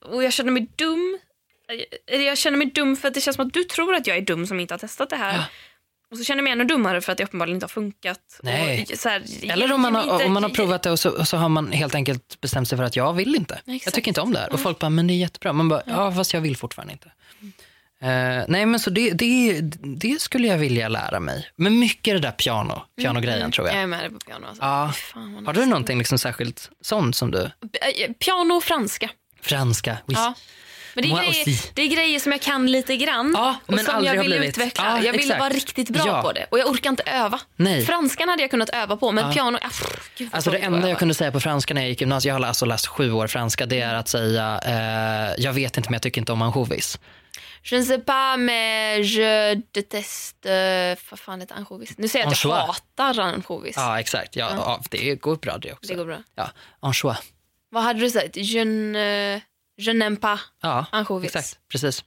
Och 0.00 0.24
jag 0.24 0.32
känner 0.32 0.50
mig 0.52 0.66
dum. 0.76 1.18
Jag 2.06 2.38
känner 2.38 2.58
mig 2.58 2.66
dum 2.66 2.96
för 2.96 3.08
att 3.08 3.14
det 3.14 3.20
känns 3.20 3.36
som 3.36 3.46
att 3.46 3.52
du 3.52 3.64
tror 3.64 3.94
att 3.94 4.06
jag 4.06 4.16
är 4.16 4.20
dum 4.22 4.46
som 4.46 4.60
inte 4.60 4.74
har 4.74 4.78
testat 4.78 5.10
det 5.10 5.16
här. 5.16 5.36
Ja. 5.36 5.44
Och 6.10 6.18
så 6.18 6.24
känner 6.24 6.38
jag 6.38 6.44
mig 6.44 6.52
ännu 6.52 6.64
dummare 6.64 7.00
för 7.00 7.12
att 7.12 7.18
det 7.18 7.24
uppenbarligen 7.24 7.56
inte 7.56 7.64
har 7.64 7.68
funkat. 7.68 8.40
Nej. 8.42 8.86
Och 8.92 9.10
här, 9.10 9.22
Eller 9.52 9.72
om 9.72 9.80
man, 9.80 9.94
har, 9.94 10.02
inte- 10.12 10.24
om 10.24 10.32
man 10.32 10.42
har 10.42 10.50
provat 10.50 10.82
det 10.82 10.90
och 10.90 10.98
så, 10.98 11.10
och 11.10 11.28
så 11.28 11.36
har 11.36 11.48
man 11.48 11.72
helt 11.72 11.94
enkelt 11.94 12.40
bestämt 12.40 12.68
sig 12.68 12.78
för 12.78 12.84
att 12.84 12.96
jag 12.96 13.12
vill 13.12 13.34
inte. 13.36 13.60
Jag 13.64 13.76
Exakt. 13.76 13.94
tycker 13.94 14.08
inte 14.08 14.20
om 14.20 14.32
det 14.32 14.38
här. 14.38 14.52
Och 14.52 14.60
folk 14.60 14.78
bara, 14.78 14.90
men 14.90 15.06
det 15.06 15.12
är 15.12 15.16
jättebra. 15.16 15.52
Man 15.52 15.68
bara, 15.68 15.82
ja 15.86 16.12
fast 16.12 16.34
jag 16.34 16.40
vill 16.40 16.56
fortfarande 16.56 16.92
inte. 16.92 17.10
Eh, 18.00 18.44
nej 18.48 18.66
men 18.66 18.80
så 18.80 18.90
det, 18.90 19.10
det, 19.10 19.60
det 19.80 20.20
skulle 20.20 20.48
jag 20.48 20.58
vilja 20.58 20.88
lära 20.88 21.20
mig. 21.20 21.50
Men 21.56 21.78
mycket 21.78 22.14
det 22.14 22.18
där 22.20 22.30
piano, 22.30 22.82
pianogrejen 22.96 23.52
tror 23.52 23.66
jag. 23.66 23.76
Jag 23.76 23.82
är 23.82 23.86
med 23.86 24.00
dig 24.00 24.10
på 24.10 24.18
piano. 24.18 24.46
Alltså. 24.46 24.62
Ja. 24.62 24.92
Fan, 24.94 25.46
Har 25.46 25.52
du 25.52 25.66
någonting 25.66 25.98
liksom 25.98 26.18
särskilt 26.18 26.70
sånt 26.80 27.16
som 27.16 27.30
du? 27.30 27.42
Eh, 27.42 28.12
Piano 28.12 28.54
och 28.54 28.64
franska. 28.64 29.10
Franska? 29.44 29.98
Ja. 30.06 30.34
Men 30.94 31.04
det 31.04 31.10
är, 31.10 31.16
grejer, 31.32 31.74
det 31.74 31.82
är 31.82 31.86
grejer 31.86 32.20
som 32.20 32.32
jag 32.32 32.42
kan 32.42 32.66
lite 32.70 32.96
grann 32.96 33.32
Ja, 33.36 33.56
och 33.66 33.74
men 33.74 33.84
som 33.84 34.04
jag 34.04 34.22
vill 34.22 34.32
utveckla. 34.32 34.84
Ja, 34.84 35.04
jag 35.04 35.12
vill 35.12 35.20
exakt. 35.20 35.40
vara 35.40 35.50
riktigt 35.50 35.90
bra 35.90 36.02
Ja. 36.06 36.22
på 36.22 36.32
det 36.32 36.46
och 36.50 36.58
jag 36.58 36.70
orkar 36.70 36.90
inte 36.90 37.02
öva. 37.02 37.40
Nej. 37.56 37.86
Franskan 37.86 38.28
hade 38.28 38.42
jag 38.42 38.50
kunnat 38.50 38.68
öva 38.68 38.96
på 38.96 39.12
men 39.12 39.32
piano, 39.32 39.58
ah, 39.62 39.68
pff, 39.68 40.28
Alltså 40.32 40.50
det 40.50 40.58
enda 40.58 40.88
jag 40.88 40.98
kunde 40.98 41.14
säga 41.14 41.32
på 41.32 41.40
franska 41.40 41.74
när 41.74 41.80
jag 41.80 41.88
gick 41.88 42.00
i 42.00 42.02
gymnasiet, 42.02 42.28
jag 42.34 42.40
har 42.40 42.46
alltså 42.46 42.66
läst 42.66 42.86
sju 42.86 43.12
år 43.12 43.26
franska, 43.26 43.66
det 43.66 43.80
är 43.80 43.94
att 43.94 44.08
säga 44.08 44.60
eh, 44.64 45.44
jag 45.44 45.52
vet 45.52 45.76
inte 45.76 45.90
men 45.90 45.94
jag 45.94 46.02
tycker 46.02 46.20
inte 46.20 46.32
om 46.32 46.42
ansjovis. 46.42 46.98
Je 47.70 47.78
ne 47.78 47.84
sais 47.84 48.04
pas 48.04 48.36
mais 48.38 49.06
je 49.06 49.54
déteste, 49.72 50.96
vad 51.10 51.20
fan 51.20 51.40
heter 51.40 51.54
ansjovis? 51.54 51.98
Nu 51.98 52.08
säger 52.08 52.24
jag 52.24 52.32
att 52.32 52.44
jag 52.44 52.50
hatar 52.50 53.20
ansjovis. 53.20 53.76
Ja 53.76 54.00
exakt, 54.00 54.36
ja, 54.36 54.50
ja. 54.56 54.80
det 54.90 55.14
går 55.14 55.36
bra 55.36 55.58
det 55.58 55.72
också. 55.72 55.88
Det 55.88 55.94
går 55.94 56.04
bra. 56.04 56.18
Ja, 56.34 56.50
anchois. 56.80 57.18
Vad 57.74 57.82
hade 57.82 58.00
du 58.00 58.10
sagt? 58.10 58.36
Je 58.36 58.64
ne, 58.64 59.40
je 59.76 59.92
n'aime 59.92 60.16
pas 60.16 60.40
Ja, 60.62 60.86
ansjovis. 60.92 61.36
exakt, 61.36 61.58
precis. 61.68 62.04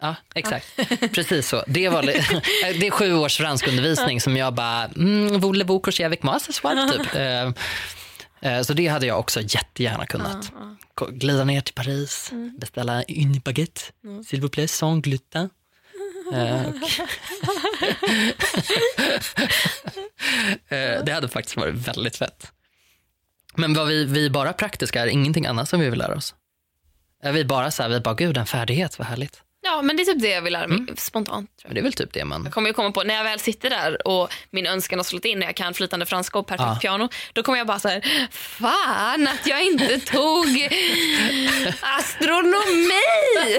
Ja, 0.00 0.14
exakt. 0.34 0.66
Precis 1.14 1.48
så. 1.48 1.62
Det, 1.66 1.88
var, 1.88 2.02
det 2.80 2.86
är 2.86 2.90
sju 2.90 3.14
års 3.14 3.36
franskundervisning 3.36 4.20
som 4.20 4.36
jag 4.36 4.54
bara, 4.54 4.84
mm, 4.96 5.40
voulez-vous 5.40 5.80
coucher 5.80 6.04
avec 6.06 6.22
moi 6.22 6.40
ce 6.40 6.52
soir? 6.52 6.88
Typ. 6.92 7.14
Eh, 8.44 8.56
eh, 8.56 8.62
Så 8.62 8.72
det 8.74 8.86
hade 8.88 9.06
jag 9.06 9.18
också 9.18 9.40
jättegärna 9.40 10.06
kunnat. 10.06 10.52
Glida 11.10 11.44
ner 11.44 11.60
till 11.60 11.74
Paris, 11.74 12.30
beställa 12.58 13.02
une 13.08 13.40
baguette, 13.44 13.80
s'il 14.26 14.40
vous 14.40 14.50
plaît, 14.50 14.70
sans 14.70 15.02
gluten. 15.02 15.50
Eh, 16.32 16.62
Det 21.04 21.12
hade 21.12 21.28
faktiskt 21.28 21.56
varit 21.56 21.74
väldigt 21.74 22.16
fett. 22.16 22.52
Men 23.56 23.74
vad 23.74 23.86
vi, 23.86 24.04
vi 24.04 24.26
är 24.26 24.30
bara 24.30 24.52
praktiska, 24.52 25.02
är 25.02 25.06
det 25.06 25.12
ingenting 25.12 25.46
annat 25.46 25.68
som 25.68 25.80
vi 25.80 25.90
vill 25.90 25.98
lära 25.98 26.14
oss? 26.14 26.34
Är 27.22 27.32
vi 27.32 27.44
bara 27.44 27.70
så 27.70 27.82
här, 27.82 27.90
vi 27.90 28.00
bara, 28.00 28.14
gud 28.14 28.36
en 28.36 28.46
färdighet, 28.46 28.98
vad 28.98 29.08
härligt. 29.08 29.42
Ja 29.64 29.82
men 29.82 29.96
det 29.96 30.02
är 30.02 30.04
typ 30.04 30.22
det 30.22 30.28
jag 30.28 30.42
vill 30.42 30.52
lära 30.52 30.66
mig 30.68 30.78
Mm. 30.78 30.96
spontant. 30.96 31.50
Tror 31.50 31.60
jag. 31.62 31.68
Men 31.68 31.74
det 31.74 31.80
är 31.80 31.82
väl 31.82 31.92
typ 31.92 32.12
det 32.12 32.24
man... 32.24 32.44
Jag 32.44 32.52
kommer 32.52 32.68
ju 32.68 32.74
komma 32.74 32.90
på, 32.92 33.02
när 33.02 33.14
jag 33.14 33.24
väl 33.24 33.38
sitter 33.40 33.70
där 33.70 34.06
och 34.08 34.28
min 34.50 34.66
önskan 34.66 34.98
har 34.98 35.04
slått 35.04 35.24
in 35.24 35.38
när 35.38 35.46
jag 35.46 35.56
kan 35.56 35.74
flytande 35.74 36.06
franska 36.06 36.38
och 36.38 36.46
perfekt 36.46 36.68
Ja. 36.68 36.78
piano, 36.80 37.08
då 37.32 37.42
kommer 37.42 37.58
jag 37.58 37.66
bara 37.66 37.78
så 37.78 37.88
här, 37.88 38.28
fan 38.30 39.28
att 39.28 39.46
jag 39.46 39.62
inte 39.64 40.00
tog 40.00 40.68
astronomi! 41.80 43.58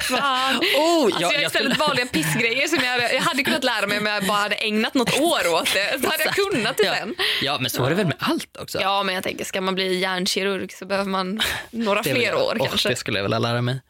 fan. 0.00 0.60
Oh, 0.76 1.04
Alltså 1.04 1.32
jag, 1.32 1.42
istället 1.42 1.78
valde 1.78 2.00
jag 2.02 2.12
pissgrejer 2.12 2.68
som 2.68 2.84
jag, 2.84 3.14
jag 3.14 3.20
hade 3.22 3.42
kunnat 3.44 3.64
lära 3.64 3.86
mig 3.86 3.98
om 3.98 4.06
jag 4.06 4.26
bara 4.26 4.38
hade 4.38 4.54
ägnat 4.54 4.94
något 4.94 5.20
år 5.20 5.54
åt 5.54 5.74
det. 5.74 6.00
Så 6.02 6.10
hade 6.10 6.24
jag 6.24 6.34
kunnat 6.34 6.76
det 6.76 6.84
ja. 6.84 6.94
sen. 6.94 7.14
ja, 7.42 7.58
men 7.60 7.70
så 7.70 7.84
är 7.84 7.88
det 7.90 7.96
väl 7.96 8.06
med 8.06 8.16
allt 8.18 8.56
också? 8.56 8.78
Ja, 8.80 9.02
men 9.02 9.14
jag 9.14 9.24
tänker, 9.24 9.44
ska 9.44 9.60
man 9.60 9.74
bli 9.74 9.98
hjärnkirurg 10.00 10.72
så 10.72 10.86
behöver 10.86 11.10
man 11.10 11.42
några 11.70 12.02
fler 12.02 12.22
jag- 12.22 12.42
år 12.42 12.56
åh, 12.60 12.66
kanske. 12.68 12.88
Det 12.88 12.96
skulle 12.96 13.18
jag 13.18 13.22
vilja 13.22 13.38
lära 13.38 13.62
mig. 13.62 13.80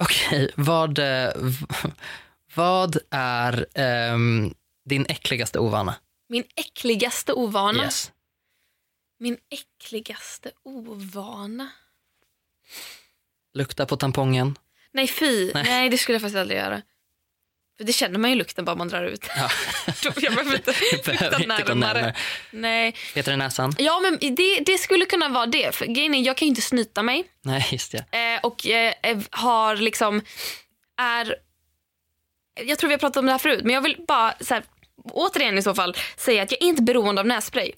Okej, 0.00 0.50
vad, 0.56 0.98
eh, 0.98 1.32
Vad 2.54 2.98
är 3.10 3.66
ehm, 3.74 4.54
din 4.84 5.06
äckligaste 5.08 5.58
ovana? 5.58 5.94
Min 6.28 6.44
äckligaste 6.56 7.32
ovana. 7.32 7.84
Yes. 7.84 8.12
Min 9.18 9.38
äckligaste 9.50 10.50
ovana. 10.62 11.70
Lukta 13.54 13.86
på 13.86 13.96
tampongen. 13.96 14.58
Nej 14.92 15.06
fy, 15.06 15.50
Nej. 15.54 15.64
nej. 15.64 15.88
det 15.88 15.98
skulle 15.98 16.14
jag 16.14 16.22
faktiskt 16.22 16.38
aldrig 16.38 16.58
göra. 16.58 16.82
För 17.80 17.84
det 17.84 17.92
känner 17.92 18.18
man 18.18 18.30
ju 18.30 18.36
lukten 18.36 18.64
bara 18.64 18.76
man 18.76 18.88
drar 18.88 19.04
ut. 19.04 19.26
Ja. 19.36 19.50
jag 20.20 20.34
behöver 20.34 20.54
inte 20.54 20.74
lukta 20.92 21.38
närmare. 21.38 21.74
närmare. 21.74 22.14
Nej. 22.50 22.94
Peter 23.14 23.32
i 23.32 23.36
näsan? 23.36 23.74
Ja 23.78 24.00
men 24.00 24.34
det, 24.34 24.60
det 24.60 24.78
skulle 24.78 25.06
kunna 25.06 25.28
vara 25.28 25.46
det. 25.46 25.74
För 25.74 25.86
grejen 25.86 26.14
är, 26.14 26.20
jag 26.20 26.36
kan 26.36 26.46
ju 26.46 26.48
inte 26.48 26.62
snyta 26.62 27.02
mig. 27.02 27.24
Nej, 27.44 27.68
just 27.70 27.92
det. 27.92 27.98
Eh, 27.98 28.40
och 28.42 28.66
eh, 28.66 29.18
har 29.30 29.76
liksom, 29.76 30.22
är, 31.00 31.34
jag 32.64 32.78
tror 32.78 32.88
vi 32.88 32.94
har 32.94 32.98
pratat 32.98 33.16
om 33.16 33.26
det 33.26 33.32
här 33.32 33.38
förut, 33.38 33.60
men 33.64 33.74
jag 33.74 33.82
vill 33.82 33.96
bara 34.08 34.34
så 34.40 34.54
här, 34.54 34.64
återigen 35.04 35.58
i 35.58 35.62
så 35.62 35.74
fall 35.74 35.96
säga 36.16 36.42
att 36.42 36.52
jag 36.52 36.62
är 36.62 36.66
inte 36.66 36.82
beroende 36.82 37.20
av 37.20 37.26
nässpray. 37.26 37.72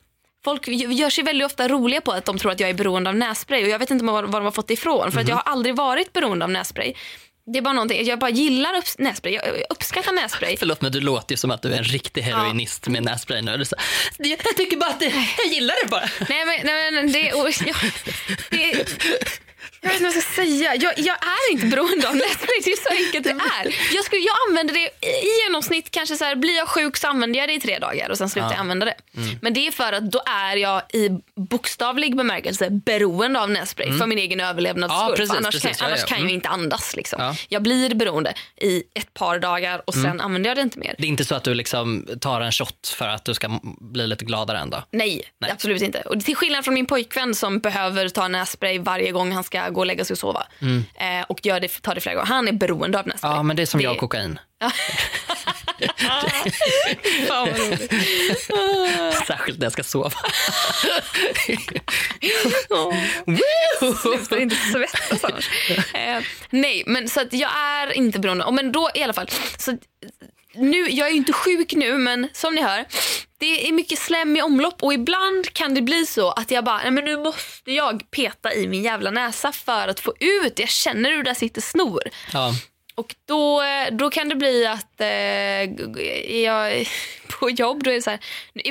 Folk 0.44 0.68
gör 0.68 1.10
sig 1.10 1.24
väldigt 1.24 1.46
ofta 1.46 1.68
roliga 1.68 2.00
på 2.00 2.12
att 2.12 2.24
de 2.24 2.38
tror 2.38 2.52
att 2.52 2.60
jag 2.60 2.70
är 2.70 2.74
beroende 2.74 3.10
av 3.10 3.16
nässpray 3.16 3.62
och 3.62 3.68
jag 3.68 3.78
vet 3.78 3.90
inte 3.90 4.04
var, 4.04 4.22
var 4.22 4.40
de 4.40 4.44
har 4.44 4.50
fått 4.50 4.68
det 4.68 4.74
ifrån 4.74 5.12
för 5.12 5.20
att 5.20 5.28
jag 5.28 5.36
har 5.36 5.52
aldrig 5.52 5.76
varit 5.76 6.12
beroende 6.12 6.44
av 6.44 6.50
nässpray. 6.50 6.94
Det 7.46 7.58
är 7.58 7.62
bara 7.62 7.72
någonting, 7.74 8.06
jag 8.06 8.18
bara 8.18 8.30
gillar 8.30 8.78
upp, 8.78 8.84
nässpray, 8.98 9.34
jag 9.34 9.44
uppskattar 9.70 10.12
nässpray. 10.12 10.56
Förlåt 10.56 10.80
men 10.80 10.92
du 10.92 11.00
låter 11.00 11.32
ju 11.32 11.36
som 11.36 11.50
att 11.50 11.62
du 11.62 11.72
är 11.72 11.78
en 11.78 11.84
riktig 11.84 12.22
heroinist 12.22 12.88
med 12.88 13.02
nässpray 13.02 13.42
nu. 13.42 13.64
Så, 13.64 13.76
jag 14.18 14.56
tycker 14.56 14.76
bara 14.76 14.90
att 14.90 15.00
det, 15.00 15.12
jag 15.38 15.46
gillar 15.46 15.74
det 15.84 15.90
bara. 15.90 16.08
Nej 16.28 16.44
men, 16.46 16.56
nej, 16.64 16.92
men 16.92 17.12
det, 17.12 17.32
och, 17.32 17.48
jag, 17.66 17.76
det, 18.50 18.88
jag 19.82 19.90
vet 19.90 20.00
inte 20.00 20.04
vad 20.04 20.14
jag 20.16 20.22
ska 20.22 20.32
säga. 20.42 20.74
Jag, 20.74 20.92
jag 20.98 21.16
är 21.16 21.52
inte 21.52 21.66
beroende 21.66 22.08
av 22.08 22.16
nässpray. 22.16 22.48
Det 22.64 22.70
är 22.72 22.82
så 22.96 23.04
enkelt 23.06 23.24
det 23.24 23.30
är. 23.30 23.94
Jag, 23.94 24.04
skulle, 24.04 24.20
jag 24.22 24.34
använder 24.48 24.74
det 24.74 25.06
i 25.06 25.42
genomsnitt, 25.46 25.90
kanske 25.90 26.16
så 26.16 26.24
här, 26.24 26.36
blir 26.36 26.56
jag 26.56 26.68
sjuk 26.68 26.96
så 26.96 27.08
använder 27.08 27.38
jag 27.40 27.48
det 27.48 27.52
i 27.52 27.60
tre 27.60 27.78
dagar 27.78 28.10
och 28.10 28.18
sen 28.18 28.28
slutar 28.30 28.46
Ja. 28.48 28.52
jag 28.52 28.60
använda 28.60 28.86
det. 28.86 28.94
Men 29.40 29.54
det 29.54 29.66
är 29.66 29.70
för 29.70 29.92
att 29.92 30.10
då 30.10 30.22
är 30.26 30.56
jag 30.56 30.82
i 30.92 31.08
bokstavlig 31.36 32.16
bemärkelse 32.16 32.70
beroende 32.70 33.40
av 33.40 33.50
nässpray 33.50 33.98
för 33.98 34.06
min 34.06 34.18
egen 34.18 34.40
överlevnads 34.40 34.92
Ja, 34.96 35.04
skull. 35.04 35.16
precis, 35.16 35.36
annars 35.36 35.54
precis. 35.54 35.62
kan, 35.70 35.74
Ja, 35.78 35.86
annars 35.86 36.00
ja. 36.00 36.06
kan 36.06 36.16
jag 36.18 36.22
Mm. 36.22 36.34
inte 36.34 36.48
andas. 36.48 36.96
Liksom. 36.96 37.22
Ja. 37.22 37.34
Jag 37.48 37.62
blir 37.62 37.94
beroende 37.94 38.34
i 38.60 38.82
ett 38.94 39.14
par 39.14 39.38
dagar 39.38 39.82
och 39.86 39.94
sen 39.94 40.20
använder 40.20 40.50
jag 40.50 40.56
det 40.56 40.62
inte 40.62 40.78
mer. 40.78 40.94
Det 40.98 41.04
är 41.04 41.08
inte 41.08 41.24
så 41.24 41.34
att 41.34 41.44
du 41.44 41.54
liksom 41.54 42.06
tar 42.20 42.40
en 42.40 42.52
shot 42.52 42.88
för 42.98 43.08
att 43.08 43.24
du 43.24 43.34
ska 43.34 43.60
bli 43.80 44.06
lite 44.06 44.24
gladare 44.24 44.58
ändå? 44.58 44.82
Nej, 44.90 45.22
Nej. 45.38 45.50
absolut 45.50 45.82
inte. 45.82 46.00
Och 46.00 46.24
till 46.24 46.36
skillnad 46.36 46.64
från 46.64 46.74
min 46.74 46.86
pojkvän 46.86 47.34
som 47.34 47.58
behöver 47.58 48.08
ta 48.08 48.28
nässpray 48.28 48.78
varje 48.78 49.10
gång 49.12 49.32
han 49.32 49.44
ska 49.44 49.70
gå 49.72 49.80
och 49.80 49.86
lägga 49.86 50.04
sig 50.04 50.14
och 50.14 50.18
sova. 50.18 50.46
Eh, 50.94 51.22
och 51.28 51.46
gör 51.46 51.60
det, 51.60 51.82
tar 51.82 51.94
det 51.94 52.00
flera 52.00 52.14
gånger. 52.14 52.26
Han 52.28 52.48
är 52.48 52.52
beroende 52.52 52.98
av 53.00 53.06
nässpray. 53.06 53.32
Ja, 53.32 53.42
men 53.42 53.56
det 53.56 53.62
är 53.62 53.66
som 53.66 53.78
Det- 53.78 53.84
jag 53.84 53.92
och 53.92 53.98
kokain. 54.00 54.38
Särskilt 59.26 59.58
när 59.58 59.64
jag 59.66 59.72
ska 59.72 59.82
sova. 59.82 60.10
Sluta 64.02 64.38
inte 64.38 64.56
svettas 64.56 65.24
annars. 65.24 65.48
Eh, 65.94 66.22
nej, 66.50 66.82
men 66.86 67.08
så 67.08 67.20
att 67.20 67.32
jag 67.32 67.50
är 67.56 67.92
inte 67.92 68.18
beroende. 68.18 68.50
Men 68.52 68.72
då 68.72 68.90
i 68.94 69.02
alla 69.02 69.12
fall. 69.12 69.28
Så, 69.58 69.78
nu, 70.54 70.90
jag 70.90 71.08
är 71.08 71.10
ju 71.10 71.16
inte 71.16 71.32
sjuk 71.32 71.72
nu, 71.72 71.98
men 71.98 72.28
som 72.32 72.54
ni 72.54 72.62
hör. 72.62 72.84
Det 73.38 73.68
är 73.68 73.72
mycket 73.72 73.98
slem 73.98 74.36
i 74.36 74.42
omlopp 74.42 74.82
och 74.82 74.94
ibland 74.94 75.52
kan 75.52 75.74
det 75.74 75.82
bli 75.82 76.06
så 76.06 76.30
att 76.30 76.50
jag 76.50 76.64
bara, 76.64 76.78
nej 76.78 76.90
men 76.90 77.04
nu 77.04 77.16
måste 77.16 77.72
jag 77.72 78.10
peta 78.10 78.54
i 78.54 78.68
min 78.68 78.82
jävla 78.82 79.10
näsa 79.10 79.52
för 79.52 79.88
att 79.88 80.00
få 80.00 80.14
ut. 80.20 80.58
Jag 80.58 80.68
känner 80.68 81.10
hur 81.10 81.22
där 81.22 81.34
sitter 81.34 81.60
snor. 81.60 82.02
Ja. 82.32 82.52
Och 82.94 83.14
då, 83.28 83.62
då 83.90 84.10
kan 84.10 84.28
det 84.28 84.34
bli 84.34 84.66
att 84.66 85.00
eh, 85.00 85.62
jag 86.42 86.86
på 87.28 87.50
jobb, 87.50 87.82
då 87.82 87.90
är 87.90 88.00
så 88.00 88.10
här, 88.10 88.20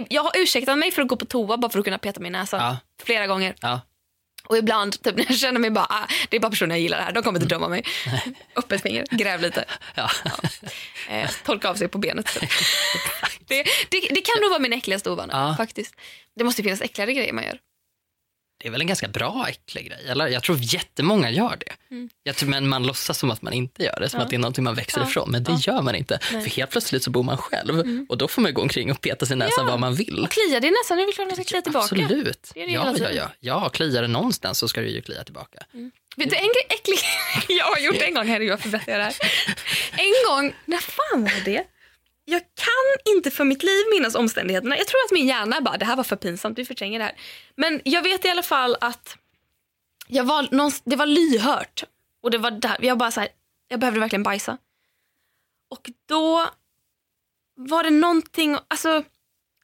jag 0.09 0.23
har 0.23 0.31
ursäktat 0.35 0.77
mig 0.77 0.91
för 0.91 1.01
att 1.01 1.07
gå 1.07 1.15
på 1.15 1.25
toa 1.25 1.57
bara 1.57 1.71
för 1.71 1.79
att 1.79 1.85
kunna 1.85 1.97
peta 1.97 2.19
min 2.19 2.31
näsa. 2.31 2.57
Ja. 2.57 2.77
Flera 3.05 3.27
gånger. 3.27 3.55
Ja. 3.61 3.81
Och 4.51 4.57
ibland 4.57 5.03
typ, 5.03 5.15
när 5.17 5.25
jag 5.29 5.37
känner 5.37 5.59
mig 5.59 5.69
bara, 5.71 5.85
ah, 5.89 6.07
det 6.29 6.35
är 6.35 6.39
bara 6.39 6.49
personer 6.49 6.75
jag 6.75 6.81
gillar 6.81 7.01
här, 7.01 7.11
de 7.11 7.23
kommer 7.23 7.39
inte 7.39 7.55
döma 7.55 7.67
mig. 7.67 7.83
Upp 8.53 8.71
ett 8.71 8.81
finger, 8.81 9.05
gräv 9.11 9.41
lite, 9.41 9.65
Ja. 9.95 10.09
eh, 11.09 11.29
torka 11.45 11.69
av 11.69 11.75
sig 11.75 11.87
på 11.87 11.97
benet. 11.97 12.25
typ. 12.39 12.49
det, 13.47 13.63
det, 13.89 13.99
det 14.09 14.21
kan 14.21 14.41
nog 14.41 14.49
vara 14.49 14.59
min 14.59 14.73
äckligaste 14.73 15.09
ovana 15.09 15.33
Ja. 15.33 15.55
faktiskt. 15.57 15.95
Det 16.37 16.43
måste 16.43 16.63
finnas 16.63 16.81
äckligare 16.81 17.13
grejer 17.13 17.33
man 17.33 17.43
gör. 17.43 17.57
Det 18.62 18.67
är 18.67 18.71
väl 18.71 18.82
en 18.82 18.88
ganska 18.88 19.08
bra 19.08 19.45
äcklig 19.50 19.88
grej? 19.88 20.06
Eller? 20.08 20.28
Jag 20.28 20.43
tror 20.43 20.58
jättemånga 20.62 21.30
gör 21.32 21.58
det. 21.60 21.97
Jag 22.24 22.36
tror, 22.36 22.50
men 22.50 22.69
man 22.69 22.84
låtsas 22.88 23.17
som 23.19 23.32
att 23.32 23.41
man 23.41 23.54
inte 23.54 23.84
gör 23.84 23.97
det, 24.00 24.10
som 24.10 24.19
att 24.19 24.30
det 24.30 24.36
är 24.36 24.39
någonting 24.39 24.63
man 24.63 24.76
växer 24.76 24.97
Mm. 24.97 25.08
Ja. 25.08 25.12
ifrån. 25.12 25.32
Men 25.32 25.43
det 25.43 25.67
gör 25.67 25.82
man 25.82 25.95
inte. 25.95 26.19
För 26.21 26.50
helt 26.50 26.71
plötsligt 26.71 27.04
så 27.04 27.10
bor 27.12 27.24
man 27.24 27.38
själv 27.38 28.06
och 28.10 28.17
då 28.17 28.28
får 28.28 28.41
man 28.41 28.54
gå 28.54 28.62
omkring 28.62 28.91
och 28.91 29.02
peta 29.02 29.26
sin 29.26 29.38
näsa 29.38 29.54
Ja. 29.58 29.63
var 29.63 29.78
man 29.78 29.95
vill. 29.95 30.19
Och 30.19 30.32
kliar 30.32 30.60
det 30.60 30.67
i 30.67 30.71
näsan, 30.71 30.97
det 30.97 31.04
är 31.04 31.06
väl 31.06 31.13
klart 31.15 31.28
man 31.28 31.36
ska 31.36 31.43
klia 31.43 31.62
tillbaka. 31.62 31.84
Absolut. 31.86 32.52
Det 32.54 32.65
det 32.65 32.71
ja, 32.71 32.95
ja, 33.00 33.10
ja. 33.12 33.32
ja, 33.39 33.69
kliar 33.69 34.02
det 34.02 34.08
någonstans 34.08 34.58
så 34.58 34.67
ska 34.67 34.82
du 34.82 34.88
ju 34.89 35.02
klia 35.02 35.24
tillbaka. 35.24 35.60
Vet 36.15 36.30
du 36.30 36.36
en 36.36 36.41
grej 36.41 36.65
äcklig 36.69 36.97
jag 37.58 37.65
har 37.65 37.80
gjort 37.80 38.02
en 38.02 38.13
gång, 38.13 38.28
herregud 38.28 38.50
vad 38.52 38.60
förbättrar 38.62 38.93
jag 38.93 39.00
det 39.00 39.04
här. 39.04 39.15
En 39.91 40.13
gång, 40.36 40.56
när 40.65 40.78
fan 40.78 41.24
var 41.24 41.45
det? 41.45 41.63
Jag 42.31 42.41
kan 42.41 43.15
inte 43.15 43.31
för 43.31 43.43
mitt 43.43 43.63
liv 43.63 43.83
minnas 43.93 44.15
omständigheterna. 44.15 44.77
Jag 44.77 44.87
tror 44.87 44.99
att 45.05 45.11
min 45.11 45.27
hjärna 45.27 45.61
bara, 45.61 45.77
det 45.77 45.85
här 45.85 45.95
var 45.95 46.03
för 46.03 46.15
pinsamt, 46.15 46.57
vi 46.59 46.65
förtränger 46.65 46.99
det 46.99 47.05
här. 47.05 47.15
Men 47.55 47.81
jag 47.85 48.01
vet 48.01 48.25
i 48.25 48.29
alla 48.29 48.43
fall 48.43 48.77
att 48.81 49.17
jag 50.07 50.23
var 50.23 50.47
det 50.89 50.95
var 50.95 51.05
lyhört. 51.05 51.83
Och 52.23 52.31
det 52.31 52.37
var 52.37 52.51
där, 52.51 52.77
jag 52.81 52.97
bara 52.97 53.11
så 53.11 53.19
här, 53.19 53.29
jag 53.67 53.79
behövde 53.79 53.99
verkligen 53.99 54.23
bajsa. 54.23 54.57
Och 55.69 55.89
då 56.07 56.49
var 57.55 57.83
det 57.83 57.89
någonting, 57.89 58.57
alltså 58.67 59.03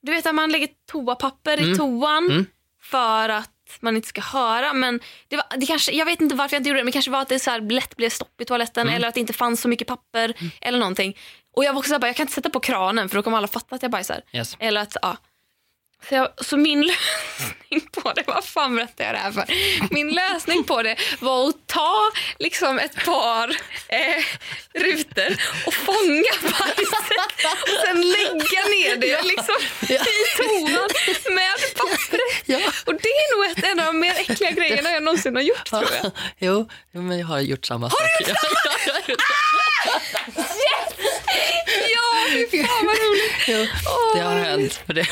du 0.02 0.12
vet 0.12 0.26
att 0.26 0.36
man 0.36 0.52
lägger 0.52 0.70
toapapper 0.92 1.62
i 1.72 1.76
toan 1.78 2.32
Mm. 2.32 2.46
för 2.82 3.30
att 3.30 3.52
man 3.80 3.96
inte 3.96 4.08
ska 4.08 4.22
höra. 4.22 4.74
Men 4.74 5.00
det 5.28 5.36
var, 5.36 5.46
det 5.58 5.66
kanske, 5.66 5.92
jag 5.92 6.06
vet 6.06 6.22
inte 6.22 6.36
varför 6.36 6.56
jag 6.56 6.60
inte 6.60 6.70
gjorde 6.70 6.80
det, 6.80 6.84
men 6.84 6.92
det 6.92 6.96
kanske 6.96 7.12
var 7.12 7.22
att 7.22 7.30
det 7.30 7.40
så 7.40 7.52
här 7.52 7.60
lätt 7.62 7.96
blev 7.98 8.10
stopp 8.10 8.42
i 8.42 8.46
toaletten 8.46 8.82
Mm. 8.88 8.96
eller 8.96 9.08
att 9.08 9.14
det 9.14 9.20
inte 9.20 9.34
fanns 9.34 9.62
så 9.62 9.68
mycket 9.68 9.88
papper 9.88 10.34
eller 10.62 10.80
någonting. 10.80 11.18
Och 11.58 11.64
jag 11.64 11.74
var 11.74 11.80
också 11.80 11.90
så 11.90 11.94
här, 11.94 12.00
bara, 12.00 12.08
jag 12.08 12.16
kan 12.16 12.24
inte 12.24 12.34
sätta 12.34 12.50
på 12.50 12.60
kranen 12.60 13.10
för 13.10 13.16
då 13.16 13.24
kommer 13.24 13.38
alla 13.38 13.48
fatta 13.48 13.76
att 13.76 13.82
jag 13.82 13.92
bajsar. 13.92 14.22
Yes. 14.34 14.58
Eller 14.60 14.82
att, 14.82 14.98
ja. 15.02 15.18
Så, 16.10 16.16
jag, 16.16 16.46
så 16.46 16.58
min 16.58 16.82
lösning 16.88 17.90
på 17.92 18.14
det, 18.14 18.24
vad 18.28 18.46
fan 18.46 18.76
berättar 18.76 19.06
jag 19.06 19.14
det 19.14 19.18
här 19.18 19.32
för? 19.32 19.46
Min 19.94 20.10
lösning 20.10 20.64
på 20.64 20.82
det 20.82 20.96
var 21.20 21.50
att 21.50 21.68
ta 21.68 22.12
liksom 22.40 22.80
ett 22.80 23.06
par 23.06 23.50
eh, 23.88 24.24
rutor 24.74 25.38
och 25.66 25.74
fånga 25.74 26.34
bajset 26.42 27.62
och 27.64 27.86
sen 27.86 28.02
lägga 28.02 28.62
ner 28.76 28.96
det 28.96 29.22
liksom 29.22 29.56
i 29.82 29.98
toan 30.38 30.90
med 31.36 31.76
pappret. 31.76 32.22
Ja. 32.46 32.60
Och 32.86 32.94
det 32.94 33.10
är 33.10 33.38
nog 33.38 33.58
ett, 33.58 33.64
en 33.64 33.80
av 33.80 33.86
de 33.86 34.00
mer 34.00 34.14
äckliga 34.18 34.52
grejerna 34.52 34.90
jag 34.90 35.04
någonsin 35.04 35.36
har 35.36 35.44
gjort 35.44 35.66
tror 35.66 35.84
jag. 36.04 36.12
jo, 36.38 36.70
men 36.92 37.20
jag 37.20 37.28
har 37.28 37.40
gjort 37.40 37.66
samma 37.66 37.90
sak. 37.90 38.00
Har 38.00 38.26
du 39.06 39.12
gjort 39.12 39.22
Ja, 39.86 40.02
fy 42.52 42.64
fan 42.64 42.86
vad 42.86 42.96
roligt. 42.96 43.72
Det 44.16 44.22
har 44.22 44.36
hänt. 44.36 44.82
Det, 44.86 45.08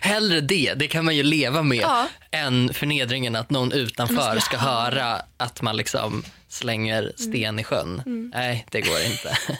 hellre 0.00 0.40
det, 0.40 0.74
det 0.76 0.88
kan 0.88 1.04
man 1.04 1.16
ju 1.16 1.22
leva 1.22 1.62
med, 1.62 1.78
Ja. 1.78 2.08
än 2.30 2.74
förnedringen 2.74 3.36
att 3.36 3.50
någon 3.50 3.72
utanför 3.72 4.38
ska 4.40 4.56
höra 4.56 5.22
att 5.36 5.62
man 5.62 5.76
liksom 5.76 6.24
slänger 6.48 7.12
sten 7.16 7.58
i 7.58 7.64
sjön. 7.64 8.02
Nej, 8.34 8.66
det 8.70 8.80
går 8.80 9.00
inte. 9.00 9.36
Fy 9.48 9.54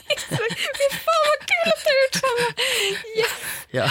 fan 0.91 1.23
vad 1.29 1.47
kul 1.47 1.73
att 1.73 1.85
du 1.85 1.91
har 1.91 2.03
gjort 2.03 2.15
samma. 2.15 2.65
Yes. 3.19 3.31
ja. 3.71 3.91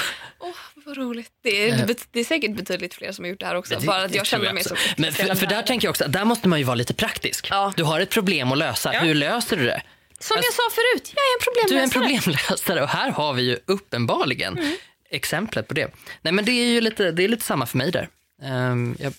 Vad 0.85 0.97
roligt. 0.97 1.29
Det 1.43 1.69
är, 1.69 1.85
bet- 1.87 2.07
det 2.11 2.19
är 2.19 2.23
säkert 2.23 2.55
betydligt 2.55 2.93
fler 2.93 3.11
som 3.11 3.25
har 3.25 3.29
gjort 3.29 3.39
det 3.39 3.45
här 3.45 3.55
också. 3.55 3.75
Det- 3.79 3.85
bara 3.85 4.03
att 4.03 4.15
jag 4.15 4.25
känner 4.25 4.53
mig 4.53 4.61
också. 4.61 4.75
så 4.75 4.81
Men 4.97 5.13
för, 5.13 5.35
för 5.35 5.45
där 5.47 5.61
tänker 5.61 5.87
jag 5.87 5.89
också, 5.89 6.05
där 6.07 6.25
måste 6.25 6.47
man 6.47 6.59
ju 6.59 6.65
vara 6.65 6.75
lite 6.75 6.93
praktisk. 6.93 7.47
Ja. 7.51 7.73
Du 7.77 7.83
har 7.83 7.99
ett 7.99 8.09
problem 8.09 8.51
att 8.51 8.57
lösa, 8.57 8.93
Ja. 8.93 8.99
hur 8.99 9.15
löser 9.15 9.57
du 9.57 9.65
det? 9.65 9.81
Som 10.21 10.37
jag 10.37 10.53
sa 10.53 10.61
förut, 10.71 11.13
jag 11.15 11.23
är 11.23 11.63
en 11.63 11.67
Du 11.69 11.75
är 11.77 11.83
en 11.83 11.89
problemlösare. 11.89 12.23
problemlösare 12.23 12.81
och 12.83 12.89
här 12.89 13.11
har 13.11 13.33
vi 13.33 13.41
ju 13.41 13.59
uppenbarligen 13.65 14.57
Mm. 14.57 14.75
exemplet 15.09 15.67
på 15.67 15.73
det. 15.73 15.93
Nej 16.21 16.33
men 16.33 16.45
det 16.45 16.51
är 16.51 16.65
ju 16.65 16.81
lite, 16.81 17.11
det 17.11 17.23
är 17.23 17.27
lite 17.27 17.43
samma 17.45 17.65
för 17.65 17.77
mig 17.77 17.91
där. 17.91 18.09
Ehm, 18.43 18.95
jag 18.99 19.13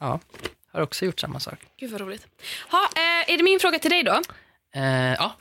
ja, 0.00 0.20
har 0.72 0.80
också 0.80 1.04
gjort 1.04 1.20
samma 1.20 1.40
sak. 1.40 1.58
Gud 1.80 1.90
vad 1.90 2.00
roligt. 2.00 2.26
Ha, 2.70 2.84
eh, 2.96 3.32
är 3.32 3.36
det 3.36 3.42
min 3.42 3.60
fråga 3.60 3.78
till 3.78 3.90
dig 3.90 4.02
då? 4.02 4.22
Eh, 4.74 5.12
ja, 5.14 5.36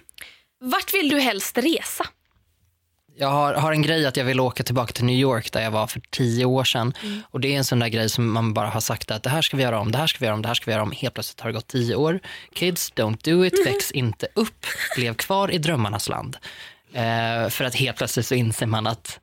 Vart 0.61 0.93
vill 0.93 1.09
du 1.09 1.19
helst 1.19 1.57
resa? 1.57 2.05
Jag 3.19 3.27
har, 3.27 3.53
har 3.53 3.71
en 3.71 3.81
grej 3.81 4.05
att 4.05 4.17
jag 4.17 4.25
vill 4.25 4.39
åka 4.39 4.63
tillbaka 4.63 4.93
till 4.93 5.05
New 5.05 5.15
York 5.15 5.51
där 5.51 5.61
jag 5.61 5.71
var 5.71 5.87
för 5.87 6.01
tio 6.09 6.45
år 6.45 6.63
sedan. 6.63 6.93
Mm. 7.03 7.21
Och 7.29 7.39
det 7.39 7.53
är 7.53 7.57
en 7.57 7.63
sån 7.63 7.79
där 7.79 7.87
grej 7.87 8.09
som 8.09 8.31
man 8.31 8.53
bara 8.53 8.67
har 8.67 8.81
sagt 8.81 9.11
att 9.11 9.23
det 9.23 9.29
här 9.29 9.41
ska 9.41 9.57
vi 9.57 9.63
göra 9.63 9.79
om, 9.79 9.91
det 9.91 9.97
här 9.97 10.07
ska 10.07 10.19
vi 10.19 10.25
göra 10.25 10.35
om, 10.35 10.41
det 10.41 10.47
här 10.47 10.55
ska 10.55 10.65
vi 10.65 10.71
göra 10.71 10.83
om. 10.83 10.91
Helt 10.91 11.13
plötsligt 11.13 11.39
har 11.39 11.49
det 11.49 11.53
gått 11.53 11.67
tio 11.67 11.95
år. 11.95 12.19
Kids, 12.53 12.93
don't 12.95 13.17
do 13.23 13.45
it, 13.45 13.53
Mm. 13.53 13.73
väx 13.73 13.91
inte 13.91 14.27
upp, 14.35 14.65
lev 14.97 15.13
kvar 15.13 15.51
i 15.51 15.57
drömmarnas 15.57 16.09
land. 16.09 16.37
Eh, 16.93 17.49
för 17.49 17.63
att 17.63 17.75
helt 17.75 17.97
plötsligt 17.97 18.25
så 18.25 18.35
inser 18.35 18.65
man 18.65 18.87
att 18.87 19.19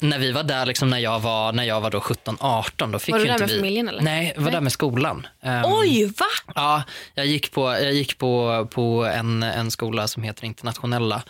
när 0.00 0.18
vi 0.18 0.32
var 0.32 0.42
där, 0.42 0.66
liksom, 0.66 0.90
när 0.90 0.98
jag 0.98 1.20
var, 1.20 1.52
när 1.52 1.64
jag 1.64 1.80
var 1.80 1.90
då 1.90 1.98
17-18, 2.00 2.92
då 2.92 2.98
fick 2.98 3.12
Var 3.12 3.18
du 3.18 3.24
där 3.24 3.32
inte 3.32 3.42
med 3.42 3.50
vi... 3.50 3.56
familjen, 3.56 3.88
eller? 3.88 4.02
Nej, 4.02 4.32
jag 4.36 4.42
var 4.42 4.50
där 4.50 4.60
med 4.60 4.72
skolan. 4.72 5.26
Ehm, 5.42 5.62
Oj, 5.66 6.04
va? 6.04 6.26
Ja, 6.54 6.82
jag 7.14 7.26
gick 7.26 7.52
på, 7.52 7.70
jag 7.70 7.92
gick 7.92 8.18
på, 8.18 8.66
på 8.70 9.04
en, 9.14 9.42
en 9.42 9.70
skola 9.70 10.08
som 10.08 10.22
heter 10.22 10.44
Internationella 10.44 11.22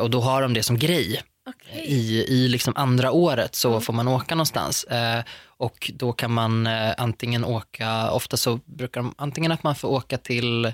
och 0.00 0.10
då 0.10 0.20
har 0.20 0.42
de 0.42 0.54
det 0.54 0.62
som 0.62 0.78
grej. 0.78 1.22
Okej. 1.48 1.84
I, 1.84 2.24
i 2.28 2.48
liksom 2.48 2.72
andra 2.76 3.12
året 3.12 3.54
så 3.54 3.80
får 3.80 3.92
man 3.92 4.08
åka 4.08 4.34
någonstans 4.34 4.84
eh, 4.84 5.22
och 5.46 5.90
då 5.94 6.12
kan 6.12 6.32
man 6.32 6.66
eh, 6.66 6.94
antingen 6.98 7.44
åka, 7.44 8.10
ofta 8.10 8.36
så 8.36 8.60
brukar 8.64 9.00
de, 9.02 9.14
antingen 9.18 9.52
att 9.52 9.62
man 9.62 9.74
får 9.74 9.88
åka 9.88 10.18
till 10.18 10.64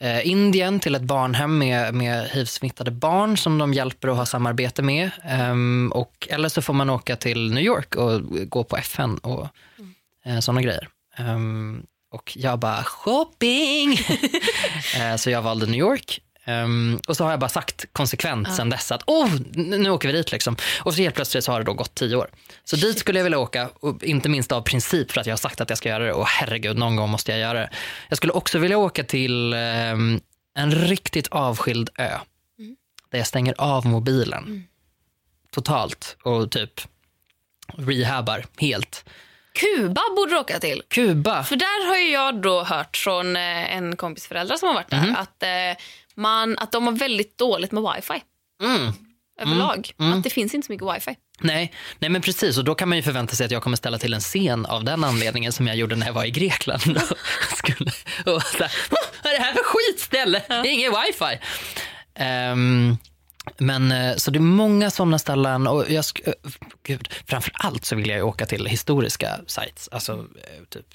eh, 0.00 0.28
Indien 0.28 0.80
till 0.80 0.94
ett 0.94 1.02
barnhem 1.02 1.58
med, 1.58 1.94
med 1.94 2.28
hiv-smittade 2.28 2.90
barn 2.90 3.36
som 3.36 3.58
de 3.58 3.74
hjälper 3.74 4.08
och 4.08 4.16
har 4.16 4.24
samarbete 4.24 4.82
med. 4.82 5.10
Ehm, 5.24 5.92
och, 5.94 6.28
eller 6.30 6.48
så 6.48 6.62
får 6.62 6.74
man 6.74 6.90
åka 6.90 7.16
till 7.16 7.52
New 7.52 7.64
York 7.64 7.96
och 7.96 8.20
gå 8.50 8.64
på 8.64 8.76
FN 8.76 9.18
och 9.18 9.48
eh, 10.24 10.40
sådana 10.40 10.62
grejer. 10.62 10.88
Ehm, 11.16 11.82
och 12.10 12.32
jag 12.36 12.58
bara 12.58 12.84
shopping! 12.84 13.98
Eh, 14.96 15.16
så 15.16 15.30
jag 15.30 15.42
valde 15.42 15.66
New 15.66 15.80
York. 15.80 16.20
Ehm, 16.50 17.00
och 17.08 17.16
så 17.16 17.24
har 17.24 17.30
jag 17.30 17.40
bara 17.40 17.48
sagt 17.48 17.84
konsekvent 17.92 18.54
sen 18.54 18.70
dess 18.70 18.92
att 18.92 19.02
oh, 19.06 19.30
nu 19.54 19.90
åker 19.90 20.08
vi 20.08 20.14
dit. 20.14 20.32
Liksom. 20.32 20.56
Och 20.80 20.94
så 20.94 21.02
helt 21.02 21.14
plötsligt 21.14 21.44
så 21.44 21.52
har 21.52 21.58
det 21.60 21.64
då 21.66 21.72
gått 21.72 21.94
tio 21.94 22.16
år. 22.16 22.30
Så 22.64 22.76
dit 22.76 22.98
skulle 22.98 23.18
jag 23.18 23.24
vilja 23.24 23.38
åka, 23.38 23.70
och 23.80 24.04
inte 24.04 24.28
minst 24.28 24.52
av 24.52 24.60
princip 24.62 25.10
för 25.12 25.20
att 25.20 25.26
jag 25.26 25.32
har 25.32 25.36
sagt 25.38 25.60
att 25.60 25.68
jag 25.70 25.78
ska 25.78 25.88
göra 25.88 26.04
det. 26.04 26.12
Och 26.12 26.26
herregud, 26.26 26.78
någon 26.78 26.96
gång 26.96 27.10
måste 27.10 27.30
jag 27.32 27.40
göra 27.40 27.58
det. 27.60 27.70
Jag 28.08 28.16
skulle 28.16 28.32
också 28.32 28.58
vilja 28.58 28.78
åka 28.78 29.04
till 29.04 29.52
ehm, 29.52 30.20
en 30.58 30.70
riktigt 30.74 31.28
avskild 31.28 31.90
ö. 31.98 32.18
Där 33.10 33.18
jag 33.18 33.26
stänger 33.26 33.54
av 33.58 33.86
mobilen. 33.86 34.64
Totalt 35.52 36.16
och 36.22 36.50
typ 36.50 36.80
rehabar 37.78 38.44
helt. 38.58 39.04
Kuba 39.52 40.00
borde 40.16 40.32
du 40.32 40.38
åka 40.38 40.60
till. 40.60 40.82
Kuba. 40.88 41.44
För 41.44 41.56
där 41.56 41.86
har 41.88 41.96
jag 41.96 42.42
då 42.42 42.62
hört 42.64 42.96
från 42.96 43.36
eh, 43.36 43.76
en 43.76 43.96
kompis 43.96 44.26
föräldrar 44.26 44.56
som 44.56 44.68
har 44.68 44.74
varit 44.74 44.90
där 44.90 45.02
Mhm. 45.06 45.16
att, 45.16 45.42
eh, 45.42 45.82
man, 46.16 46.58
att 46.58 46.72
de 46.72 46.86
har 46.86 46.92
väldigt 46.92 47.38
dåligt 47.38 47.72
med 47.72 47.82
wifi 47.82 48.22
Mm. 48.62 48.92
överlag. 49.40 49.90
Att 49.98 50.22
det 50.22 50.30
finns 50.30 50.54
inte 50.54 50.66
så 50.66 50.72
mycket 50.72 50.94
wifi. 50.96 51.16
Nej, 51.40 51.72
nej 51.98 52.10
men 52.10 52.22
precis 52.22 52.58
och 52.58 52.64
då 52.64 52.74
kan 52.74 52.88
man 52.88 52.98
ju 52.98 53.02
förvänta 53.02 53.34
sig 53.36 53.44
att 53.46 53.50
jag 53.52 53.62
kommer 53.62 53.76
ställa 53.76 53.98
till 53.98 54.14
en 54.14 54.20
scen 54.20 54.66
av 54.66 54.84
den 54.84 55.04
anledningen 55.04 55.52
som 55.52 55.66
jag 55.66 55.76
gjorde 55.76 55.96
när 55.96 56.06
jag 56.06 56.12
var 56.12 56.24
i 56.24 56.30
Grekland. 56.30 56.82
Och 57.50 57.56
skulle, 57.58 57.90
och 58.34 58.42
så 58.42 58.58
här, 58.62 58.72
"Vad 59.22 59.32
är 59.32 59.38
det 59.38 59.44
här 59.44 59.52
för 59.52 59.62
skitställe? 59.64 60.42
Är 60.48 60.64
Ingen 60.66 60.92
wifi. 60.92 61.38
Ehm, 62.14 62.96
men 63.58 63.92
eh, 63.92 64.16
så 64.16 64.30
det 64.30 64.38
är 64.38 64.40
många 64.40 64.90
sådana 64.90 65.18
ställen 65.18 65.66
och 65.66 65.84
jag, 65.90 66.04
eh, 66.24 66.32
gud, 66.86 67.08
framför 67.26 67.52
allt 67.54 67.84
så 67.84 67.96
vill 67.96 68.08
jag 68.08 68.26
åka 68.28 68.46
till 68.46 68.66
historiska 68.66 69.40
sites, 69.46 69.88
alltså 69.92 70.12
eh, 70.12 70.64
typ 70.68 70.86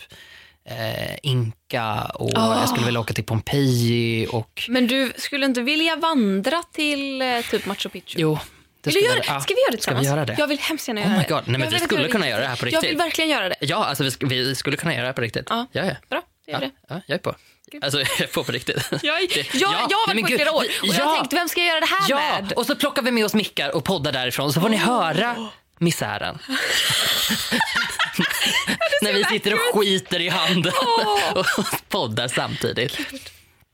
eh, 0.69 1.15
Inka 1.23 2.01
och 2.13 2.31
jag 2.35 2.69
skulle 2.69 2.85
vilja 2.85 2.99
åka 2.99 3.13
till 3.13 3.23
Pompeji 3.23 4.27
och 4.31 4.63
Men 4.67 4.87
du 4.87 5.13
skulle 5.17 5.45
inte 5.45 5.61
vilja 5.61 5.95
vandra 5.95 6.63
till 6.73 7.21
eh, 7.21 7.41
typ 7.51 7.65
Machu 7.65 7.89
Picchu? 7.89 8.19
jo. 8.19 8.39
det 8.81 8.89
Vill 8.89 8.93
du 9.03 9.09
göra, 9.09 9.21
ja, 9.27 9.39
ska 9.39 9.53
vi 9.53 9.61
göra 9.61 9.71
det 9.71 9.77
tillsammans? 9.77 10.07
göra 10.07 10.25
det? 10.25 10.35
Jag 10.39 10.47
vill 10.47 10.59
hemskt 10.59 10.87
gärna 10.87 11.01
Oh 11.01 11.05
göra 11.07 11.17
my 11.17 11.23
det. 11.23 11.33
God. 11.33 11.43
Nej, 11.47 11.59
men 11.59 11.69
vi 11.69 11.79
skulle 11.79 12.07
kunna 12.07 12.29
göra 12.29 12.41
det 12.41 12.47
här 12.47 12.55
på 12.55 12.67
Jag 12.67 12.71
vill 12.71 12.81
riktigt. 12.81 12.99
verkligen 12.99 13.29
göra 13.29 13.49
det. 13.49 13.55
Ja, 13.59 13.85
alltså 13.85 14.03
vi, 14.03 14.09
sk- 14.09 14.29
vi 14.29 14.55
skulle 14.55 14.77
kunna 14.77 14.95
göra 14.95 15.07
det 15.07 15.13
på 15.13 15.21
riktigt. 15.21 15.45
Ja. 15.49 15.67
Ja, 15.71 15.85
ja. 15.85 15.91
Bra, 16.09 16.21
det 16.45 16.51
gör 16.51 16.61
Ja, 16.61 16.67
det. 16.67 16.71
ja, 16.95 17.01
jag 17.07 17.15
är 17.15 17.19
på. 17.19 17.35
Alltså, 17.81 17.99
jag 17.99 18.21
är 18.21 18.27
på 18.27 18.43
riktigt. 18.43 18.87
Jag, 18.91 19.21
jag, 19.21 19.29
Det- 19.29 19.35
jag, 19.53 19.73
ja, 19.73 19.87
jag 19.89 19.97
har 19.97 20.07
varit 20.15 20.25
på 20.27 20.31
i 20.31 20.35
flera 20.35 20.51
år 20.51 20.63
och 20.81 20.87
jag 20.87 20.95
ja. 20.95 21.03
har 21.03 21.17
tänkt, 21.17 21.33
vem 21.33 21.47
ska 21.49 21.59
jag 21.59 21.67
göra 21.67 21.79
det 21.79 21.85
här 21.85 22.05
Ja, 22.09 22.41
med? 22.41 22.51
och 22.53 22.65
så 22.65 22.75
plockar 22.75 23.01
vi 23.01 23.11
med 23.11 23.25
oss 23.25 23.33
mickar 23.33 23.75
och 23.75 23.83
poddar 23.83 24.11
därifrån 24.11 24.53
så 24.53 24.61
får 24.61 24.69
ni 24.69 24.77
höra 24.77 25.49
misären. 25.79 26.37
När 29.01 29.13
vi 29.13 29.23
sitter 29.23 29.53
och 29.53 29.59
skiter 29.79 30.19
i 30.21 30.29
handen 30.29 30.73
och 31.35 31.45
poddar 31.89 32.27
samtidigt. 32.27 32.97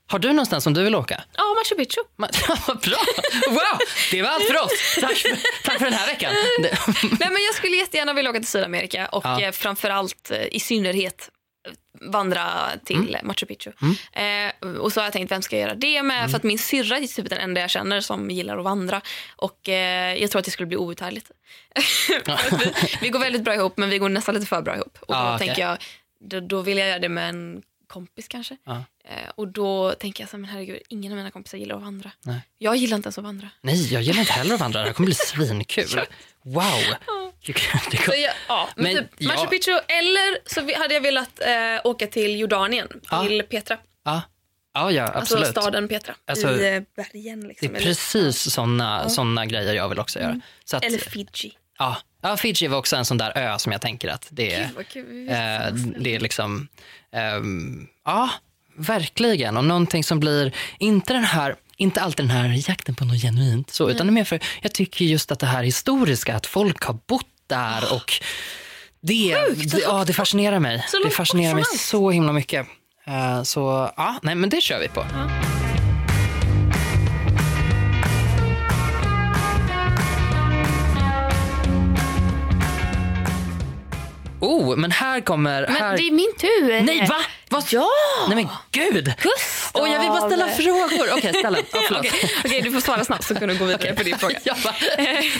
Har 0.06 0.18
du 0.18 0.28
någonstans 0.28 0.64
som 0.64 0.74
du 0.74 0.82
vill 0.84 0.94
åka? 0.94 1.24
Ja, 1.36 1.42
Machu 1.54 1.74
Picchu. 1.84 2.00
Bra! 2.90 2.98
Wow! 3.48 3.78
Det 4.10 4.22
var 4.22 4.28
allt 4.30 4.44
för 4.44 4.64
oss. 4.64 4.98
Tack 5.00 5.16
för, 5.16 5.30
tack 5.64 5.78
för 5.78 5.84
den 5.84 5.94
här 5.94 6.06
veckan. 6.06 6.32
Nej, 6.58 6.74
men 7.20 7.42
jag 7.46 7.54
skulle 7.54 7.76
jättegärna 7.76 8.12
vilja 8.12 8.30
åka 8.30 8.38
till 8.40 8.48
Sydamerika 8.48 9.06
och 9.06 9.24
Ja. 9.24 9.40
eh, 9.42 9.50
framförallt 9.52 10.30
eh, 10.30 10.46
i 10.50 10.60
synnerhet 10.60 11.28
vandra 12.00 12.70
till 12.84 12.96
Mm. 13.14 13.26
Machu 13.26 13.46
Picchu. 13.46 13.72
Eh, 14.12 14.68
och 14.78 14.92
så 14.92 15.00
har 15.00 15.06
jag 15.06 15.12
tänkt, 15.12 15.30
vem 15.32 15.42
ska 15.42 15.56
jag 15.56 15.62
göra 15.68 15.74
det 15.74 16.02
med? 16.02 16.18
Mm. 16.18 16.30
För 16.30 16.36
att 16.36 16.42
min 16.42 16.58
syrra 16.58 16.98
är 16.98 17.06
typ 17.06 17.30
den 17.30 17.38
enda 17.38 17.60
jag 17.60 17.70
känner 17.70 18.00
som 18.00 18.30
gillar 18.30 18.58
att 18.58 18.64
vandra. 18.64 19.00
Och 19.36 19.68
eh, 19.68 20.14
jag 20.14 20.30
tror 20.30 20.38
att 20.38 20.44
det 20.44 20.50
skulle 20.50 20.66
bli 20.66 20.76
outhärdligt. 20.76 21.30
Vi, 22.26 22.72
vi 23.00 23.08
går 23.08 23.18
väldigt 23.20 23.44
bra 23.44 23.54
ihop, 23.54 23.76
men 23.76 23.90
vi 23.90 23.98
går 23.98 24.08
nästan 24.08 24.34
lite 24.34 24.46
för 24.46 24.62
bra 24.62 24.76
ihop. 24.76 24.98
Och 25.00 25.14
Ja, 25.14 25.28
då 25.28 25.34
okej. 25.34 25.46
tänker 25.46 25.62
jag, 25.62 25.78
då, 26.20 26.40
då 26.40 26.60
vill 26.62 26.78
jag 26.78 26.88
göra 26.88 26.98
det 26.98 27.08
med 27.08 27.28
en 27.28 27.62
kompis 27.88 28.28
kanske. 28.28 28.56
Ja. 28.64 28.84
Eh, 29.08 29.30
och 29.34 29.48
då 29.48 29.92
tänker 29.92 30.22
jag 30.22 30.30
så 30.30 30.36
här, 30.36 30.40
men 30.40 30.50
herregud, 30.50 30.82
ingen 30.88 31.12
av 31.12 31.16
mina 31.18 31.30
kompisar 31.30 31.58
gillar 31.58 31.76
att 31.76 31.82
vandra. 31.82 32.10
Nej. 32.22 32.40
Jag 32.58 32.76
gillar 32.76 32.96
inte 32.96 33.06
ens 33.06 33.18
att 33.18 33.24
vandra. 33.24 33.48
Nej, 33.60 33.92
jag 33.92 34.02
gillar 34.02 34.20
inte 34.20 34.32
heller 34.32 34.54
att 34.54 34.60
vandra. 34.60 34.80
Det 34.80 34.86
här 34.86 34.92
kommer 34.92 35.06
bli 35.06 35.14
svinkul. 35.14 36.00
Wow! 36.44 36.64
Det 37.46 37.52
Så 37.90 37.96
kom- 37.96 38.14
jag, 38.20 38.32
ja, 38.48 38.68
men 38.76 38.94
Men, 38.94 39.08
typ 39.08 39.26
Machu. 39.28 39.46
Picchu 39.46 39.70
eller 39.72 40.48
så 40.48 40.78
hade 40.82 40.94
jag 40.94 41.00
velat 41.00 41.40
eh, 41.40 41.80
åka 41.90 42.06
till 42.06 42.40
Jordanien, 42.40 42.88
Ja. 43.10 43.24
till 43.24 43.42
Petra. 43.42 43.78
Ja, 44.04 44.22
ja, 44.74 44.90
ja 44.92 45.12
absolut. 45.14 45.44
Alltså 45.46 45.60
staden 45.60 45.88
Petra 45.88 46.14
Alltså, 46.26 46.50
i 46.50 46.74
eh, 46.76 46.82
bergen. 46.96 47.40
Det 47.40 47.48
Liksom, 47.48 47.68
är 47.68 47.72
eller, 47.74 47.86
precis 47.86 48.52
såna, 48.52 49.08
såna 49.08 49.46
grejer 49.46 49.74
jag 49.74 49.88
vill 49.88 49.98
också 49.98 50.18
göra. 50.20 50.40
Så 50.64 50.76
att, 50.76 50.84
eller 50.84 50.98
Fiji. 50.98 51.52
ja, 51.78 51.96
ja, 52.22 52.36
Fiji 52.36 52.66
var 52.66 52.78
också 52.78 52.96
en 52.96 53.04
sån 53.04 53.18
där 53.18 53.38
ö 53.38 53.58
som 53.58 53.72
jag 53.72 53.80
tänker 53.80 54.08
att 54.08 54.26
det 54.30 54.54
är, 54.54 54.70
kul. 54.92 55.26
Vet 55.26 55.72
eh, 55.72 55.74
det 56.00 56.14
är 56.14 56.20
liksom, 56.20 56.68
ehm, 57.12 57.86
ja, 58.04 58.30
verkligen. 58.76 59.56
Och 59.56 59.64
någonting 59.64 60.04
som 60.04 60.20
blir, 60.20 60.52
inte 60.78 61.12
den 61.12 61.24
här, 61.24 61.56
inte 61.76 62.00
alltid 62.00 62.26
den 62.26 62.36
här 62.36 62.68
jakten 62.68 62.94
på 62.94 63.04
något 63.04 63.22
genuint 63.22 63.70
så, 63.70 63.90
utan 63.90 64.06
det 64.06 64.10
är 64.10 64.14
mer 64.14 64.24
för, 64.24 64.40
jag 64.62 64.72
tycker 64.72 65.04
just 65.04 65.32
att 65.32 65.38
det 65.38 65.46
här 65.46 65.62
historiska, 65.62 66.36
att 66.36 66.46
folk 66.46 66.82
har 66.82 66.98
bott 67.06 67.26
där 67.46 67.94
och 67.94 68.12
det, 69.00 69.36
det, 69.56 69.78
ja, 69.78 70.04
det 70.06 70.12
fascinerar 70.12 70.58
mig. 70.58 70.86
Det 71.04 71.10
fascinerar 71.10 71.54
mig 71.54 71.64
så 71.64 72.10
himla 72.10 72.32
mycket. 72.32 72.66
Eh, 73.06 73.42
så 73.42 73.90
ja, 73.96 74.18
nej 74.22 74.34
men 74.34 74.50
det 74.50 74.60
kör 74.60 74.80
vi 74.80 74.88
på. 74.88 75.04
Oh, 84.40 84.76
men 84.76 84.90
här 84.90 85.20
kommer... 85.20 85.62
Men 85.62 85.76
här... 85.76 85.96
det 85.96 86.02
är 86.02 86.10
min 86.10 86.32
tur. 86.38 86.82
Nej, 86.86 87.06
va? 87.08 87.16
Vad? 87.52 87.64
Ja! 87.70 87.88
Nej 88.28 88.36
men 88.36 88.48
gud! 88.70 89.04
Gustav! 89.04 89.82
Åh, 89.82 89.92
jag 89.92 90.00
vill 90.00 90.08
bara 90.08 90.26
ställa 90.30 90.48
frågor. 90.48 91.08
Okej, 91.18 91.34
ställa. 91.34 91.58
Oh, 91.58 91.64
förlåt. 91.88 92.06
Okej, 92.06 92.30
okej, 92.44 92.62
du 92.62 92.72
får 92.72 92.80
svara 92.80 93.04
snabbt 93.04 93.24
så 93.24 93.34
kan 93.34 93.48
du 93.48 93.58
gå 93.58 93.64
vidare 93.64 93.94
på 93.94 94.02
din 94.02 94.18
fråga. 94.18 94.38
Bara, 94.64 94.74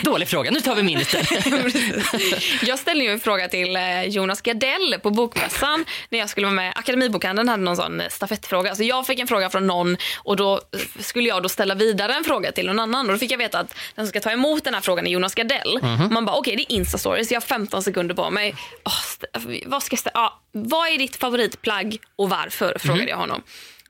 dålig 0.03 0.29
fråga, 0.29 0.51
nu 0.51 0.61
tar 0.61 0.75
vi 0.75 0.83
min. 0.83 0.99
Jag 2.63 2.79
ställde 2.79 3.05
ju 3.05 3.11
en 3.11 3.21
fråga 3.21 3.49
till 3.49 3.77
eh, 3.77 4.03
Jonas 4.03 4.41
Gardell 4.41 4.97
på 5.03 5.11
Bokmässan 5.11 5.85
när 6.09 6.19
jag 6.19 6.29
skulle 6.31 6.47
vara 6.47 6.55
med. 6.55 6.73
Akademibokhandeln 6.77 7.49
hade 7.49 7.63
någon 7.63 7.77
sån 7.77 8.01
eh, 8.01 8.09
stafettfråga. 8.09 8.75
Så 8.75 8.83
jag 8.83 9.07
fick 9.07 9.19
en 9.19 9.27
fråga 9.29 9.51
från 9.51 9.67
någon 9.67 9.97
och 10.19 10.37
då 10.37 10.55
eh, 10.55 10.61
skulle 11.03 11.29
jag 11.29 11.43
då 11.43 11.49
ställa 11.49 11.75
vidare 11.75 12.15
en 12.15 12.25
fråga 12.25 12.53
till 12.53 12.67
någon 12.67 12.79
annan. 12.81 13.07
Och 13.07 13.13
då 13.13 13.19
fick 13.19 13.31
jag 13.33 13.39
veta 13.39 13.59
att 13.59 13.75
den 13.95 14.07
som 14.07 14.11
ska 14.11 14.21
ta 14.21 14.31
emot 14.31 14.65
den 14.65 14.75
här 14.75 14.81
frågan 14.81 15.07
är 15.07 15.11
Jonas 15.11 15.35
Gardell. 15.35 15.79
Man 16.11 16.25
bara 16.25 16.37
okej 16.37 16.57
det 16.57 16.73
är 16.73 16.77
Insta-stories, 16.77 17.27
jag 17.33 17.41
har 17.41 17.47
15 17.47 17.83
sekunder 17.83 18.15
på 18.15 18.31
mig. 18.31 18.55
St- 18.87 19.27
vad, 19.67 19.83
ska 19.83 19.95
jag 19.95 20.01
stä- 20.01 20.11
ja, 20.15 20.41
vad 20.53 20.89
är 20.89 20.99
ditt 20.99 21.17
favoritplagg 21.17 21.97
och 22.17 22.31
varför? 22.31 22.79
Frågade 22.79 23.11
jag 23.11 23.17
honom. 23.17 23.43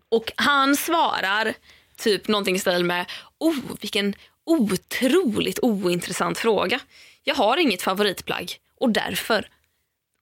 Och 0.08 0.32
han 0.36 0.76
svarar 0.76 1.54
typ 1.96 2.28
någonting 2.28 2.56
i 2.56 2.58
stil 2.58 2.84
med 2.84 3.06
oh 3.38 3.56
vilken 3.80 4.14
otroligt 4.46 5.58
ointressant 5.62 6.38
fråga. 6.38 6.80
Jag 7.24 7.34
har 7.34 7.56
inget 7.56 7.82
favoritplagg 7.82 8.56
och 8.80 8.90
därför. 8.90 9.48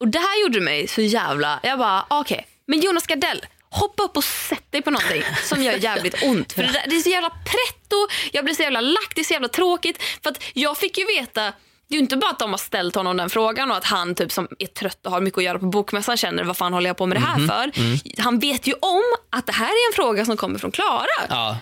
Och 0.00 0.08
det 0.08 0.18
här 0.18 0.42
gjorde 0.42 0.60
mig 0.60 0.88
så 0.88 1.00
jävla... 1.00 1.60
Jag 1.62 1.78
bara 1.78 2.06
okej, 2.08 2.46
men 2.66 2.80
Jonas 2.80 3.06
Gardell 3.06 3.46
hoppa 3.70 4.02
upp 4.02 4.16
och 4.16 4.24
sätt 4.24 4.72
dig 4.72 4.82
på 4.82 4.90
någonting 4.90 5.22
som 5.42 5.62
gör 5.62 5.72
jävligt 5.72 6.22
ont. 6.22 6.52
För 6.52 6.62
det, 6.62 6.72
där, 6.72 6.84
det 6.86 6.96
är 6.96 7.00
så 7.00 7.10
jävla 7.10 7.30
pretto, 7.30 8.08
jag 8.32 8.44
blir 8.44 8.54
så 8.54 8.62
jävla 8.62 8.80
lack, 8.80 9.12
det 9.14 9.20
är 9.20 9.24
så 9.24 9.32
jävla 9.32 9.48
tråkigt. 9.48 10.02
För 10.22 10.30
att 10.30 10.42
jag 10.52 10.78
fick 10.78 10.98
ju 10.98 11.06
veta 11.06 11.52
det 11.90 11.94
är 11.94 11.96
ju 11.96 12.02
inte 12.02 12.16
bara 12.16 12.30
att 12.30 12.38
de 12.38 12.50
har 12.50 12.58
ställt 12.58 12.94
honom 12.94 13.16
den 13.16 13.30
frågan 13.30 13.70
och 13.70 13.76
att 13.76 13.84
han 13.84 14.14
typ 14.14 14.32
som 14.32 14.48
är 14.58 14.66
trött 14.66 15.06
och 15.06 15.12
har 15.12 15.20
mycket 15.20 15.38
att 15.38 15.44
göra 15.44 15.58
på 15.58 15.66
bokmässan 15.66 16.16
känner 16.16 16.44
vad 16.44 16.56
fan 16.56 16.72
håller 16.72 16.90
jag 16.90 16.96
på 16.96 17.06
med 17.06 17.16
det 17.16 17.20
här 17.20 17.46
för. 17.46 18.20
Han 18.22 18.38
vet 18.38 18.66
ju 18.66 18.72
om 18.72 19.02
att 19.30 19.46
det 19.46 19.52
här 19.52 19.66
är 19.66 19.90
en 19.90 19.94
fråga 19.94 20.24
som 20.24 20.36
kommer 20.36 20.58
från 20.58 20.70
Klara. 20.72 21.06
Ja. 21.28 21.56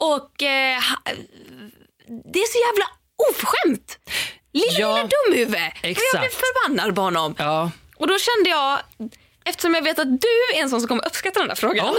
Och 0.00 0.42
eh, 0.42 0.80
det 2.32 2.38
är 2.38 2.52
så 2.52 2.58
jävla 2.68 2.86
oförskämt. 3.30 3.98
Lilla, 4.52 4.66
Ja, 4.78 4.96
lilla 4.96 5.08
dumhuvud. 5.08 5.54
Och 5.54 5.60
jag 5.60 5.72
blev 5.82 5.90
exakt. 5.90 6.34
förbannad 6.34 6.94
på 6.94 7.00
honom. 7.00 7.34
ja. 7.38 7.70
Och 7.96 8.06
då 8.08 8.18
kände 8.18 8.50
jag, 8.50 8.78
eftersom 9.44 9.74
jag 9.74 9.82
vet 9.82 9.98
att 9.98 10.20
du 10.20 10.56
är 10.56 10.62
en 10.62 10.70
sån 10.70 10.80
som 10.80 10.88
kommer 10.88 11.06
uppskatta 11.06 11.38
den 11.38 11.48
där 11.48 11.54
frågan. 11.54 11.86
Ja. 11.86 11.94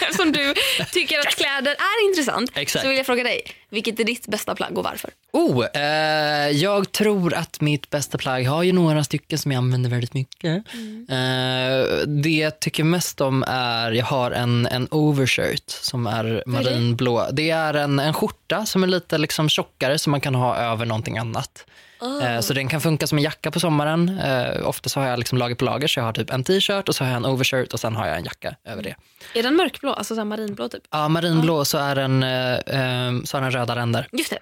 eftersom 0.06 0.32
du 0.32 0.54
tycker 0.92 1.18
att 1.18 1.36
kläder 1.36 1.70
är 1.70 2.08
intressant. 2.08 2.50
Exakt. 2.54 2.82
Så 2.82 2.88
vill 2.88 2.96
jag 2.96 3.06
fråga 3.06 3.24
dig. 3.24 3.42
Vilket 3.68 4.00
är 4.00 4.04
ditt 4.04 4.26
bästa 4.26 4.54
plagg 4.54 4.78
och 4.78 4.84
varför? 4.84 5.10
Oh, 5.32 5.66
eh, 5.74 6.50
jag 6.50 6.92
tror 6.92 7.34
att 7.34 7.60
mitt 7.60 7.90
bästa 7.90 8.18
plagg 8.18 8.46
har 8.46 8.62
ju 8.62 8.72
några 8.72 9.04
stycken 9.04 9.38
som 9.38 9.52
jag 9.52 9.58
använder 9.58 9.90
väldigt 9.90 10.14
mycket. 10.14 10.56
Eh, 11.08 12.06
det 12.06 12.30
jag 12.30 12.60
tycker 12.60 12.84
mest 12.84 13.20
om 13.20 13.44
är, 13.48 13.92
jag 13.92 14.06
har 14.06 14.30
en, 14.30 14.66
en 14.66 14.88
overshirt 14.90 15.70
som 15.70 16.06
är 16.06 16.42
marinblå. 16.46 17.28
Det 17.32 17.50
är 17.50 17.74
en, 17.74 17.98
en 17.98 18.14
skjorta 18.14 18.66
som 18.66 18.82
är 18.82 18.86
lite 18.86 19.18
liksom 19.18 19.48
tjockare 19.48 19.98
som 19.98 20.10
man 20.10 20.20
kan 20.20 20.34
ha 20.34 20.56
över 20.56 20.86
någonting 20.86 21.18
annat. 21.18 21.66
Eh, 22.22 22.40
Så 22.40 22.54
den 22.54 22.68
kan 22.68 22.80
funka 22.80 23.06
som 23.06 23.18
en 23.18 23.24
jacka 23.24 23.50
på 23.50 23.60
sommaren. 23.60 24.18
Eh, 24.18 24.68
ofta 24.68 24.88
så 24.88 25.00
har 25.00 25.06
jag 25.06 25.18
liksom 25.18 25.38
lager 25.38 25.54
på 25.54 25.64
lager 25.64 25.86
så 25.88 26.00
jag 26.00 26.04
har 26.04 26.12
typ 26.12 26.30
en 26.30 26.44
t-shirt 26.44 26.88
och 26.88 26.94
så 26.96 27.04
har 27.04 27.10
jag 27.10 27.16
en 27.16 27.26
overshirt 27.26 27.72
och 27.72 27.80
sen 27.80 27.96
har 27.96 28.06
jag 28.06 28.16
en 28.18 28.24
jacka 28.24 28.56
över 28.64 28.82
det. 28.82 28.96
Är 29.34 29.42
den 29.42 29.56
mörkblå? 29.56 29.92
Alltså 29.92 30.14
så 30.14 30.24
marinblå 30.24 30.68
typ? 30.68 30.82
Ja, 30.90 31.08
marinblå 31.08 31.64
så 31.64 31.78
är 31.78 31.94
den, 31.94 32.22
eh, 32.22 33.24
så 33.24 33.36
har 33.36 33.40
den 33.42 33.50
röda 33.50 33.76
ränder. 33.76 34.08
Just 34.12 34.30
det. 34.30 34.38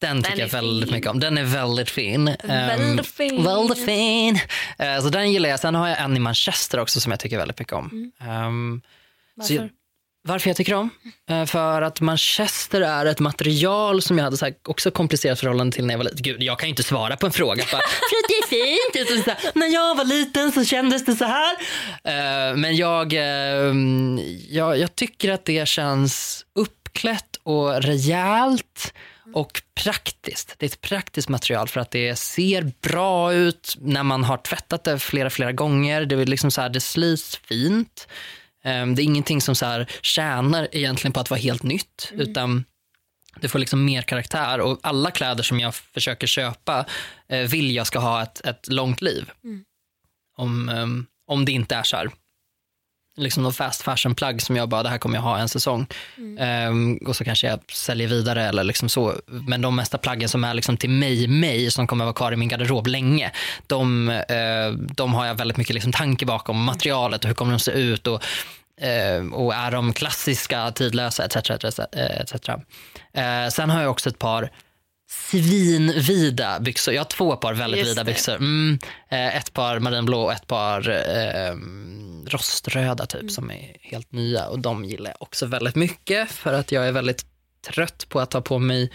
Den 0.00 0.22
tycker 0.22 0.36
är 0.36 0.40
jag 0.40 0.48
väldigt 0.48 0.88
fin. 0.88 0.94
mycket 0.96 1.10
om. 1.10 1.20
Den 1.20 1.38
är 1.38 1.44
väldigt 1.44 1.90
fin. 1.90 2.28
Ehm, 2.28 2.36
Väldigt 2.68 3.06
fin. 3.06 3.44
väldigt 3.44 3.84
fin. 3.84 4.38
Eh, 4.78 5.00
så 5.00 5.08
den 5.08 5.32
gillar 5.32 5.48
jag. 5.48 5.60
Sen 5.60 5.74
har 5.74 5.88
jag 5.88 6.00
en 6.00 6.16
i 6.16 6.20
Manchester 6.20 6.80
också 6.80 7.00
som 7.00 7.12
jag 7.12 7.20
tycker 7.20 7.38
väldigt 7.38 7.58
mycket 7.58 7.72
om. 7.74 8.12
Så 9.42 9.54
jag- 9.54 9.60
Varför? 9.60 9.70
Varför 10.26 10.50
jag 10.50 10.56
tycker 10.56 10.74
om? 10.74 10.90
Eh, 11.30 11.44
för 11.44 11.82
att 11.82 12.00
Manchester 12.00 12.80
är 12.80 13.06
ett 13.06 13.20
material 13.20 14.02
som 14.02 14.18
jag 14.18 14.24
hade 14.24 14.36
så 14.36 14.44
här 14.44 14.54
också 14.68 14.90
komplicerat 14.90 15.40
förhållande 15.40 15.74
till 15.74 15.86
när 15.86 15.94
jag 15.94 15.98
var 15.98 16.04
liten. 16.04 16.22
Gud, 16.22 16.42
jag 16.42 16.58
kan 16.58 16.68
ju 16.68 16.70
inte 16.70 16.82
svara 16.82 17.16
på 17.16 17.26
en 17.26 17.32
fråga. 17.32 17.64
Bara, 17.72 17.82
för 17.82 18.16
att 18.16 18.28
det 18.28 18.34
är 18.34 18.48
fint. 18.48 19.24
Så 19.24 19.30
här, 19.30 19.50
när 19.54 19.66
jag 19.66 19.94
var 19.94 20.04
liten 20.04 20.52
så 20.52 20.64
kändes 20.64 21.04
det 21.04 21.16
så 21.16 21.24
här. 21.24 21.56
Eh, 22.04 22.56
men 22.56 22.76
jag, 22.76 23.12
ehm, 23.12 24.20
jag, 24.48 24.78
jag 24.78 24.94
tycker 24.94 25.32
att 25.32 25.44
det 25.44 25.68
känns 25.68 26.44
uppklätt 26.54 27.36
och 27.42 27.82
rejält 27.82 28.94
och 29.34 29.62
praktiskt. 29.84 30.54
Det 30.58 30.66
är 30.66 30.68
ett 30.68 30.80
praktiskt 30.80 31.28
material 31.28 31.68
för 31.68 31.80
att 31.80 31.90
det 31.90 32.16
ser 32.16 32.72
bra 32.82 33.32
ut 33.32 33.76
när 33.80 34.02
man 34.02 34.24
har 34.24 34.36
tvättat 34.36 34.84
det 34.84 34.98
flera, 34.98 35.30
flera 35.30 35.52
gånger. 35.52 36.04
Det, 36.04 36.14
är 36.14 36.26
liksom 36.26 36.50
så 36.50 36.60
här, 36.60 36.68
det 36.68 36.80
slits 36.80 37.36
fint. 37.36 38.08
Ehm, 38.66 38.94
Det 38.94 39.02
är 39.02 39.04
ingenting 39.04 39.40
som 39.40 39.54
så 39.54 39.66
här 39.66 39.86
tjänar 40.02 40.68
egentligen 40.72 41.12
på 41.12 41.20
att 41.20 41.30
vara 41.30 41.40
helt 41.40 41.62
nytt. 41.62 42.12
Utan 42.12 42.64
det 43.40 43.48
får 43.48 43.58
liksom 43.58 43.84
mer 43.84 44.02
karaktär. 44.02 44.60
Och 44.60 44.78
alla 44.82 45.10
kläder 45.10 45.42
som 45.42 45.60
jag 45.60 45.74
försöker 45.74 46.26
köpa 46.26 46.84
eh, 47.28 47.40
vill 47.40 47.74
jag 47.74 47.86
ska 47.86 47.98
ha 47.98 48.22
ett, 48.22 48.46
ett 48.46 48.68
långt 48.68 49.02
liv. 49.02 49.30
Om, 50.36 50.68
ehm, 50.68 51.06
om 51.26 51.44
det 51.44 51.52
inte 51.52 51.74
är 51.74 51.82
så 51.82 51.96
här 51.96 52.10
liksom 53.16 53.42
någon 53.42 53.52
fast 53.52 53.82
fashion 53.82 54.14
plagg 54.14 54.42
som 54.42 54.56
jag 54.56 54.68
bara, 54.68 54.82
det 54.82 54.88
här 54.88 54.98
kommer 54.98 55.16
jag 55.16 55.22
ha 55.22 55.38
en 55.38 55.48
säsong. 55.48 55.86
Ehm, 56.38 56.96
och 56.96 57.16
så 57.16 57.24
kanske 57.24 57.46
jag 57.46 57.60
säljer 57.72 58.08
vidare 58.08 58.44
eller 58.44 58.64
liksom 58.64 58.88
så. 58.88 59.14
Men 59.26 59.60
de 59.62 59.76
mesta 59.76 59.98
plaggen 59.98 60.28
som 60.28 60.44
är 60.44 60.54
liksom 60.54 60.76
till 60.76 60.90
mig, 60.90 61.28
mig 61.28 61.70
som 61.70 61.86
kommer 61.86 62.04
vara 62.04 62.14
kvar 62.14 62.32
i 62.32 62.36
min 62.36 62.48
garderob 62.48 62.86
länge, 62.86 63.32
de, 63.66 64.08
eh, 64.08 64.70
de 64.94 65.14
har 65.14 65.26
jag 65.26 65.34
väldigt 65.34 65.56
mycket 65.56 65.74
liksom 65.74 65.92
tanke 65.92 66.26
bakom 66.26 66.64
materialet 66.64 67.24
och 67.24 67.28
hur 67.28 67.34
kommer 67.34 67.52
de 67.52 67.58
se 67.58 67.70
ut 67.70 68.06
och 68.06 68.24
och 69.32 69.54
är 69.54 69.70
de 69.70 69.92
klassiska, 69.92 70.70
tidlösa 70.70 71.24
etc. 71.24 71.36
etc, 71.36 71.78
etc. 71.94 72.48
Eh, 73.12 73.48
sen 73.48 73.70
har 73.70 73.82
jag 73.82 73.90
också 73.90 74.08
ett 74.08 74.18
par 74.18 74.50
svinvida 75.08 76.60
byxor. 76.60 76.94
Jag 76.94 77.00
har 77.00 77.08
två 77.08 77.36
par 77.36 77.54
väldigt 77.54 77.78
Just 77.78 77.90
vida 77.90 78.04
det. 78.04 78.10
byxor. 78.10 78.34
Mm, 78.34 78.78
eh, 79.08 79.36
ett 79.36 79.52
par 79.52 79.78
marinblå 79.78 80.22
och 80.22 80.32
ett 80.32 80.46
par 80.46 80.88
eh, 80.90 81.56
roströda 82.26 83.06
typ 83.06 83.30
som 83.30 83.50
är 83.50 83.76
helt 83.80 84.12
nya 84.12 84.46
och 84.46 84.58
de 84.58 84.84
gillar 84.84 85.10
jag 85.10 85.22
också 85.22 85.46
väldigt 85.46 85.74
mycket 85.74 86.30
för 86.30 86.52
att 86.52 86.72
jag 86.72 86.88
är 86.88 86.92
väldigt 86.92 87.26
trött 87.68 88.06
på 88.08 88.20
att 88.20 88.30
ta 88.30 88.40
på 88.40 88.58
mig 88.58 88.92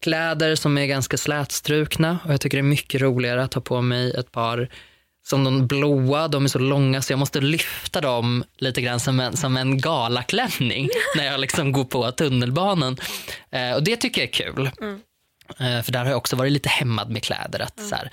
kläder 0.00 0.54
som 0.54 0.78
är 0.78 0.86
ganska 0.86 1.16
slätstrukna 1.16 2.18
och 2.24 2.32
jag 2.32 2.40
tycker 2.40 2.56
det 2.56 2.60
är 2.60 2.62
mycket 2.62 3.00
roligare 3.00 3.42
att 3.42 3.50
ta 3.50 3.60
på 3.60 3.80
mig 3.80 4.10
ett 4.10 4.32
par 4.32 4.68
som 5.26 5.44
de 5.44 5.66
blåa, 5.66 6.28
de 6.28 6.44
är 6.44 6.48
så 6.48 6.58
långa 6.58 7.02
så 7.02 7.12
jag 7.12 7.18
måste 7.18 7.40
lyfta 7.40 8.00
dem 8.00 8.44
lite 8.58 8.80
grann 8.80 9.00
som 9.00 9.20
en, 9.20 9.36
som 9.36 9.56
en 9.56 9.80
galaklänning 9.80 10.88
när 11.16 11.24
jag 11.24 11.40
liksom 11.40 11.72
går 11.72 11.84
på 11.84 12.10
tunnelbanan. 12.10 12.96
Eh, 13.50 13.72
och 13.72 13.82
det 13.82 13.96
tycker 13.96 14.20
jag 14.20 14.28
är 14.28 14.32
kul. 14.32 14.70
Eh, 15.60 15.82
för 15.82 15.92
där 15.92 16.00
har 16.00 16.10
jag 16.10 16.16
också 16.16 16.36
varit 16.36 16.52
lite 16.52 16.68
hämmad 16.68 17.10
med 17.10 17.22
kläder. 17.22 17.60
Att 17.60 17.80
så 17.80 17.94
här, 17.94 18.10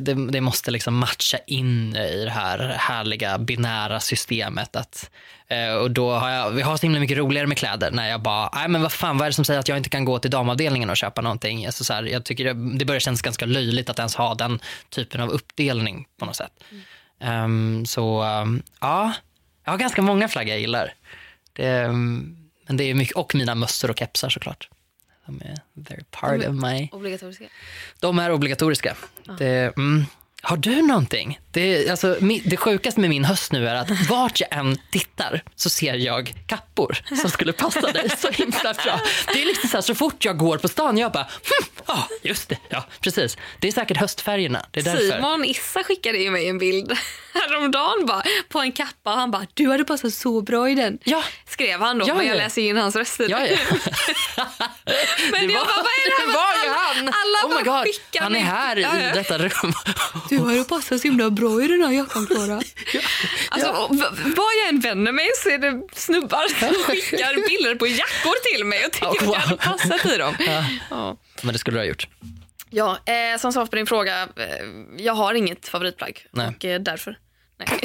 det, 0.00 0.14
det 0.30 0.40
måste 0.40 0.70
liksom 0.70 0.98
matcha 0.98 1.38
in 1.46 1.96
i 1.96 2.24
det 2.24 2.30
här 2.30 2.58
härliga 2.78 3.38
binära 3.38 4.00
systemet. 4.00 4.76
Att, 4.76 5.10
eh, 5.48 5.74
och 5.74 5.90
då 5.90 6.12
har 6.12 6.30
jag, 6.30 6.50
vi 6.50 6.62
har 6.62 6.76
så 6.76 6.82
himla 6.82 7.00
mycket 7.00 7.18
roligare 7.18 7.46
med 7.46 7.58
kläder 7.58 7.90
när 7.90 8.08
jag 8.08 8.22
bara, 8.22 8.50
nej 8.54 8.68
men 8.68 8.82
vad 8.82 8.92
fan 8.92 9.18
vad 9.18 9.26
är 9.26 9.30
det 9.30 9.34
som 9.34 9.44
säger 9.44 9.60
att 9.60 9.68
jag 9.68 9.76
inte 9.76 9.90
kan 9.90 10.04
gå 10.04 10.18
till 10.18 10.30
damavdelningen 10.30 10.90
och 10.90 10.96
köpa 10.96 11.20
någonting? 11.20 11.66
Alltså 11.66 11.84
så 11.84 11.92
här, 11.92 12.02
jag 12.02 12.24
tycker 12.24 12.44
det, 12.44 12.78
det 12.78 12.84
börjar 12.84 13.00
kännas 13.00 13.22
ganska 13.22 13.46
löjligt 13.46 13.90
att 13.90 13.98
ens 13.98 14.14
ha 14.14 14.34
den 14.34 14.60
typen 14.88 15.20
av 15.20 15.28
uppdelning 15.28 16.06
på 16.18 16.24
något 16.24 16.36
sätt. 16.36 16.52
Ehm, 17.20 17.86
så 17.86 18.24
um, 18.24 18.62
ja, 18.80 19.12
jag 19.64 19.72
har 19.72 19.78
ganska 19.78 20.02
många 20.02 20.28
flaggor 20.28 20.50
jag 20.50 20.60
gillar. 20.60 20.94
Det, 21.52 21.84
um, 21.84 22.36
men 22.66 22.76
det 22.76 22.84
är 22.84 22.94
mycket, 22.94 23.16
och 23.16 23.34
mina 23.34 23.54
mössor 23.54 23.90
och 23.90 23.98
kepsar 23.98 24.28
såklart. 24.28 24.68
De 25.30 25.46
är 25.46 25.56
they're 25.74 26.04
part 26.10 26.46
of 26.46 26.54
my... 26.54 26.88
Obligatoriska. 26.92 27.44
De 28.00 28.18
är 28.18 28.32
obligatoriska. 28.32 28.96
Det, 29.38 29.76
mm. 29.76 30.04
Har 30.42 30.56
du 30.56 30.82
någonting? 30.82 31.40
Det, 31.52 31.88
alltså, 31.90 32.16
det 32.44 32.56
sjukaste 32.56 33.00
med 33.00 33.10
min 33.10 33.24
höst 33.24 33.52
nu 33.52 33.68
är 33.68 33.74
att 33.74 34.08
vart 34.08 34.40
jag 34.40 34.52
än 34.52 34.78
tittar 34.90 35.42
så 35.56 35.70
ser 35.70 35.94
jag 35.94 36.34
kappor 36.46 36.98
som 37.20 37.30
skulle 37.30 37.52
passa 37.52 37.92
dig 37.92 38.10
så 38.18 38.30
himla 38.30 38.74
bra. 38.84 39.00
Det 39.32 39.42
är 39.42 39.46
liksom 39.46 39.68
så, 39.68 39.76
här, 39.76 39.82
så 39.82 39.94
fort 39.94 40.24
jag 40.24 40.36
går 40.38 40.58
på 40.58 40.68
stan, 40.68 40.98
jag 40.98 41.12
bara, 41.12 41.22
hm, 41.24 41.68
ja 41.86 42.08
just 42.22 42.48
det, 42.48 42.58
ja 42.68 42.84
precis. 43.00 43.36
Det 43.58 43.68
är 43.68 43.72
säkert 43.72 43.96
höstfärgerna, 43.96 44.66
det 44.70 44.80
är 44.80 44.84
därför. 44.84 45.16
Simon 45.16 45.44
Issa 45.44 45.84
skickade 45.84 46.18
ju 46.18 46.30
mig 46.30 46.48
en 46.48 46.58
bild 46.58 46.92
häromdagen 47.34 48.06
bara, 48.06 48.22
på 48.48 48.58
en 48.60 48.72
kappa. 48.72 49.10
Han 49.10 49.30
bara, 49.30 49.46
du 49.54 49.70
hade 49.70 49.84
passat 49.84 50.14
så 50.14 50.40
bra 50.42 50.70
i 50.70 50.74
den. 50.74 50.98
Ja, 51.04 51.22
Skrev 51.48 51.80
han 51.80 51.98
då, 51.98 52.08
Ja, 52.08 52.14
men 52.14 52.26
jag 52.26 52.36
ja. 52.36 52.42
läser 52.42 52.62
in 52.62 52.76
hans 52.76 52.96
röster. 52.96 53.26
ja, 53.28 53.46
ja. 53.46 53.56
Men 55.32 55.46
Det 55.48 55.52
jag 55.54 55.66
bara, 55.66 55.76
vad 55.76 55.86
är 55.86 56.10
det 56.10 56.16
här 56.20 56.26
det 56.26 56.32
var 56.32 56.64
ju 56.64 56.70
han! 56.70 57.14
alla 57.14 57.58
oh 57.58 57.64
bara 57.64 57.78
God. 57.78 57.86
skickar 57.86 58.20
Han 58.22 58.36
är 58.36 58.40
här 58.40 58.78
i 58.78 58.82
detta 59.14 59.38
rum. 59.38 59.72
Du 60.28 60.38
hade 60.38 60.64
passat 60.64 61.00
så 61.00 61.08
himla 61.08 61.30
bra 61.30 61.39
i 61.62 61.68
den 61.68 61.82
här 61.82 61.90
jackan 61.92 62.26
Klara. 62.26 62.60
Alltså, 63.48 63.88
v- 63.90 64.32
Var 64.36 64.58
jag 64.62 64.68
än 64.68 64.80
vänder 64.80 65.12
mig 65.12 65.26
så 65.42 65.48
är 65.48 65.58
det 65.58 65.82
snubbar 65.92 66.48
som 66.60 66.74
skickar 66.84 67.48
bilder 67.48 67.74
på 67.74 67.86
jackor 67.86 68.54
till 68.54 68.64
mig 68.64 68.86
och 68.86 68.92
tycker 68.92 69.06
Oh, 69.06 69.12
att 69.18 69.22
jag 69.26 69.34
hade 69.34 69.50
wow. 69.50 69.58
passat 69.58 70.06
i 70.06 70.16
dem. 70.16 70.34
Ja. 70.90 71.16
Men 71.42 71.52
det 71.52 71.58
skulle 71.58 71.76
du 71.76 71.80
ha 71.80 71.86
gjort. 71.86 72.08
Ja, 72.70 72.98
eh, 73.06 73.38
som 73.40 73.52
svar 73.52 73.66
på 73.66 73.76
din 73.76 73.86
fråga, 73.86 74.22
eh, 74.22 74.66
jag 74.98 75.12
har 75.14 75.34
inget 75.34 75.68
favoritplagg 75.68 76.26
Nej. 76.32 76.48
och 76.56 76.64
eh, 76.64 76.80
därför. 76.80 77.18
Nej. 77.58 77.80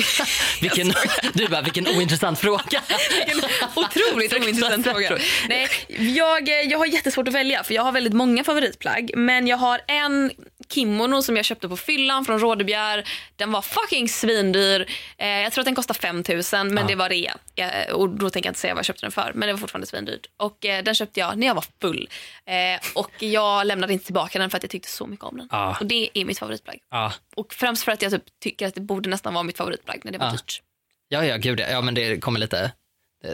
Vilken, 0.62 0.94
du 1.34 1.48
bara, 1.48 1.62
vilken 1.62 1.88
ointressant 1.88 2.40
fråga. 2.40 2.82
Vilken 3.26 3.50
otroligt 3.76 4.34
ointressant 4.34 4.86
fråga. 4.86 5.08
fråga. 5.08 5.22
Nej, 5.50 5.70
jag, 6.16 6.50
eh, 6.50 6.56
jag 6.62 6.78
har 6.78 6.86
jättesvårt 6.86 7.28
att 7.28 7.34
välja 7.34 7.64
för 7.64 7.74
jag 7.74 7.84
har 7.84 7.92
väldigt 7.92 8.14
många 8.14 8.44
favoritplagg. 8.44 9.12
Men 9.16 9.48
jag 9.48 9.58
har 9.58 9.82
en 9.88 10.32
kimono 10.70 11.22
som 11.22 11.36
jag 11.36 11.46
köpte 11.46 11.70
på 11.70 11.78
fyllan 11.78 12.26
från 12.26 12.40
Rådebjer. 12.40 13.08
Den 13.36 13.52
var 13.52 13.62
fucking 13.62 14.10
svindyr. 14.10 14.92
Eh, 15.18 15.28
jag 15.28 15.52
tror 15.54 15.62
att 15.62 15.66
den 15.66 15.76
kostade 15.76 16.00
5000 16.00 16.68
men 16.74 16.78
Ja. 16.78 16.88
det 16.88 16.96
var 16.96 17.10
rea. 17.10 17.38
Eh, 17.56 17.94
och 17.94 18.10
då 18.10 18.30
tänker 18.30 18.48
jag 18.48 18.52
inte 18.52 18.60
säga 18.60 18.74
vad 18.74 18.80
jag 18.80 18.86
köpte 18.86 19.06
den 19.06 19.12
för. 19.12 19.32
Men 19.36 19.48
det 19.48 19.54
var 19.54 19.60
fortfarande 19.60 19.88
svindyrt. 19.88 20.26
Och 20.38 20.66
eh, 20.66 20.84
den 20.84 20.96
köpte 20.96 21.20
jag 21.20 21.38
när 21.38 21.48
jag 21.48 21.56
var 21.56 21.66
full. 21.82 22.10
Eh, 22.46 22.90
och 22.96 23.12
jag 23.24 23.68
lämnade 23.68 23.94
inte 23.94 24.06
tillbaka 24.06 24.40
den 24.40 24.50
för 24.50 24.58
att 24.58 24.64
jag 24.64 24.70
tyckte 24.70 24.90
så 24.90 25.08
mycket 25.08 25.26
om 25.26 25.38
den. 25.38 25.48
Ja. 25.52 25.78
Och 25.80 25.86
det 25.86 26.10
är 26.14 26.26
mitt 26.26 26.40
favoritplagg. 26.40 26.80
Ja, 26.92 27.14
Och 27.36 27.54
främst 27.54 27.84
för 27.84 27.92
att 27.92 28.02
jag 28.02 28.12
typ 28.12 28.24
tycker 28.44 28.68
att 28.68 28.76
det 28.76 28.82
borde 28.82 29.10
nästan 29.10 29.34
vara 29.34 29.44
mitt 29.44 29.58
favoritplagg 29.58 30.02
när 30.04 30.12
det 30.12 30.18
var 30.18 30.26
Ja. 30.26 30.32
dyrt. 30.32 30.62
ja, 31.10 31.26
ja 31.26 31.38
gud 31.38 31.60
ja. 31.60 31.82
men 31.82 31.94
det 31.94 32.18
kommer 32.24 32.40
lite... 32.40 32.72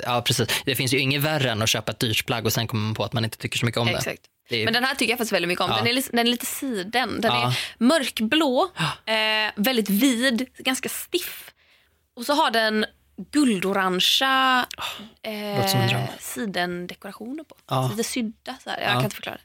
Ja, 0.04 0.22
precis. 0.26 0.48
Det 0.66 0.76
finns 0.76 0.94
ju 0.94 1.00
inget 1.00 1.22
värre 1.22 1.52
än 1.52 1.62
att 1.62 1.70
köpa 1.70 1.92
ett 1.92 2.00
dyrt 2.00 2.26
plagg 2.26 2.46
och 2.46 2.54
sen 2.54 2.68
kommer 2.68 2.84
man 2.84 2.94
på 2.94 3.04
att 3.04 3.14
man 3.14 3.24
inte 3.26 3.38
tycker 3.38 3.58
så 3.60 3.66
mycket 3.66 3.82
om. 3.82 3.88
Exakt. 3.88 4.22
det 4.24 4.30
är, 4.54 4.66
Men 4.66 4.74
den 4.74 4.84
här 4.84 4.96
tycker 4.96 5.12
jag 5.12 5.18
faktiskt 5.18 5.32
väldigt 5.34 5.48
mycket 5.50 5.64
om. 5.64 5.70
Ja. 5.72 5.78
Den, 5.78 5.88
är, 5.88 6.04
den 6.12 6.20
är 6.20 6.24
lite 6.32 6.46
siden. 6.46 7.22
Den 7.22 7.32
Ja. 7.32 7.48
är 7.48 7.58
mörkblå, 7.84 8.72
eh, 9.06 9.52
väldigt 9.56 9.90
vid, 9.90 10.50
ganska 10.58 10.90
stiff. 10.90 11.52
Och 12.16 12.26
så 12.26 12.34
har 12.34 12.52
den 12.52 12.86
guldorangea 13.32 14.66
eh, 15.24 16.06
sidendekorationer 16.20 17.44
på. 17.44 17.56
Ja. 17.70 17.88
Lite 17.92 18.10
sydda. 18.10 18.56
Så 18.64 18.70
här. 18.70 18.80
Jag 18.82 18.90
Ja. 18.90 18.94
kan 18.94 19.04
inte 19.04 19.16
förklara 19.16 19.36
det. 19.36 19.42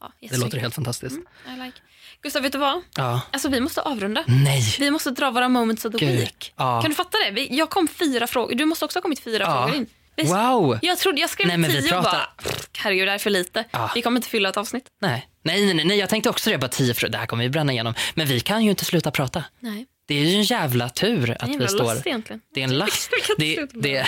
Ja, 0.00 0.12
det 0.30 0.36
låter 0.36 0.58
helt 0.58 0.74
fantastiskt. 0.74 1.16
I 1.16 1.50
like. 1.64 1.78
Gustav, 2.22 2.42
vet 2.42 2.52
du 2.52 2.58
vad? 2.58 2.82
Ja. 2.96 3.20
Alltså, 3.30 3.48
vi 3.48 3.60
måste 3.60 3.80
avrunda. 3.82 4.24
Nej. 4.26 4.62
Vi 4.78 4.90
måste 4.90 5.10
dra 5.10 5.30
våra 5.30 5.48
moments 5.48 5.84
of 5.84 5.92
the 5.92 5.98
Gud. 5.98 6.18
week. 6.18 6.52
Ja. 6.56 6.80
Kan 6.82 6.90
du 6.90 6.94
fatta 6.94 7.18
det? 7.32 7.40
Jag 7.40 7.70
kom 7.70 7.88
fyra 7.88 8.26
frågor. 8.26 8.54
Du 8.54 8.64
måste 8.64 8.84
också 8.84 8.96
ha 8.98 9.02
kommit 9.02 9.20
fyra 9.20 9.46
frågor 9.46 9.74
in. 9.76 9.86
Vi- 10.22 10.28
Wow! 10.28 10.78
Jag 10.82 10.98
trodde 10.98 11.20
jag 11.20 11.30
skrev 11.30 11.46
Nej, 11.48 11.56
men 11.56 11.70
vi 11.70 11.82
tio 11.82 11.96
och 11.98 12.02
pratar- 12.04 12.12
bara, 12.12 12.50
"Pff, 12.50 12.68
herregud 12.78 13.06
det 13.06 13.10
här 13.10 13.14
är 13.14 13.18
för 13.18 13.30
lite. 13.30 13.64
Ja. 13.70 13.90
Vi 13.94 14.02
kommer 14.02 14.16
inte 14.18 14.28
fylla 14.28 14.48
ett 14.48 14.56
avsnitt. 14.56 14.84
Nej. 15.00 15.26
Nej, 15.42 15.64
nej, 15.64 15.74
nej, 15.74 15.84
nej, 15.84 15.98
jag 15.98 16.08
tänkte 16.08 16.30
också 16.30 16.50
det. 16.50 16.58
Bara 16.58 16.68
tio. 16.68 16.94
Det 17.08 17.18
här 17.18 17.26
kommer 17.26 17.44
vi 17.44 17.50
bränna 17.50 17.72
igenom. 17.72 17.94
Men 18.14 18.26
vi 18.26 18.40
kan 18.40 18.64
ju 18.64 18.70
inte 18.70 18.84
sluta 18.84 19.10
prata. 19.10 19.44
Nej. 19.60 19.86
Det 20.08 20.14
är 20.14 20.24
ju 20.24 20.34
en 20.36 20.42
jävla 20.42 20.88
tur 20.88 21.36
att 21.40 21.48
vi 21.48 21.68
står... 21.68 21.84
last 21.84 22.06
egentligen. 22.06 22.40
Det 22.54 22.60
är 22.60 22.64
en 22.64 22.78
last. 22.78 23.10
Vi 23.38 23.56
Det, 23.72 23.80
det, 23.82 24.06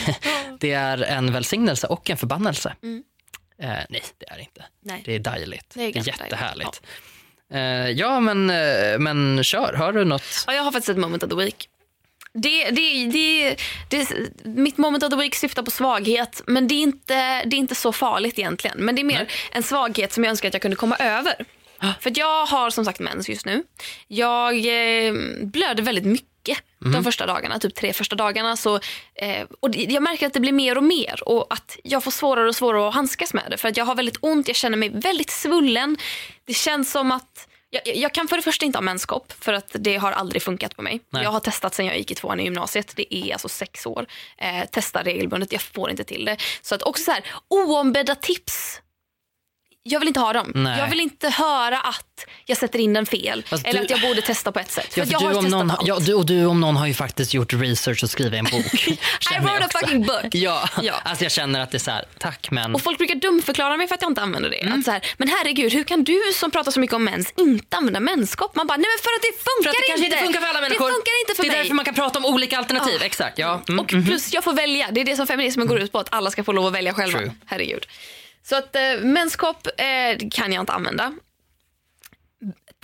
det 0.60 0.72
är 0.72 1.02
en 1.02 1.32
välsignelse 1.32 1.86
och 1.86 2.10
en 2.10 2.16
förbannelse. 2.16 2.74
Mm. 2.82 3.02
Eh, 3.62 3.68
nej, 3.90 4.02
det 4.18 4.28
är 4.30 4.34
det 4.36 4.40
inte. 4.42 4.64
Nej. 4.84 5.02
Det 5.04 5.14
är 5.14 5.18
dejligt. 5.18 5.70
Det 5.74 5.82
är 5.82 5.92
Det 5.92 5.98
är, 6.00 6.06
jättehärligt. 6.06 6.82
Eh, 7.54 7.60
ja, 7.90 8.20
men, 8.20 8.50
eh, 8.50 8.98
men 8.98 9.44
kör. 9.44 9.72
Har 9.72 9.92
du 9.92 10.04
något? 10.04 10.44
Ja, 10.46 10.54
jag 10.54 10.62
har 10.62 10.72
faktiskt 10.72 10.88
ett 10.88 10.96
moment 10.98 11.22
of 11.22 11.30
the 11.30 11.36
week. 11.36 11.68
Det, 12.34 12.70
det, 12.70 13.06
det, 13.06 13.56
det, 13.88 14.08
mitt 14.44 14.78
moment 14.78 15.04
of 15.04 15.10
the 15.10 15.16
week 15.16 15.34
syftar 15.34 15.62
på 15.62 15.70
svaghet, 15.70 16.42
men 16.46 16.68
det 16.68 16.74
är, 16.74 16.82
inte, 16.82 17.44
det 17.44 17.56
är 17.56 17.58
inte 17.58 17.74
så 17.74 17.92
farligt 17.92 18.38
egentligen. 18.38 18.76
Men 18.78 18.94
det 18.94 19.02
är 19.02 19.04
mer 19.04 19.32
en 19.50 19.62
svaghet 19.62 20.12
som 20.12 20.24
jag 20.24 20.30
önskar 20.30 20.48
att 20.48 20.54
jag 20.54 20.62
kunde 20.62 20.76
komma 20.76 20.96
över. 20.96 21.44
För 22.00 22.10
att 22.10 22.16
jag 22.16 22.46
har 22.46 22.70
som 22.70 22.84
sagt 22.84 23.00
mens 23.00 23.28
just 23.28 23.46
nu. 23.46 23.62
Jag 24.08 24.54
eh, 24.54 25.14
blöder 25.42 25.82
väldigt 25.82 26.04
mycket 26.04 26.58
de 26.78 27.04
första 27.04 27.26
dagarna, 27.26 27.58
typ 27.58 27.74
tre 27.74 27.92
första 27.92 28.16
dagarna. 28.16 28.56
Så, 28.56 28.80
eh, 29.14 29.46
och 29.60 29.76
jag 29.76 30.02
märker 30.02 30.26
att 30.26 30.32
det 30.32 30.40
blir 30.40 30.52
mer 30.52 30.76
och 30.76 30.84
mer 30.84 31.28
och 31.28 31.46
att 31.50 31.78
jag 31.82 32.04
får 32.04 32.10
svårare 32.10 32.48
och 32.48 32.56
svårare 32.56 32.88
att 32.88 32.94
handskas 32.94 33.34
med 33.34 33.44
det. 33.50 33.56
För 33.56 33.68
att 33.68 33.76
jag 33.76 33.84
har 33.84 33.94
väldigt 33.94 34.18
ont, 34.20 34.48
jag 34.48 34.56
känner 34.56 34.76
mig 34.76 34.88
väldigt 34.88 35.30
svullen. 35.30 35.96
Det 36.44 36.54
känns 36.54 36.90
som 36.90 37.12
att 37.12 37.47
jag, 37.70 37.96
jag 37.96 38.14
kan 38.14 38.28
för 38.28 38.36
det 38.36 38.42
första 38.42 38.66
inte 38.66 38.78
ha 38.78 38.82
menskopp 38.82 39.32
för 39.32 39.52
att 39.52 39.70
det 39.78 39.96
har 39.96 40.12
aldrig 40.12 40.42
funkat 40.42 40.76
på 40.76 40.82
mig. 40.82 41.00
Nej. 41.10 41.22
Jag 41.22 41.30
har 41.30 41.40
testat 41.40 41.74
sen 41.74 41.86
jag 41.86 41.98
gick 41.98 42.10
i 42.10 42.14
tvåan 42.14 42.40
i 42.40 42.44
gymnasiet. 42.44 42.92
Det 42.96 43.14
är 43.14 43.32
alltså 43.32 43.48
sex 43.48 43.86
år. 43.86 44.06
Eh, 44.38 44.64
testar 44.70 45.04
regelbundet, 45.04 45.52
jag 45.52 45.62
får 45.62 45.90
inte 45.90 46.04
till 46.04 46.24
det. 46.24 46.36
Så 46.62 46.74
att 46.74 46.82
också 46.82 47.04
så 47.04 47.10
här, 47.10 47.24
oombedda 47.48 48.14
tips. 48.14 48.80
Jag 49.88 50.00
vill 50.00 50.08
inte 50.08 50.20
ha 50.20 50.32
dem. 50.32 50.52
Nej. 50.54 50.78
Jag 50.78 50.88
vill 50.88 51.00
inte 51.00 51.28
höra 51.28 51.80
att 51.80 52.26
jag 52.46 52.58
sätter 52.58 52.78
in 52.78 52.92
den 52.92 53.06
fel. 53.06 53.44
Fast 53.46 53.66
eller 53.66 53.78
du- 53.78 53.84
att 53.84 53.90
jag 53.90 54.00
borde 54.00 54.20
testa 54.22 54.52
på 54.52 54.58
ett 54.60 54.70
sätt. 54.70 54.96
Ja, 54.96 55.04
för 55.04 55.12
jag 55.12 55.20
du, 55.20 55.26
har 55.26 55.34
om 55.34 55.44
testat 55.44 55.50
någon, 55.50 55.70
allt. 55.70 55.86
ja, 55.88 55.98
du, 56.00 56.14
och 56.14 56.26
du 56.26 56.46
om 56.46 56.60
någon 56.60 56.76
har 56.76 56.86
ju 56.86 56.94
faktiskt 56.94 57.34
gjort 57.34 57.52
research 57.52 58.02
och 58.04 58.10
skrivit 58.10 58.34
en 58.38 58.44
bok. 58.44 58.74
I 58.88 59.38
wrote 59.40 59.64
a 59.64 59.68
fucking 59.80 60.02
book. 60.06 60.24
Ja, 60.34 60.68
Ja. 60.82 60.94
alltså 61.04 61.24
jag 61.24 61.32
känner 61.32 61.60
att 61.60 61.70
det 61.70 61.76
är 61.76 61.78
så 61.78 61.90
här, 61.90 62.04
tack 62.18 62.48
men. 62.50 62.74
Och 62.74 62.82
folk 62.82 62.98
brukar 62.98 63.14
dumförklara 63.14 63.76
mig 63.76 63.88
för 63.88 63.94
att 63.94 64.02
jag 64.02 64.10
inte 64.10 64.20
använder 64.22 64.50
det. 64.50 64.62
Mm. 64.62 64.78
Att 64.78 64.84
så 64.84 64.90
här, 64.90 65.02
men 65.16 65.28
herregud, 65.28 65.72
hur 65.72 65.84
kan 65.84 66.04
du 66.04 66.20
som 66.34 66.50
pratar 66.50 66.70
så 66.72 66.80
mycket 66.80 66.94
om 66.96 67.04
mens 67.04 67.32
inte 67.36 67.76
använda 67.76 68.00
menskopp? 68.00 68.56
Man 68.56 68.66
bara, 68.66 68.76
nej 68.76 68.86
men 68.96 69.02
för 69.02 69.10
att 69.16 69.22
det 69.22 69.42
funkar 69.50 69.62
för 69.62 69.68
att 69.68 69.82
det 69.82 69.88
kanske 69.88 70.06
inte 70.06 70.18
funkar 70.18 70.40
för 70.40 70.46
alla 70.48 70.60
människor. 70.60 70.86
Det 70.86 70.92
funkar 70.92 71.20
inte 71.22 71.34
för 71.36 71.42
det 71.42 71.48
är 71.48 71.52
mig. 71.52 71.58
därför 71.58 71.74
man 71.74 71.84
kan 71.84 71.94
prata 71.94 72.18
om 72.18 72.24
olika 72.24 72.58
alternativ. 72.58 73.02
Exakt, 73.02 73.38
ja. 73.38 73.62
Mm. 73.68 73.80
Och 73.80 73.88
plus 73.88 74.34
jag 74.34 74.44
får 74.44 74.52
välja. 74.52 74.88
Det 74.90 75.00
är 75.00 75.04
det 75.04 75.16
som 75.16 75.26
feminismen 75.26 75.66
går 75.66 75.78
ut 75.80 75.92
på, 75.92 75.98
att 75.98 76.08
alla 76.14 76.30
ska 76.30 76.44
få 76.44 76.52
lov 76.52 76.66
att 76.66 76.72
välja 76.72 76.94
själva. 76.94 77.18
True. 77.18 77.32
Herregud. 77.46 77.86
Så 78.48 78.56
att 78.56 78.76
eh, 78.76 78.82
menskopp 79.02 79.66
eh, 79.66 80.28
kan 80.30 80.52
jag 80.52 80.62
inte 80.62 80.72
använda. 80.72 81.12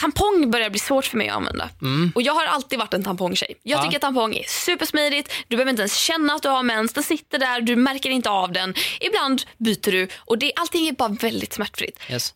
Tampong 0.00 0.50
börjar 0.50 0.70
bli 0.70 0.78
svårt 0.78 1.04
för 1.04 1.16
mig 1.16 1.28
att 1.28 1.36
använda. 1.36 1.70
Och 2.14 2.22
jag 2.22 2.32
har 2.32 2.44
alltid 2.46 2.78
varit 2.78 2.94
en 2.94 3.04
tampongtjej. 3.04 3.54
Jag 3.62 3.72
Mm. 3.72 3.78
Ja. 3.78 3.82
tycker 3.90 3.96
att 3.98 4.02
tampong 4.02 4.34
är 4.34 4.44
supersmidigt. 4.48 5.32
Du 5.48 5.56
behöver 5.56 5.70
inte 5.70 5.82
ens 5.82 5.96
känna 5.96 6.34
att 6.34 6.42
du 6.42 6.48
har 6.48 6.62
mens. 6.62 6.92
Den 6.92 7.02
sitter 7.04 7.38
där, 7.38 7.60
du 7.60 7.76
märker 7.76 8.10
inte 8.10 8.30
av 8.30 8.52
den. 8.52 8.74
Ibland 9.00 9.42
byter 9.58 9.90
du 9.90 10.08
och 10.18 10.38
det, 10.38 10.52
allting 10.56 10.88
är 10.88 10.92
bara 10.92 11.08
väldigt 11.08 11.52
smärtfritt. 11.52 11.98
Yes. 12.10 12.34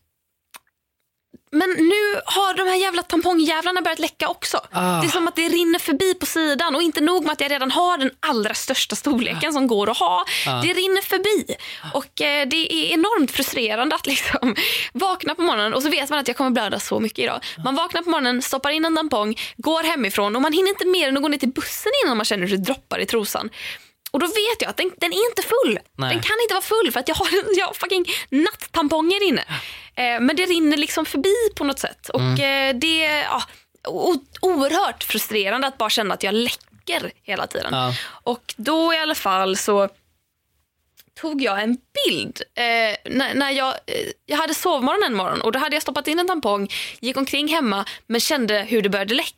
Men 1.51 1.69
nu 1.69 2.21
har 2.25 2.53
de 2.53 2.69
här 2.69 2.75
jävla 2.75 3.03
tampongjävlarna 3.03 3.81
börjat 3.81 3.99
läcka 3.99 4.27
också. 4.29 4.61
Ah. 4.71 5.01
Det 5.01 5.07
är 5.07 5.11
som 5.11 5.27
att 5.27 5.35
det 5.35 5.49
rinner 5.49 5.79
förbi 5.79 6.13
på 6.13 6.25
sidan 6.25 6.75
och 6.75 6.81
inte 6.81 7.01
nog 7.01 7.23
med 7.23 7.31
att 7.31 7.41
jag 7.41 7.51
redan 7.51 7.71
har 7.71 7.97
den 7.97 8.11
allra 8.19 8.53
största 8.53 8.95
storleken 8.95 9.53
som 9.53 9.67
går 9.67 9.89
att 9.89 9.97
ha. 9.97 10.25
Ah. 10.47 10.61
Det 10.61 10.73
rinner 10.73 11.01
förbi 11.01 11.55
och 11.93 12.21
eh, 12.21 12.47
det 12.47 12.73
är 12.73 12.93
enormt 12.93 13.31
frustrerande 13.31 13.95
att 13.95 14.07
liksom 14.07 14.55
vakna 14.93 15.35
på 15.35 15.41
morgonen 15.41 15.73
och 15.73 15.83
så 15.83 15.89
vet 15.89 16.09
man 16.09 16.19
att 16.19 16.27
jag 16.27 16.37
kommer 16.37 16.51
blöda 16.51 16.79
så 16.79 16.99
mycket 16.99 17.19
idag. 17.19 17.39
Man 17.63 17.75
vaknar 17.75 18.01
på 18.01 18.09
morgonen, 18.09 18.41
stoppar 18.41 18.69
in 18.69 18.85
en 18.85 18.95
tampong, 18.95 19.35
går 19.57 19.83
hemifrån 19.83 20.35
och 20.35 20.41
man 20.41 20.53
hinner 20.53 20.69
inte 20.69 20.85
mer 20.85 21.07
än 21.07 21.17
att 21.17 21.23
gå 21.23 21.29
ner 21.29 21.37
till 21.37 21.53
bussen 21.53 21.91
innan 22.05 22.17
man 22.17 22.25
känner 22.25 22.47
hur 22.47 22.57
det 22.57 22.63
droppar 22.63 22.99
i 22.99 23.05
trosan. 23.05 23.49
Och 24.11 24.19
då 24.19 24.25
vet 24.27 24.61
jag 24.61 24.69
att 24.69 24.77
den, 24.77 24.91
den 24.97 25.13
är 25.13 25.29
inte 25.29 25.41
full. 25.41 25.79
Nej. 25.97 26.13
Den 26.13 26.23
kan 26.23 26.37
inte 26.43 26.53
vara 26.53 26.61
full 26.63 26.91
för 26.91 26.99
att 26.99 27.07
jag 27.07 27.15
har, 27.15 27.27
jag 27.57 27.65
har 27.67 27.73
fucking 27.73 28.05
natttamponger 28.29 29.23
inne. 29.27 29.43
Eh, 29.95 30.19
men 30.19 30.35
det 30.35 30.45
rinner 30.45 30.77
liksom 30.77 31.05
förbi 31.05 31.35
på 31.55 31.63
något 31.63 31.79
sätt. 31.79 32.09
Och 32.09 32.19
Mm. 32.21 32.33
eh, 32.75 32.79
det 32.79 33.05
är 33.05 33.23
ja, 33.23 33.43
o- 33.87 34.25
oerhört 34.41 35.03
frustrerande 35.03 35.67
att 35.67 35.77
bara 35.77 35.89
känna 35.89 36.13
att 36.13 36.23
jag 36.23 36.33
läcker 36.33 37.11
hela 37.23 37.47
tiden. 37.47 37.69
Ja. 37.73 37.93
Och 38.23 38.53
då 38.57 38.93
i 38.93 38.97
alla 38.97 39.15
fall 39.15 39.57
så 39.57 39.89
tog 41.21 41.41
jag 41.41 41.63
en 41.63 41.77
bild 42.05 42.41
eh, 42.55 43.11
när, 43.11 43.33
när 43.33 43.51
jag, 43.51 43.69
eh, 43.69 44.11
jag 44.25 44.37
hade 44.37 44.53
sovmorgon 44.53 45.03
en 45.03 45.15
morgon 45.15 45.41
och 45.41 45.51
då 45.51 45.59
hade 45.59 45.75
jag 45.75 45.81
stoppat 45.83 46.07
in 46.07 46.19
en 46.19 46.27
tampong, 46.27 46.67
gick 46.99 47.17
omkring 47.17 47.47
hemma 47.47 47.85
men 48.07 48.19
kände 48.19 48.61
hur 48.61 48.81
det 48.81 48.89
började 48.89 49.13
läcka. 49.13 49.35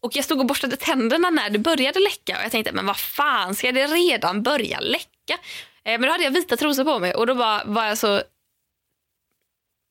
Och 0.00 0.16
jag 0.16 0.24
stod 0.24 0.40
och 0.40 0.46
borstade 0.46 0.76
tänderna 0.76 1.30
när 1.30 1.50
det 1.50 1.58
började 1.58 2.00
läcka 2.00 2.38
och 2.38 2.44
jag 2.44 2.50
tänkte 2.50 2.72
men 2.72 2.86
vad 2.86 2.96
fan 2.96 3.54
ska 3.54 3.72
det 3.72 3.86
redan 3.86 4.42
börja 4.42 4.80
läcka? 4.80 5.38
Eh, 5.84 5.98
men 5.98 6.02
då 6.02 6.08
hade 6.08 6.24
jag 6.24 6.30
vita 6.30 6.56
trosor 6.56 6.84
på 6.84 6.98
mig 6.98 7.14
och 7.14 7.26
då 7.26 7.34
var, 7.34 7.62
var 7.64 7.84
jag 7.84 7.98
så... 7.98 8.22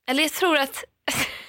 Eller 0.10 0.24
jag 0.24 0.32
tror 0.32 0.58
att... 0.58 0.84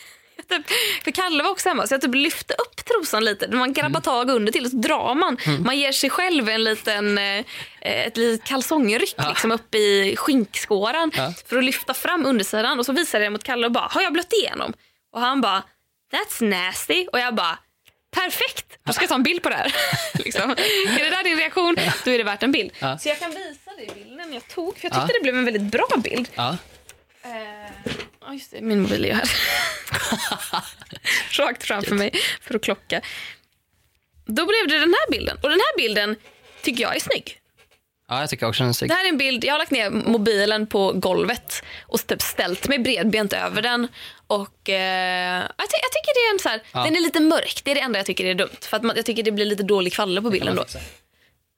typ, 0.49 0.62
för 1.05 1.11
Kalle 1.11 1.42
var 1.42 1.51
också 1.51 1.68
hemma 1.68 1.86
så 1.86 1.95
jag 1.95 2.01
typ 2.01 2.14
lyfte 2.14 2.55
upp 2.55 2.84
trosan 2.84 3.24
lite. 3.24 3.49
Man 3.49 3.72
grabbar 3.72 4.01
tag 4.01 4.30
under 4.30 4.53
till 4.53 4.64
och 4.64 4.70
så 4.70 4.76
drar 4.76 5.14
man. 5.14 5.36
Man 5.64 5.78
ger 5.78 5.92
sig 5.92 6.11
själv 6.11 6.49
en 6.49 6.64
liten, 6.64 7.18
eh, 7.18 7.45
ett 7.80 8.16
litet 8.16 8.47
kalsongryck 8.49 9.14
liksom 9.28 9.53
upp 9.53 9.74
i 9.74 10.16
skinkskåran 10.16 11.12
Ja. 11.16 11.32
för 11.47 11.57
att 11.59 11.64
lyfta 11.64 11.95
fram 11.95 12.26
undersidan. 12.26 12.78
Och 12.78 12.86
så 12.86 12.92
visade 12.92 13.24
jag 13.24 13.32
mot 13.32 13.45
Kalle 13.45 13.66
och 13.66 13.72
bara, 13.72 13.88
har 13.90 14.03
jag 14.03 14.12
blött 14.12 14.32
igenom? 14.32 14.72
Och 15.12 15.20
han 15.20 15.40
bara, 15.40 15.62
that's 16.12 16.45
nasty. 16.45 17.07
Och 17.12 17.18
jag 17.18 17.34
bara, 17.34 17.59
perfekt, 18.14 18.78
då 18.86 18.92
ska 18.92 19.03
jag 19.03 19.09
ta 19.09 19.14
en 19.14 19.22
bild 19.22 19.42
på 19.42 19.49
det 19.49 19.55
här. 19.57 19.74
liksom. 20.24 20.51
Är 20.51 21.05
det 21.05 21.11
där 21.11 21.24
din 21.24 21.38
reaktion, 21.38 21.76
då 22.05 22.11
är 22.11 22.18
det 22.18 22.24
värt 22.24 22.42
en 22.42 22.53
bild. 22.53 22.72
Ja. 22.78 22.99
Så 22.99 23.09
jag 23.09 23.18
kan 23.18 23.30
visa 23.30 23.70
dig 23.76 23.90
bilden 23.95 24.32
jag 24.32 24.49
tog, 24.49 24.78
för 24.78 24.84
jag 24.88 24.92
tyckte 24.95 25.12
det 25.18 25.22
blev 25.22 25.36
en 25.36 25.45
väldigt 25.45 25.62
bra 25.62 25.86
bild. 25.97 26.28
Ja. 26.34 26.57
Eh, 27.24 27.30
Ja, 28.26 28.32
just 28.34 28.51
det. 28.51 28.61
Min 28.61 28.82
mobil 28.82 29.05
är 29.05 29.09
ju 29.09 29.14
här. 29.14 29.30
Rakt 31.38 31.64
framför 31.64 31.95
mig 31.95 32.11
för 32.40 32.55
att 32.55 32.62
klocka. 32.62 33.01
Då 34.26 34.47
blev 34.47 34.68
det 34.68 34.78
den 34.78 34.95
här 34.95 35.11
bilden. 35.11 35.36
Och 35.42 35.49
den 35.51 35.59
här 35.61 35.76
bilden 35.76 36.16
tycker 36.62 36.82
jag 36.82 36.97
är 36.97 37.01
snygg. 37.01 37.38
ja, 38.09 38.20
jag 38.20 38.30
tycker 38.30 38.47
också 38.49 38.62
den 38.62 38.68
är 38.68 38.72
snygg. 38.72 38.90
Det 38.90 38.95
här 38.95 39.05
är 39.05 39.09
en 39.09 39.18
bild, 39.18 39.45
jag 39.45 39.55
har 39.55 39.59
lagt 39.59 39.70
ner 39.70 39.90
mobilen 39.90 40.66
på 40.66 40.92
golvet 40.92 41.62
och 41.82 42.07
typ 42.07 42.22
ställt 42.22 42.68
mig 42.68 42.78
bredbent 42.78 43.32
över 43.32 43.62
den. 43.62 43.88
Och 44.26 44.68
eh, 44.68 45.40
jag, 45.42 45.68
ty- 45.68 45.78
jag 45.82 45.92
tycker 45.92 46.14
det 46.14 46.20
är 46.28 46.32
en 46.32 46.38
så 46.38 46.49
här, 46.49 46.62
Ja. 46.72 46.84
den 46.84 46.97
är 46.97 47.01
lite 47.01 47.20
mörk. 47.20 47.61
Det 47.64 47.70
är 47.70 47.74
det 47.74 47.80
enda 47.80 47.99
jag 47.99 48.07
tycker 48.07 48.24
är 48.24 48.34
dumt. 48.34 48.57
För 48.61 48.76
att 48.76 48.82
man, 48.82 48.97
jag 48.97 49.07
tycker 49.07 49.22
det 49.22 49.32
blir 49.32 49.45
lite 49.47 49.62
dålig 49.62 49.92
kvalle 49.92 50.22
på 50.22 50.30
bilden 50.30 50.57
då. 50.57 50.64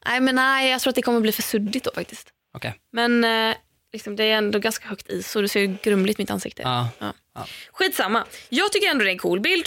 Nej 0.07 0.21
men 0.21 0.35
nej, 0.35 0.71
jag 0.71 0.81
tror 0.81 0.91
att 0.91 0.95
det 0.95 1.03
kommer 1.03 1.21
bli 1.21 1.33
för 1.33 1.43
suddigt 1.43 1.85
då 1.85 1.91
faktiskt. 1.95 2.29
Okej. 2.55 2.75
Men 2.93 3.25
eh, 3.25 3.57
liksom, 3.97 4.17
det 4.17 4.25
är 4.25 4.37
ändå 4.37 4.59
ganska 4.59 4.89
högt 4.89 5.11
i 5.11 5.23
så 5.23 5.41
det 5.41 5.49
ser 5.49 5.61
ju 5.61 5.77
grumligt 5.83 6.19
mitt 6.19 6.31
ansikte. 6.31 6.63
Ja. 6.63 6.89
Ja. 6.99 7.13
Ja. 7.35 7.47
Skitsamma. 7.73 8.25
Jag 8.49 8.73
tycker 8.73 8.89
ändå 8.91 9.05
det 9.05 9.11
är 9.11 9.13
en 9.13 9.19
cool 9.19 9.41
bild. 9.41 9.67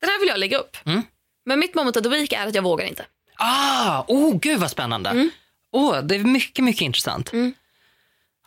Den 0.00 0.10
här 0.10 0.20
vill 0.20 0.28
jag 0.28 0.38
lägga 0.38 0.58
upp. 0.58 0.76
Mm. 0.86 1.02
Men 1.46 1.58
mitt 1.58 1.74
moment 1.74 1.96
of 1.96 2.02
the 2.02 2.08
week 2.08 2.32
är 2.32 2.46
att 2.46 2.54
jag 2.54 2.62
vågar 2.62 2.86
inte. 2.86 3.04
Ah, 3.36 4.04
oh, 4.08 4.38
gud 4.38 4.60
vad 4.60 4.70
spännande. 4.70 5.10
Mm. 5.10 5.30
Åh, 5.72 5.98
det 6.02 6.14
är 6.14 6.18
mycket, 6.18 6.64
mycket 6.64 6.82
intressant. 6.82 7.28
Och 7.28 7.34
då 7.38 7.52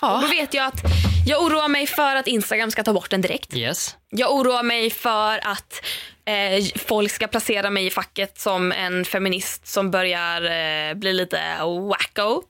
Ja. 0.02 0.28
vet 0.32 0.54
jag 0.54 0.66
att 0.66 0.82
jag 1.28 1.44
oroar 1.44 1.68
mig 1.68 1.88
för 1.88 2.16
att 2.16 2.28
Instagram 2.28 2.72
ska 2.72 2.84
ta 2.84 2.94
bort 2.94 3.10
den 3.10 3.22
direkt. 3.22 3.56
Yes. 3.56 3.96
Jag 4.10 4.34
oroar 4.36 4.64
mig 4.64 4.90
för 4.90 5.48
att 5.48 5.86
eh, 6.26 6.66
folk 6.88 7.12
ska 7.12 7.28
placera 7.28 7.70
mig 7.70 7.86
i 7.86 7.90
facket 7.90 8.40
som 8.40 8.72
en 8.72 9.06
feminist 9.06 9.68
som 9.68 9.92
börjar 9.92 10.42
eh, 10.90 10.94
bli 10.94 11.14
lite 11.14 11.42
wacko. 11.90 12.44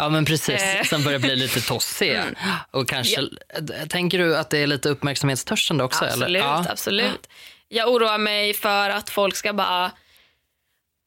Ja 0.00 0.08
men 0.08 0.24
precis, 0.24 0.62
Eh. 0.62 0.82
som 0.84 1.04
börjar 1.04 1.18
bli 1.18 1.36
lite 1.36 1.60
tossiga. 1.60 2.24
Och 2.70 2.88
kanske, 2.88 3.20
Tänker 3.88 4.18
du 4.18 4.36
att 4.36 4.50
det 4.50 4.58
är 4.58 4.66
lite 4.66 4.88
uppmärksamhetstörstande 4.88 5.84
också? 5.84 6.04
Absolut, 6.04 6.26
eller? 6.26 6.40
Ja. 6.40 6.64
absolut. 6.70 7.28
Jag 7.68 7.88
oroar 7.88 8.18
mig 8.18 8.54
för 8.54 8.90
att 8.90 9.10
folk 9.10 9.36
ska 9.36 9.52
bara 9.52 9.90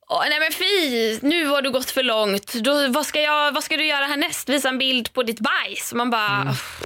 Åh, 0.10 0.24
nej 0.30 0.40
men 0.40 0.52
fy, 0.52 1.20
nu 1.28 1.46
har 1.46 1.62
du 1.62 1.72
gått 1.72 1.90
för 1.92 2.04
långt. 2.04 2.54
Då, 2.54 2.88
vad, 2.88 3.06
ska 3.06 3.22
jag, 3.22 3.52
vad 3.52 3.64
ska 3.64 3.78
du 3.78 3.86
göra 3.86 4.06
härnäst? 4.06 4.50
Visa 4.50 4.70
en 4.70 4.78
bild 4.78 5.14
på 5.14 5.24
ditt 5.24 5.40
bajs? 5.40 5.94
Man 5.94 6.10
bara, 6.10 6.28
Mm. 6.36 6.48
"Uff, 6.48 6.82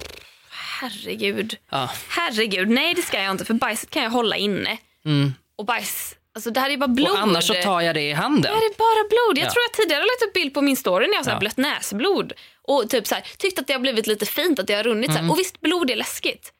herregud. 0.80 1.56
Ja. 1.70 1.90
Herregud, 2.08 2.68
nej 2.68 2.94
det 2.94 3.02
ska 3.02 3.22
jag 3.22 3.30
inte 3.30 3.44
för 3.44 3.54
bajset 3.54 3.90
kan 3.90 4.02
jag 4.02 4.10
hålla 4.10 4.36
inne. 4.36 4.78
Mm. 5.04 5.34
Och 5.58 5.64
bajs, 5.64 6.14
alltså 6.38 6.50
det 6.50 6.60
här 6.60 6.70
är 6.70 6.76
bara 6.76 6.88
blod. 6.88 7.10
Och 7.10 7.18
annars 7.18 7.44
så 7.46 7.54
tar 7.54 7.80
jag 7.80 7.94
det 7.94 8.02
i 8.02 8.12
handen. 8.12 8.42
Det 8.42 8.48
här 8.48 8.56
är 8.56 8.76
bara 8.78 9.08
blod. 9.08 9.38
Jag 9.38 9.46
Ja. 9.46 9.52
tror 9.52 9.62
jag 9.62 9.72
tidigare 9.72 10.02
lagt 10.02 10.22
upp 10.26 10.32
bild 10.32 10.54
på 10.54 10.62
min 10.62 10.76
story 10.76 11.06
när 11.06 11.12
jag 11.12 11.18
har 11.18 11.24
så 11.24 11.30
Ja. 11.30 11.38
blött 11.38 11.56
näsblod. 11.56 12.32
Och 12.62 12.90
typ 12.90 13.06
så 13.06 13.14
här, 13.14 13.24
tyckt 13.38 13.58
att 13.58 13.66
det 13.66 13.72
har 13.72 13.80
blivit 13.80 14.06
lite 14.06 14.26
fint, 14.26 14.58
att 14.58 14.66
det 14.66 14.74
har 14.74 14.82
runnit. 14.82 15.10
Så 15.10 15.18
Mm. 15.18 15.24
här. 15.24 15.32
Och 15.32 15.38
visst, 15.38 15.60
blod 15.60 15.90
är 15.90 15.96
läskigt. 15.96 16.52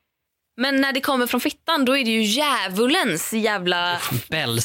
Men 0.61 0.77
när 0.81 0.93
det 0.93 1.01
kommer 1.01 1.27
från 1.27 1.41
fittan 1.41 1.85
då 1.85 1.97
är 1.97 2.05
det 2.05 2.11
ju 2.11 2.23
djävulens 2.23 3.33
jävla 3.33 3.99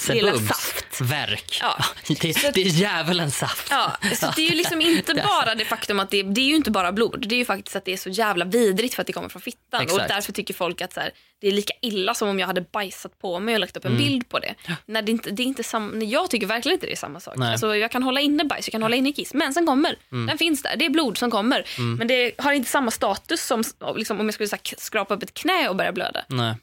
lilla 0.09 0.33
saft. 0.37 1.01
Verk. 1.01 1.57
Ja. 1.61 1.77
Det, 2.07 2.15
det 2.53 2.61
är 2.61 2.65
djävulens 2.65 3.37
saft. 3.37 3.67
Ja, 3.71 3.91
så 4.19 4.33
det 4.35 4.41
är 4.41 4.49
ju 4.49 4.55
liksom 4.55 4.81
inte 4.81 5.13
bara 5.27 5.55
det 5.55 5.65
faktum 5.65 5.99
att 5.99 6.09
det, 6.11 6.23
det 6.23 6.41
är 6.41 6.45
ju 6.45 6.55
inte 6.55 6.71
bara 6.71 6.91
blod. 6.91 7.25
Det 7.27 7.35
är 7.35 7.37
ju 7.37 7.45
faktiskt 7.45 7.75
att 7.75 7.85
det 7.85 7.93
är 7.93 7.97
så 7.97 8.09
jävla 8.09 8.45
vidrigt 8.45 8.93
för 8.95 9.01
att 9.01 9.07
det 9.07 9.13
kommer 9.13 9.29
från 9.29 9.41
fittan. 9.41 9.81
Exakt. 9.81 10.01
Och 10.01 10.07
därför 10.07 10.31
tycker 10.31 10.53
folk 10.53 10.81
att 10.81 10.93
så 10.93 10.99
här, 10.99 11.11
det 11.43 11.49
är 11.49 11.51
lika 11.51 11.73
illa 11.81 12.13
som 12.13 12.29
om 12.29 12.39
jag 12.39 12.47
hade 12.47 12.61
bajsat 12.61 13.19
på 13.21 13.39
mig 13.39 13.53
och 13.53 13.59
lagt 13.59 13.77
upp 13.77 13.85
en 13.85 13.91
Mm. 13.91 14.03
bild 14.03 14.29
på 14.29 14.39
det. 14.39 14.55
Nej, 14.85 15.01
det 15.03 15.11
inte, 15.11 15.31
det 15.31 15.43
är 15.43 15.45
inte 15.45 15.63
sam, 15.63 16.01
jag 16.01 16.29
tycker 16.29 16.47
verkligen 16.47 16.73
inte 16.73 16.85
det 16.85 16.91
är 16.91 16.95
samma 16.95 17.19
sak. 17.19 17.33
Nej. 17.37 17.51
Alltså, 17.51 17.75
jag 17.75 17.91
kan 17.91 18.03
hålla 18.03 18.21
inne 18.21 18.43
bajs, 18.45 18.67
jag 18.67 18.71
kan 18.71 18.81
hålla 18.83 18.95
inne 18.95 19.11
kiss. 19.11 19.33
Men 19.33 19.53
sen 19.53 19.65
kommer. 19.65 19.95
Mm. 20.11 20.27
Den 20.27 20.37
finns 20.37 20.61
där. 20.63 20.75
Det 20.77 20.85
är 20.85 20.89
blod 20.89 21.17
som 21.17 21.31
kommer. 21.31 21.63
Men 21.97 22.07
det 22.07 22.31
har 22.37 22.53
inte 22.53 22.69
samma 22.69 22.91
status 22.91 23.43
som 23.45 23.63
liksom, 23.95 24.19
om 24.19 24.25
jag 24.25 24.33
skulle 24.33 24.49
här, 24.51 24.59
skrapa 24.77 25.13
upp 25.13 25.23
ett 25.23 25.33
knä 25.33 25.69
och 25.69 25.75
börja 25.75 25.91
blöda. 25.91 26.25
Nej. 26.27 26.55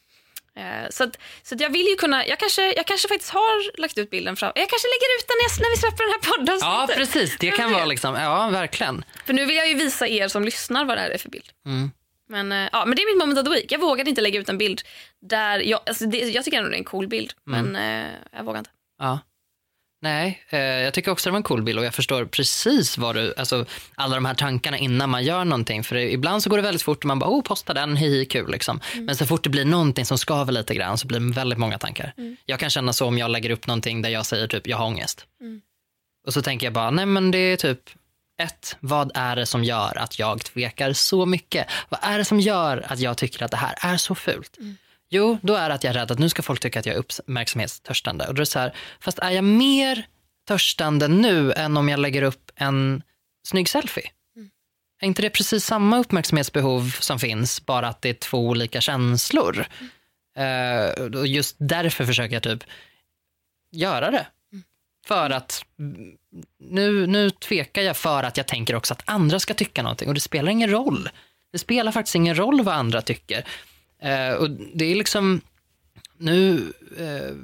Eh, 0.56 0.90
Så, 0.90 1.04
att, 1.04 1.18
så 1.42 1.54
att 1.54 1.60
jag 1.60 1.70
vill 1.70 1.86
ju 1.86 1.96
kunna, 1.96 2.26
jag 2.26 2.38
kanske, 2.38 2.72
jag 2.76 2.86
kanske 2.86 3.08
faktiskt 3.08 3.30
har 3.30 3.80
lagt 3.80 3.98
ut 3.98 4.10
bilden 4.10 4.36
fram. 4.36 4.52
Jag 4.54 4.68
kanske 4.68 4.88
lägger 4.88 5.18
ut 5.18 5.28
den 5.28 5.36
när, 5.42 5.62
när 5.62 5.70
vi 5.76 5.80
släpper 5.80 6.04
den 6.04 6.12
här 6.12 6.32
podden. 6.32 6.58
Ja, 6.60 6.88
precis. 6.96 7.36
Det 7.40 7.50
kan 7.50 7.72
vara 7.72 7.84
liksom, 7.84 8.14
ja 8.14 8.48
verkligen. 8.48 9.04
För 9.26 9.32
nu 9.32 9.44
vill 9.44 9.56
jag 9.56 9.68
ju 9.68 9.74
visa 9.74 10.08
er 10.08 10.28
som 10.28 10.44
lyssnar 10.44 10.84
vad 10.84 10.96
det 10.96 11.00
här 11.00 11.10
är 11.10 11.18
för 11.18 11.28
bild. 11.28 11.48
Mm. 11.66 11.90
Men, 12.30 12.52
eh, 12.52 12.68
ja, 12.72 12.84
men 12.86 12.96
det 12.96 13.02
är 13.02 13.14
mitt 13.14 13.24
moment 13.26 13.38
of 13.38 13.44
the 13.44 13.60
week. 13.60 13.72
Jag 13.72 13.78
vågade 13.80 14.10
inte 14.10 14.22
lägga 14.22 14.40
ut 14.40 14.48
en 14.48 14.58
bild 14.58 14.80
där 15.20 15.58
jag, 15.58 15.80
alltså 15.86 16.06
det, 16.06 16.18
jag 16.18 16.44
tycker 16.44 16.58
ändå 16.58 16.70
det 16.70 16.76
är 16.76 16.78
en 16.78 16.84
cool 16.84 17.08
bild, 17.08 17.32
Mm. 17.46 17.66
men 17.66 18.04
eh, 18.06 18.10
jag 18.36 18.44
vågar 18.44 18.58
inte. 18.58 18.70
Ja. 18.98 19.18
Nej, 20.02 20.42
eh, 20.50 20.58
jag 20.60 20.94
tycker 20.94 21.10
också 21.10 21.28
det 21.28 21.32
var 21.32 21.36
en 21.36 21.42
cool 21.42 21.62
bild 21.62 21.78
och 21.78 21.84
jag 21.84 21.94
förstår 21.94 22.24
precis 22.24 22.98
vad 22.98 23.14
du, 23.16 23.34
alltså 23.36 23.64
alla 23.94 24.14
de 24.14 24.24
här 24.24 24.34
tankarna 24.34 24.78
innan 24.78 25.10
man 25.10 25.24
gör 25.24 25.44
någonting. 25.44 25.84
För 25.84 25.94
det, 25.96 26.12
ibland 26.12 26.42
så 26.42 26.50
går 26.50 26.56
det 26.56 26.62
väldigt 26.62 26.82
fort 26.82 26.98
och 26.98 27.04
man 27.04 27.18
bara, 27.18 27.30
oh 27.30 27.42
posta 27.42 27.74
den, 27.74 27.96
hihi 27.96 28.24
kul 28.26 28.50
liksom. 28.50 28.80
Men 28.96 29.16
så 29.16 29.26
fort 29.26 29.44
det 29.44 29.50
blir 29.50 29.64
någonting 29.64 30.04
som 30.04 30.18
skaver 30.18 30.52
lite 30.52 30.74
grann 30.74 30.98
så 30.98 31.06
blir 31.06 31.20
det 31.20 31.32
väldigt 31.34 31.58
många 31.58 31.78
tankar. 31.78 32.12
Jag 32.46 32.60
kan 32.60 32.70
känna 32.70 32.92
så 32.92 33.06
om 33.06 33.18
jag 33.18 33.30
lägger 33.30 33.50
upp 33.50 33.66
någonting 33.66 34.02
där 34.02 34.10
jag 34.10 34.26
säger 34.26 34.46
typ, 34.46 34.66
jag 34.66 34.76
har 34.76 34.86
ångest. 34.86 35.26
Och 36.26 36.32
så 36.32 36.42
tänker 36.42 36.66
jag 36.66 36.72
bara, 36.72 36.90
nej 36.90 37.06
men 37.06 37.30
det 37.30 37.38
är 37.38 37.56
typ 37.56 37.80
ett, 38.40 38.76
vad 38.80 39.12
är 39.14 39.36
det 39.36 39.46
som 39.46 39.64
gör 39.64 39.98
att 39.98 40.18
jag 40.18 40.44
tvekar 40.44 40.92
så 40.92 41.26
mycket? 41.26 41.66
Vad 41.88 42.00
är 42.02 42.18
det 42.18 42.24
som 42.24 42.40
gör 42.40 42.86
att 42.88 42.98
jag 42.98 43.16
tycker 43.16 43.44
att 43.44 43.50
det 43.50 43.56
här 43.56 43.74
är 43.80 43.96
så 43.96 44.14
fult? 44.14 44.56
Jo, 45.10 45.38
då 45.42 45.54
är 45.54 45.68
det 45.68 45.74
att 45.74 45.84
jag 45.84 45.90
är 45.94 45.98
rädd 45.98 46.10
att 46.10 46.18
nu 46.18 46.28
ska 46.28 46.42
folk 46.42 46.60
tycka 46.60 46.78
att 46.78 46.86
jag 46.86 46.94
är 46.94 46.98
uppmärksamhetstörstande. 46.98 48.28
Och 48.28 48.34
då 48.34 48.40
är 48.40 48.44
så 48.44 48.58
här, 48.58 48.74
fast 49.00 49.18
är 49.18 49.30
jag 49.30 49.44
mer 49.44 50.06
törstande 50.48 51.08
nu 51.08 51.52
än 51.52 51.76
om 51.76 51.88
jag 51.88 52.00
lägger 52.00 52.22
upp 52.22 52.50
en 52.56 53.02
snygg 53.48 53.68
selfie? 53.68 54.10
Är 55.00 55.06
inte 55.06 55.22
det 55.22 55.30
precis 55.30 55.64
samma 55.64 55.98
uppmärksamhetsbehov 55.98 56.96
som 57.00 57.18
finns, 57.18 57.66
bara 57.66 57.88
att 57.88 58.02
det 58.02 58.08
är 58.08 58.14
två 58.14 58.48
olika 58.48 58.80
känslor? 58.80 59.66
Eh, 60.36 61.04
och 61.04 61.26
just 61.26 61.56
därför 61.58 62.04
försöker 62.04 62.34
jag 62.34 62.42
typ 62.42 62.64
göra 63.72 64.10
det. 64.10 64.26
För 65.06 65.30
att 65.30 65.64
mm, 65.78 66.16
nu, 66.58 67.06
nu 67.06 67.30
tvekar 67.30 67.82
jag 67.82 67.96
för 67.96 68.22
att 68.22 68.36
jag 68.36 68.46
tänker 68.46 68.74
också 68.74 68.94
att 68.94 69.02
andra 69.04 69.40
ska 69.40 69.54
tycka 69.54 69.82
någonting 69.82 70.08
och 70.08 70.14
det 70.14 70.20
spelar 70.20 70.52
ingen 70.52 70.70
roll. 70.70 71.08
Det 71.52 71.58
spelar 71.58 71.92
faktiskt 71.92 72.14
ingen 72.14 72.38
roll 72.38 72.62
vad 72.62 72.74
andra 72.74 73.02
tycker. 73.02 73.44
Eh, 74.02 74.32
och 74.32 74.50
det 74.50 74.84
är 74.84 74.94
liksom, 74.94 75.40
nu, 76.18 76.72
eh, 76.98 77.36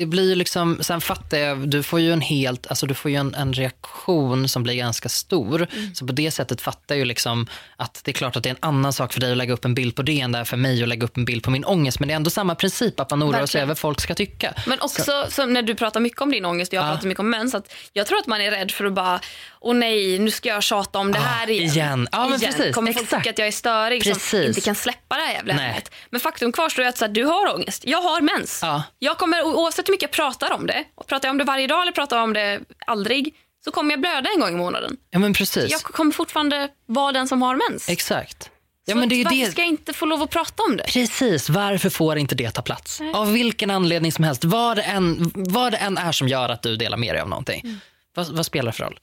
det 0.00 0.06
blir 0.06 0.36
liksom, 0.36 0.78
sen 0.80 1.00
fattar 1.00 1.38
jag, 1.38 1.68
du 1.68 1.82
får 1.82 2.00
ju 2.00 2.12
en 2.12 2.20
helt, 2.20 2.66
alltså 2.66 2.86
du 2.86 2.94
får 2.94 3.10
ju 3.10 3.16
en, 3.16 3.34
en 3.34 3.52
reaktion 3.52 4.48
som 4.48 4.62
blir 4.62 4.74
ganska 4.74 5.08
stor. 5.08 5.66
Så 5.94 6.06
på 6.06 6.12
det 6.12 6.30
sättet 6.30 6.60
fattar 6.60 6.94
jag 6.94 6.98
ju 6.98 7.04
liksom 7.04 7.46
att 7.76 8.00
det 8.04 8.10
är 8.10 8.12
klart 8.12 8.36
att 8.36 8.42
det 8.42 8.48
är 8.48 8.50
en 8.50 8.58
annan 8.60 8.92
sak 8.92 9.12
för 9.12 9.20
dig 9.20 9.30
att 9.32 9.36
lägga 9.36 9.52
upp 9.52 9.64
en 9.64 9.74
bild 9.74 9.94
på 9.96 10.02
det 10.02 10.20
än 10.20 10.32
det 10.32 10.38
är 10.38 10.44
för 10.44 10.56
mig 10.56 10.82
att 10.82 10.88
lägga 10.88 11.04
upp 11.04 11.16
en 11.16 11.24
bild 11.24 11.42
på 11.42 11.50
min 11.50 11.64
ångest. 11.64 12.00
Men 12.00 12.08
det 12.08 12.12
är 12.14 12.16
ändå 12.16 12.30
samma 12.30 12.54
princip, 12.54 13.00
att 13.00 13.10
man 13.10 13.22
oroar 13.22 13.46
sig 13.46 13.60
över 13.60 13.68
vad 13.68 13.78
folk 13.78 14.00
ska 14.00 14.14
tycka. 14.14 14.54
Men 14.66 14.80
också 14.80 15.26
som 15.28 15.52
när 15.52 15.62
du 15.62 15.74
pratar 15.74 16.00
mycket 16.00 16.20
om 16.20 16.30
din 16.30 16.44
ångest 16.44 16.72
och 16.72 16.76
jag 16.76 16.84
Ja. 16.84 16.92
pratar 16.92 17.08
mycket 17.08 17.20
om 17.20 17.30
mens. 17.30 17.54
Att 17.54 17.72
jag 17.92 18.06
tror 18.06 18.18
att 18.18 18.26
man 18.26 18.40
är 18.40 18.50
rädd 18.50 18.70
för 18.70 18.84
att 18.84 18.92
bara, 18.92 19.20
åh 19.60 19.74
nej, 19.74 20.18
nu 20.18 20.30
ska 20.30 20.48
jag 20.48 20.62
tjata 20.62 20.98
om 20.98 21.12
det 21.12 21.18
Ah, 21.18 21.22
här 21.22 21.50
igen. 21.50 21.70
igen. 21.70 22.08
Ja, 22.12 22.28
men 22.28 22.40
precis. 22.40 22.74
Kommer 22.74 22.92
folk 22.92 23.04
Exakt. 23.04 23.22
tycka 23.22 23.30
att 23.30 23.38
jag 23.38 23.48
är 23.48 23.52
störig 23.52 24.02
Precis. 24.02 24.30
som 24.30 24.42
inte 24.42 24.60
kan 24.60 24.74
släppa 24.74 25.16
det 25.16 25.22
här 25.22 25.32
jävla 25.32 25.54
Nej. 25.54 25.68
ämnet. 25.68 25.90
Men 26.10 26.20
faktum 26.20 26.52
kvarstår 26.52 26.82
att 26.82 26.98
så 26.98 27.04
här, 27.04 27.12
du 27.12 27.24
har 27.24 27.54
ångest. 27.54 27.82
Jag 27.86 28.02
har 28.02 28.20
mens. 28.20 28.58
Ja. 28.62 28.82
Jag 28.98 29.18
kommer, 29.18 29.42
oavsett 29.42 29.88
hur 29.88 29.92
mycket 29.92 30.02
jag 30.02 30.10
pratar 30.10 30.52
om 30.52 30.66
det, 30.66 30.84
och 30.94 31.06
pratar 31.06 31.28
jag 31.28 31.32
om 31.32 31.38
det 31.38 31.44
varje 31.44 31.66
dag 31.66 31.82
eller 31.82 31.92
pratar 31.92 32.16
jag 32.16 32.24
om 32.24 32.32
det 32.32 32.60
aldrig, 32.86 33.34
så 33.64 33.70
kommer 33.70 33.90
jag 33.90 34.00
blöda 34.00 34.30
en 34.34 34.40
gång 34.40 34.48
i 34.54 34.56
månaden. 34.56 34.96
Ja 35.10 35.18
men 35.18 35.32
precis. 35.32 35.70
Jag 35.70 35.82
kommer 35.82 36.12
fortfarande 36.12 36.68
vara 36.86 37.12
den 37.12 37.28
som 37.28 37.42
har 37.42 37.70
mens. 37.70 37.88
Exakt. 37.88 38.50
Ja, 38.84 38.94
men 38.94 39.08
det 39.08 39.14
är 39.14 39.24
varför 39.24 39.36
det. 39.36 39.50
ska 39.52 39.60
jag 39.60 39.68
inte 39.68 39.92
få 39.92 40.06
lov 40.06 40.22
att 40.22 40.30
prata 40.30 40.62
om 40.62 40.76
det? 40.76 40.84
Precis, 40.84 41.48
varför 41.50 41.90
får 41.90 42.18
inte 42.18 42.34
det 42.34 42.50
ta 42.50 42.62
plats? 42.62 43.00
Av 43.14 43.32
vilken 43.32 43.70
anledning 43.70 44.12
som 44.12 44.24
helst, 44.24 44.44
vad 44.44 44.76
det, 44.76 44.82
än, 44.82 45.30
vad 45.34 45.72
det 45.72 45.76
än 45.78 45.98
är 45.98 46.12
som 46.12 46.28
gör 46.28 46.48
att 46.48 46.62
du 46.62 46.76
delar 46.76 46.96
med 46.96 47.14
dig 47.14 47.20
av 47.22 47.28
någonting. 47.28 47.60
Mm. 47.64 47.80
Vad, 48.14 48.28
vad 48.28 48.46
spelar 48.46 48.72
det 48.72 48.76
för 48.76 48.84
roll? 48.84 49.00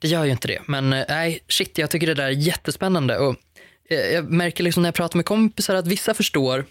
Det 0.00 0.08
gör 0.08 0.24
ju 0.24 0.30
inte 0.30 0.48
det. 0.48 0.58
Men 0.66 0.92
eh, 0.92 1.04
nej, 1.08 1.40
shit, 1.48 1.78
jag 1.78 1.90
tycker 1.90 2.06
det 2.06 2.14
där 2.14 2.24
är 2.24 2.30
jättespännande. 2.30 3.18
Och, 3.18 3.36
eh, 3.90 3.98
jag 3.98 4.30
märker 4.30 4.64
liksom 4.64 4.82
när 4.82 4.86
jag 4.88 4.94
pratar 4.94 5.16
med 5.16 5.24
kompisar 5.26 5.74
att 5.74 5.86
vissa 5.86 6.14
förstår 6.14 6.64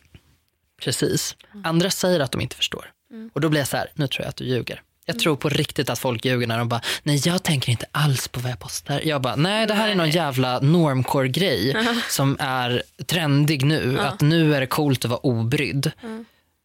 precis. 0.84 1.36
Mm. 1.54 1.66
Andra 1.66 1.90
säger 1.90 2.20
att 2.20 2.32
de 2.32 2.42
inte 2.42 2.56
förstår. 2.56 2.92
Och 3.34 3.42
då 3.42 3.50
blir 3.50 3.60
jag 3.62 3.68
så 3.68 3.78
här, 3.78 3.90
nu 3.94 4.08
tror 4.08 4.24
jag 4.24 4.30
att 4.30 4.36
du 4.36 4.44
ljuger. 4.46 4.82
Jag 5.06 5.14
Mm. 5.16 5.24
tror 5.24 5.36
på 5.36 5.50
riktigt 5.50 5.90
att 5.90 6.00
folk 6.00 6.26
ljuger 6.26 6.48
när 6.48 6.58
de 6.58 6.70
bara, 6.70 6.82
nej 7.04 7.22
jag 7.26 7.44
tänker 7.44 7.72
inte 7.72 7.86
alls 7.92 8.28
på 8.28 8.40
vad 8.40 8.52
jag 8.52 8.60
postar. 8.60 9.02
Jag 9.06 9.22
bara, 9.22 9.36
nej 9.36 9.68
det 9.68 9.74
här 9.74 9.90
är 9.90 9.96
någon 9.96 10.10
jävla 10.10 10.60
normcore-grej 10.60 11.76
som 12.10 12.38
är 12.40 12.84
trendig 13.06 13.66
nu. 13.66 14.00
Att 14.00 14.22
nu 14.22 14.56
är 14.56 14.60
det 14.60 14.68
coolt 14.68 15.06
att 15.06 15.12
vara 15.12 15.20
obrydd. 15.20 15.92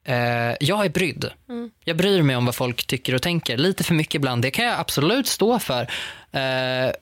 Eh, 0.05 0.57
jag 0.61 0.85
är 0.85 0.89
brydd. 0.89 1.31
Jag 1.85 1.97
bryr 1.97 2.23
mig 2.23 2.37
om 2.37 2.47
vad 2.47 2.55
folk 2.55 2.87
tycker 2.87 3.15
och 3.15 3.23
tänker. 3.23 3.57
Lite 3.57 3.85
för 3.85 3.95
mycket 3.95 4.15
ibland. 4.15 4.43
Det 4.43 4.51
kan 4.51 4.65
jag 4.65 4.81
absolut 4.81 5.27
stå 5.27 5.59
för. 5.59 5.83
Eh, 6.33 6.93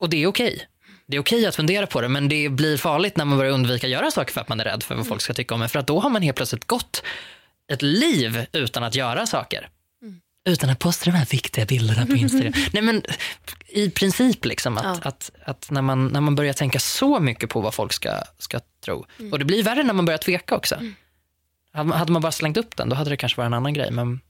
och 0.00 0.10
det 0.10 0.22
är 0.22 0.26
okej. 0.26 0.66
Det 1.06 1.16
är 1.16 1.20
okej 1.20 1.46
att 1.46 1.56
fundera 1.56 1.86
på 1.86 2.00
det, 2.00 2.08
men 2.08 2.28
det 2.28 2.48
blir 2.48 2.76
farligt 2.76 3.16
när 3.16 3.24
man 3.24 3.38
börjar 3.38 3.52
undvika 3.52 3.86
att 3.86 3.90
göra 3.90 4.10
saker 4.10 4.32
för 4.32 4.40
att 4.40 4.48
man 4.48 4.60
är 4.60 4.64
rädd 4.64 4.82
för 4.82 4.94
vad 4.94 5.06
folk 5.06 5.20
ska 5.20 5.34
tycka 5.34 5.54
om 5.54 5.62
en. 5.62 5.68
För 5.68 5.78
att 5.78 5.86
då 5.86 6.00
har 6.00 6.10
man 6.10 6.22
helt 6.22 6.36
plötsligt 6.36 6.64
gått 6.64 7.02
ett 7.72 7.82
liv 7.82 8.46
utan 8.52 8.84
att 8.84 8.94
göra 8.94 9.26
saker. 9.26 9.68
Utan 10.48 10.70
att 10.70 10.78
posta 10.78 11.04
de 11.04 11.10
här 11.16 11.26
viktiga 11.26 11.64
bilderna 11.64 12.06
på 12.06 12.12
Instagram. 12.16 12.52
Nej, 12.72 12.82
men 12.82 13.02
I 13.68 13.90
princip, 13.90 14.44
liksom, 14.44 14.78
att, 14.78 14.84
Ja. 14.84 15.08
att, 15.08 15.30
att 15.44 15.70
när, 15.70 15.82
man, 15.82 16.06
när 16.08 16.20
man 16.20 16.34
börjar 16.34 16.52
tänka 16.52 16.78
så 16.78 17.20
mycket 17.20 17.50
på 17.50 17.60
vad 17.60 17.74
folk 17.74 17.92
ska, 17.92 18.10
ska 18.38 18.60
tro. 18.84 19.06
Och 19.32 19.38
det 19.38 19.44
blir 19.44 19.62
värre 19.62 19.82
när 19.82 19.94
man 19.94 20.04
börjar 20.04 20.18
tveka 20.18 20.56
också. 20.56 20.80
Hade 21.76 22.12
man- 22.12 22.22
bara 22.22 22.32
slängt 22.32 22.56
upp 22.56 22.76
den, 22.76 22.88
då 22.88 22.96
hade 22.96 23.10
det 23.10 23.16
kanske 23.16 23.36
varit 23.40 23.46
en 23.46 23.54
annan 23.54 23.74
grej. 23.74 23.90
Men 23.90 24.20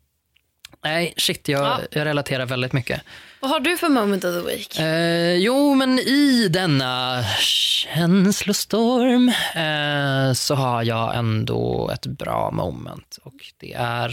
nej, 0.84 1.14
shit, 1.16 1.48
jag, 1.48 1.62
Ja. 1.62 1.80
jag 1.90 2.04
relaterar 2.04 2.46
väldigt 2.46 2.72
mycket. 2.72 3.02
Vad 3.40 3.50
har 3.50 3.60
du 3.60 3.76
för 3.76 3.88
moment 3.88 4.24
of 4.24 4.34
the 4.34 4.46
week? 4.50 4.78
Eh, 4.78 5.34
jo, 5.34 5.74
men 5.74 5.98
i 5.98 6.48
denna 6.48 7.22
känslostorm 7.40 9.28
eh, 9.54 10.32
så 10.32 10.54
har 10.54 10.82
jag 10.82 11.16
ändå 11.16 11.90
ett 11.94 12.06
bra 12.06 12.50
moment. 12.50 13.18
Och 13.22 13.34
det 13.60 13.72
är 13.74 14.08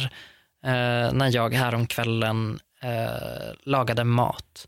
eh, 0.65 1.13
när 1.13 1.35
jag 1.35 1.53
häromkvällen 1.53 2.59
eh, 2.83 3.53
lagade 3.65 4.03
mat 4.03 4.67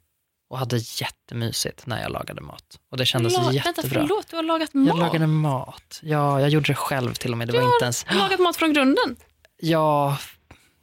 och 0.49 0.59
hade 0.59 0.77
jättemysigt 0.77 1.87
när 1.87 2.01
jag 2.01 2.11
lagade 2.11 2.41
mat. 2.41 2.63
Och 2.91 2.97
det 2.97 3.05
kändes 3.05 3.33
La- 3.33 3.39
Vänta, 3.39 3.53
jättebra. 3.55 4.01
förlåt, 4.01 4.27
du 4.29 4.35
har 4.35 4.43
lagat 4.43 4.69
Jag 4.73 4.85
mat? 4.85 4.97
lagade 4.99 5.27
mat. 5.27 5.99
Ja, 6.01 6.39
jag 6.41 6.49
gjorde 6.49 6.67
det 6.67 6.75
själv 6.75 7.13
till 7.13 7.31
och 7.31 7.37
med. 7.37 7.47
Det 7.47 7.51
Du 7.51 7.57
var 7.57 7.65
har 7.65 7.73
inte 7.75 7.85
ens... 7.85 8.05
lagat 8.11 8.39
mat 8.39 8.57
från 8.57 8.73
grunden? 8.73 9.15
Ja, 9.61 10.17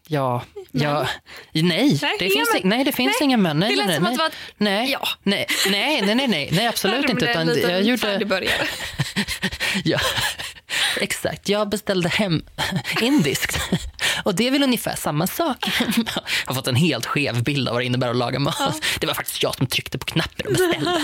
ja, 0.08 0.42
ja. 0.70 1.06
Nej, 1.52 1.98
Nej, 2.02 2.16
det 2.18 2.30
finns, 2.30 2.48
men. 2.52 2.68
nej, 2.68 2.84
det 2.84 2.92
finns 2.92 3.16
Nej, 3.20 3.24
inga 3.24 3.36
men. 3.36 3.58
Nej, 3.58 3.76
det 3.76 3.86
nej, 3.86 4.00
nej. 4.00 4.14
att 4.26 4.32
nej. 4.56 4.90
Ja. 4.90 5.08
Nej, 5.22 5.46
nej, 5.70 6.02
nej, 6.02 6.14
nej, 6.14 6.28
nej, 6.28 6.48
nej, 6.52 6.66
absolut 6.66 7.10
inte. 7.10 7.26
Utan 7.30 7.48
jag 7.48 7.82
gjorde... 7.82 8.38
Ja, 9.84 9.98
exakt. 11.00 11.48
Jag 11.48 11.68
beställde 11.68 12.08
hem 12.08 12.44
indiskt. 13.00 13.58
Och 14.22 14.34
det 14.34 14.46
är 14.46 14.50
väl 14.50 14.62
ungefär 14.62 14.96
samma 14.96 15.26
sak. 15.26 15.56
Jag 15.86 16.22
har 16.46 16.54
fått 16.54 16.66
en 16.66 16.76
helt 16.76 17.06
skev 17.06 17.42
bild 17.42 17.68
av 17.68 17.74
vad 17.74 17.82
det 17.82 17.86
innebär 17.86 18.10
att 18.10 18.16
laga 18.16 18.38
mat. 18.38 18.82
Det 19.00 19.06
var 19.06 19.14
faktiskt 19.14 19.42
jag 19.42 19.54
som 19.54 19.66
tryckte 19.66 19.98
på 19.98 20.06
knappen 20.06 20.46
och 20.46 20.52
beställde. 20.52 20.90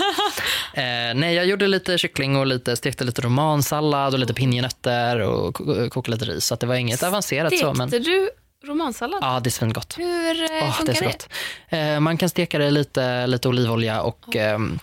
eh, 0.73 1.15
nej, 1.15 1.33
jag 1.35 1.45
gjorde 1.45 1.67
lite 1.67 1.97
kyckling 1.97 2.35
och 2.35 2.47
lite, 2.47 2.75
stekte 2.75 3.03
lite 3.03 3.21
romansallad 3.21 4.13
och 4.13 4.19
lite 4.19 4.33
pinjenötter 4.33 5.19
och 5.19 5.55
ko- 5.55 5.89
kokade 5.89 6.15
lite 6.17 6.25
ris. 6.31 6.45
Så 6.45 6.53
att 6.53 6.59
det 6.59 6.67
var 6.67 6.75
inget 6.75 7.03
avancerat 7.03 7.57
så. 7.59 7.73
Men... 7.73 7.87
Stekte 7.89 8.09
du 8.09 8.29
romansallad? 8.67 9.19
Ja, 9.21 9.39
det 9.39 9.47
är 9.49 9.51
svingott. 9.51 9.95
Hur 9.97 10.43
eh, 10.43 10.47
det 10.49 10.71
funkar 10.77 10.93
det? 10.93 11.05
gott. 11.05 11.29
Eh, 11.69 11.99
man 11.99 12.17
kan 12.17 12.29
steka 12.29 12.57
det 12.57 12.65
i 12.65 12.71
lite, 12.71 13.27
lite 13.27 13.47
olivolja 13.47 14.01
och 14.01 14.35
ehm, 14.35 14.79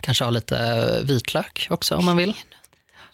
kanske 0.00 0.24
ha 0.24 0.30
lite 0.30 1.00
vitlök 1.02 1.66
också 1.70 1.96
om 1.96 2.04
man 2.04 2.16
vill. 2.16 2.34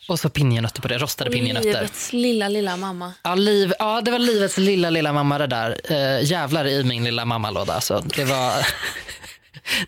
Och 0.06 0.20
så 0.20 0.28
pinjenötter 0.28 0.82
på 0.82 0.88
det, 0.88 0.98
rostade 0.98 1.30
pinjenötter. 1.30 1.68
Livets 1.68 2.12
lilla, 2.12 2.48
lilla 2.48 2.76
mamma. 2.76 3.12
Ja, 3.22 3.34
liv, 3.34 3.72
ja, 3.78 4.00
det 4.00 4.10
var 4.10 4.18
livets 4.18 4.58
lilla, 4.58 4.90
lilla 4.90 5.12
mamma 5.12 5.38
det 5.38 5.46
där. 5.46 5.80
Eh, 5.84 6.24
jävlar 6.24 6.66
i 6.66 6.84
min 6.84 7.04
lilla 7.04 7.24
mammalåda. 7.24 7.74
Alltså, 7.74 8.04
det 8.16 8.24
var... 8.24 8.52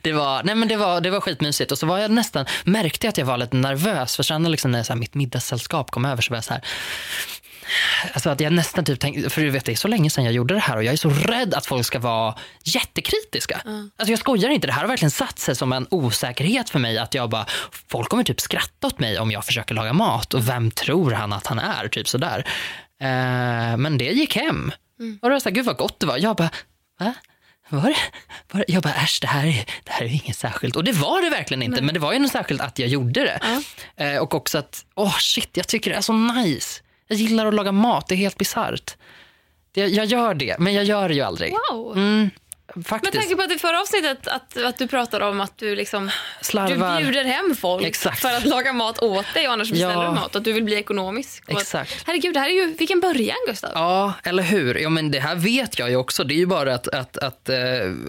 Det 0.02 0.12
var, 0.12 0.42
nej 0.42 0.54
men 0.54 0.68
det, 0.68 0.76
var, 0.76 1.00
det 1.00 1.10
var 1.10 1.20
skitmysigt 1.20 1.72
och 1.72 1.78
så 1.78 1.86
var 1.86 1.98
jag 1.98 2.10
nästan, 2.10 2.46
märkte 2.64 3.06
jag 3.06 3.10
att 3.10 3.18
jag 3.18 3.26
var 3.26 3.36
lite 3.36 3.56
nervös 3.56 4.16
för 4.16 4.22
sen 4.22 4.50
liksom 4.50 4.70
när 4.70 4.82
så 4.82 4.92
här, 4.92 5.00
mitt 5.00 5.14
middagssällskap 5.14 5.90
kom 5.90 6.04
över 6.04 6.22
så 6.22 6.30
var 6.30 6.36
jag 6.36 6.44
så 6.44 6.52
här, 6.52 6.62
Alltså 8.12 8.30
att 8.30 8.40
jag 8.40 8.52
nästan 8.52 8.84
typ 8.84 9.00
tänkte, 9.00 9.30
för 9.30 9.42
du 9.42 9.50
vet 9.50 9.64
det 9.64 9.72
är 9.72 9.76
så 9.76 9.88
länge 9.88 10.10
sedan 10.10 10.24
jag 10.24 10.32
gjorde 10.32 10.54
det 10.54 10.60
här 10.60 10.76
och 10.76 10.84
jag 10.84 10.92
är 10.92 10.96
så 10.96 11.10
rädd 11.10 11.54
att 11.54 11.66
folk 11.66 11.86
ska 11.86 11.98
vara 11.98 12.34
jättekritiska. 12.64 13.60
Alltså 13.96 14.12
jag 14.12 14.18
skojar 14.18 14.50
inte, 14.50 14.66
det 14.66 14.72
här 14.72 14.80
har 14.80 14.88
verkligen 14.88 15.10
satt 15.10 15.38
sig 15.38 15.56
som 15.56 15.72
en 15.72 15.86
osäkerhet 15.90 16.70
för 16.70 16.78
mig 16.78 16.98
att 16.98 17.14
jag 17.14 17.30
bara, 17.30 17.46
folk 17.88 18.08
kommer 18.08 18.24
typ 18.24 18.40
skratta 18.40 18.86
åt 18.86 18.98
mig 18.98 19.18
om 19.18 19.30
jag 19.30 19.44
försöker 19.44 19.74
laga 19.74 19.92
mat 19.92 20.34
och 20.34 20.48
vem 20.48 20.70
tror 20.70 21.10
han 21.12 21.32
att 21.32 21.46
han 21.46 21.58
är? 21.58 21.88
Typ 21.88 22.08
sådär. 22.08 22.46
Eh, 23.00 23.76
men 23.76 23.98
det 23.98 24.04
gick 24.04 24.36
hem. 24.36 24.72
Och 25.22 25.28
då 25.28 25.34
var 25.34 25.40
så 25.40 25.48
här, 25.48 25.54
gud 25.54 25.64
vad 25.64 25.76
gott 25.76 26.00
det 26.00 26.06
var. 26.06 26.18
Jag 26.18 26.36
bara, 26.36 26.50
va? 27.00 27.14
Var 27.68 27.82
det, 27.88 27.96
var 28.52 28.58
det? 28.66 28.72
Jag 28.72 28.82
bara, 28.82 28.94
äsch 28.94 29.18
det 29.20 29.26
här, 29.26 29.46
är, 29.46 29.64
det 29.84 29.92
här 29.92 30.02
är 30.04 30.08
inget 30.24 30.36
särskilt. 30.36 30.76
Och 30.76 30.84
det 30.84 30.92
var 30.92 31.22
det 31.22 31.30
verkligen 31.30 31.62
inte, 31.62 31.82
men 31.82 31.94
det 31.94 32.00
var 32.00 32.12
ju 32.12 32.18
något 32.18 32.32
särskilt 32.32 32.60
att 32.60 32.78
jag 32.78 32.88
gjorde 32.88 33.20
det. 33.20 33.40
Eh, 33.96 34.18
och 34.18 34.34
också 34.34 34.58
att, 34.58 34.84
åh 34.94 35.16
shit, 35.18 35.50
jag 35.52 35.68
tycker 35.68 35.90
det 35.90 35.96
är 35.96 36.00
så 36.00 36.12
nice. 36.12 36.82
Jag 37.09 37.18
gillar 37.18 37.46
att 37.46 37.54
laga 37.54 37.72
mat, 37.72 38.09
det 38.09 38.14
är 38.14 38.16
helt 38.16 38.38
bisarrt. 38.38 38.96
Jag 39.74 40.04
gör 40.07 40.34
det, 40.34 40.57
men 40.59 40.74
jag 40.74 40.84
gör 40.84 41.09
det 41.09 41.14
ju 41.14 41.20
aldrig. 41.20 41.52
Wow. 41.72 41.96
Mm, 41.96 42.30
Med 42.74 42.86
tanke 43.12 43.36
på 43.36 43.42
att 43.42 43.52
i 43.52 43.59
förra 43.59 43.80
avsnittet 43.80 44.28
att, 44.28 44.57
att 44.57 44.78
du 44.78 44.86
pratade 44.88 45.24
om 45.26 45.40
att 45.40 45.59
du 45.59 45.76
liksom 45.76 46.11
Slarvar. 46.40 46.98
du 46.98 47.04
bjuder 47.04 47.24
hem 47.24 47.57
folk 47.57 47.84
Exakt. 47.84 48.20
för 48.20 48.28
att 48.32 48.44
laga 48.44 48.72
mat 48.72 48.98
åt 49.02 49.26
dig 49.34 49.46
och 49.46 49.52
annars 49.52 49.70
beställer 49.70 49.94
Ja. 49.94 50.09
du 50.09 50.14
mat. 50.14 50.36
Att 50.36 50.44
du 50.44 50.52
vill 50.52 50.64
bli 50.64 50.74
ekonomisk. 50.76 51.44
Och 51.48 51.54
att- 51.54 51.61
Exakt. 51.62 52.02
Herregud, 52.07 52.34
det 52.34 52.40
här 52.40 52.48
är 52.48 52.54
ju 52.66 52.74
vilken 52.74 53.00
början 53.00 53.36
Gustav. 53.48 53.70
Ja, 53.74 54.12
eller 54.22 54.42
hur? 54.42 54.74
Ja, 54.74 54.88
men 54.88 55.11
det 55.11 55.20
här 55.20 55.34
vet 55.34 55.78
jag 55.78 55.90
ju 55.90 55.96
också. 55.96 56.24
Det 56.24 56.34
är 56.34 56.38
ju 56.38 56.46
bara 56.46 56.74
att, 56.74 56.88
att, 56.88 57.16
att, 57.18 57.48
eh, 57.48 57.57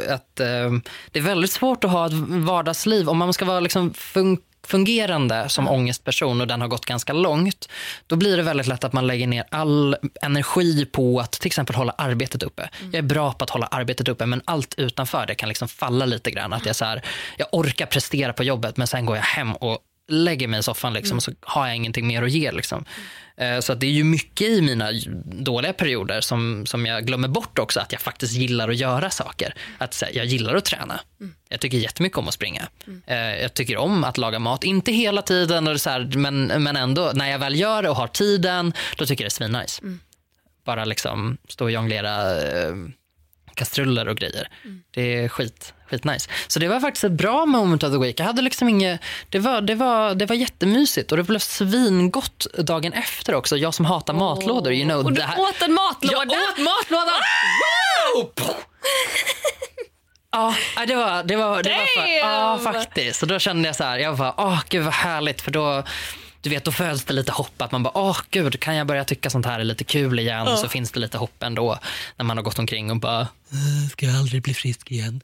att 0.10 0.39
eh, 0.39 0.72
det 1.12 1.20
är 1.20 1.24
väldigt 1.24 1.52
svårt 1.52 1.84
att 1.84 1.91
ha 1.91 2.06
ett 2.06 2.14
vardagsliv. 2.30 3.10
Om 3.10 3.18
man 3.18 3.34
ska 3.34 3.45
vara 3.45 3.60
liksom 3.60 3.93
fun- 3.93 4.38
fungerande 4.68 5.49
som 5.49 5.68
ångestperson 5.68 6.41
och 6.41 6.47
den 6.47 6.61
har 6.61 6.68
gått 6.68 6.86
ganska 6.86 7.13
långt, 7.13 7.70
då 8.07 8.15
blir 8.15 8.38
det 8.38 8.43
väldigt 8.43 8.68
lätt 8.68 8.84
att 8.84 8.93
man 8.93 9.07
lägger 9.07 9.28
ner 9.28 9.45
all 9.51 9.95
energi 10.22 10.86
på 10.86 11.20
att 11.20 11.32
till 11.32 11.47
exempel 11.47 11.76
hålla 11.76 11.91
arbetet 11.97 12.43
uppe. 12.43 12.70
Jag 12.82 12.95
är 12.95 13.01
bra 13.01 13.34
på 13.34 13.43
att 13.43 13.49
hålla 13.49 13.65
arbetet 13.65 14.07
uppe, 14.07 14.26
men 14.26 14.41
allt 14.45 14.74
utanför 14.78 15.26
det 15.26 15.36
kan 15.36 15.49
liksom 15.49 15.68
falla 15.68 16.05
lite 16.05 16.32
grann. 16.32 16.53
Att 16.53 16.65
jag, 16.65 16.76
så 16.76 16.86
här, 16.86 17.01
jag 17.38 17.47
orkar 17.51 17.86
prestera 17.86 18.34
på 18.34 18.43
jobbet, 18.43 18.78
men 18.78 18.88
sen 18.88 19.05
går 19.05 19.15
jag 19.15 19.24
hem 19.24 19.53
och 19.53 19.80
lägger 20.07 20.47
mig 20.47 20.59
i 20.59 20.63
soffan 20.63 20.93
liksom, 20.93 21.18
och 21.18 21.24
så 21.24 21.32
har 21.41 21.68
jag 21.68 21.76
ingenting 21.76 22.07
mer 22.07 22.24
att 22.24 22.32
ge. 22.32 22.51
Liksom. 22.51 22.86
Eh, 23.38 23.60
Så 23.60 23.74
att 23.74 23.80
det 23.80 23.86
är 23.88 23.92
ju 23.92 24.04
mycket 24.04 24.48
i 24.48 24.62
mina 24.62 24.90
dåliga 25.26 25.74
perioder 25.74 26.22
som, 26.22 26.66
som 26.66 26.86
jag 26.86 27.06
glömmer 27.06 27.28
bort 27.28 27.60
också 27.60 27.80
att 27.80 27.92
jag 27.92 28.02
faktiskt 28.02 28.34
gillar 28.34 28.70
att 28.70 28.76
göra 28.78 29.10
saker. 29.10 29.54
Att 29.78 30.02
här, 30.02 30.12
Jag 30.14 30.26
gillar 30.26 30.56
att 30.56 30.66
träna. 30.66 31.00
Jag 31.50 31.60
tycker 31.60 31.78
jättemycket 31.78 32.18
om 32.18 32.28
att 32.28 32.34
springa. 32.34 32.68
Eh, 33.06 33.18
Jag 33.42 33.54
tycker 33.54 33.78
om 33.78 34.04
att 34.04 34.18
laga 34.18 34.40
mat. 34.40 34.64
Inte 34.64 34.92
hela 34.92 35.22
tiden, 35.22 35.68
och 35.68 35.82
så 35.82 35.90
här, 35.90 36.12
men, 36.18 36.46
men 36.64 36.76
ändå 36.76 37.12
när 37.16 37.30
jag 37.30 37.40
väl 37.40 37.60
gör 37.60 37.84
det 37.84 37.90
och 37.90 37.96
har 37.96 38.08
tiden, 38.08 38.74
då 38.98 39.06
tycker 39.06 39.24
jag 39.24 39.32
det 39.32 39.44
är 39.44 39.48
svinnice. 39.50 39.82
Bara 40.66 40.86
liksom 40.86 41.38
stå 41.50 41.64
och 41.66 41.72
jonglera 41.72 42.42
eh, 42.42 42.74
kastruller 43.58 44.08
och 44.08 44.18
grejer. 44.18 44.49
Det 44.91 45.16
är 45.16 45.30
skit, 45.30 45.74
skitnice. 45.89 46.30
Så 46.47 46.60
det 46.60 46.68
var 46.68 46.80
faktiskt 46.80 47.03
ett 47.03 47.12
bra 47.12 47.45
moment 47.45 47.84
of 47.84 47.91
the 47.91 47.97
week. 47.97 48.20
Jag 48.20 48.26
hade 48.26 48.41
liksom 48.41 48.70
inget, 48.70 49.01
det, 49.30 49.39
var, 49.39 49.62
det, 49.62 49.76
var, 49.76 50.16
det 50.16 50.26
var 50.26 50.36
jättemysigt 50.36 51.12
och 51.12 51.18
det 51.18 51.24
blev 51.24 51.39
svingott 51.39 52.47
dagen 52.58 52.93
efter 52.93 53.36
också. 53.36 53.58
Jag 53.58 53.74
som 53.74 53.86
hatar 53.86 54.14
matlådor. 54.14 54.74
You 54.74 54.89
know, 54.89 55.05
och 55.05 55.14
du 55.14 55.22
åt 55.22 55.62
en 55.62 55.74
matlåda. 55.74 56.14
jag 56.14 56.28
åt 56.28 56.58
matlåda! 56.58 57.12
Wow! 58.16 58.32
Ja, 60.32 60.55
det 60.88 60.95
var, 60.95 61.24
det 61.24 61.36
var, 61.36 61.64
det 61.64 61.70
var 61.70 62.01
för, 62.01 62.08
ja, 62.08 62.60
faktiskt. 62.64 63.22
Och 63.22 63.28
då 63.28 63.39
kände 63.39 63.70
jag 63.70 63.76
så 63.76 63.84
här, 63.84 63.99
jag 63.99 64.18
bara, 64.18 64.34
åh 64.38 64.62
gud 64.70 64.84
vad 64.84 64.93
härligt 64.93 65.41
för 65.41 65.51
då 65.51 65.84
du 66.50 66.56
vet, 66.56 66.64
då 66.64 66.72
föds 66.72 67.04
det 67.04 67.14
lite 67.14 67.32
hopp 67.32 67.62
att 67.62 67.72
man 67.72 67.84
bara, 67.84 67.98
åh 67.98 68.20
gud, 68.30 68.60
kan 68.60 68.76
jag 68.76 68.88
börja 68.88 69.04
tycka 69.06 69.30
sånt 69.30 69.45
här 69.45 69.60
är 69.60 69.64
lite 69.64 69.84
kul 69.84 70.20
igen? 70.20 70.48
Och 70.48 70.60
så 70.60 70.70
finns 70.70 70.91
det 70.91 71.00
lite 71.00 71.18
hopp 71.18 71.43
ändå 71.43 71.80
när 72.16 72.26
man 72.26 72.38
har 72.38 72.43
gått 72.43 72.60
omkring 72.60 72.91
och 72.91 72.98
bara, 72.98 73.22
"Eh, 73.22 73.89
ska 73.91 74.06
jag 74.06 74.16
aldrig 74.16 74.41
bli 74.43 74.54
frisk 74.54 74.91
igen? 74.91 75.22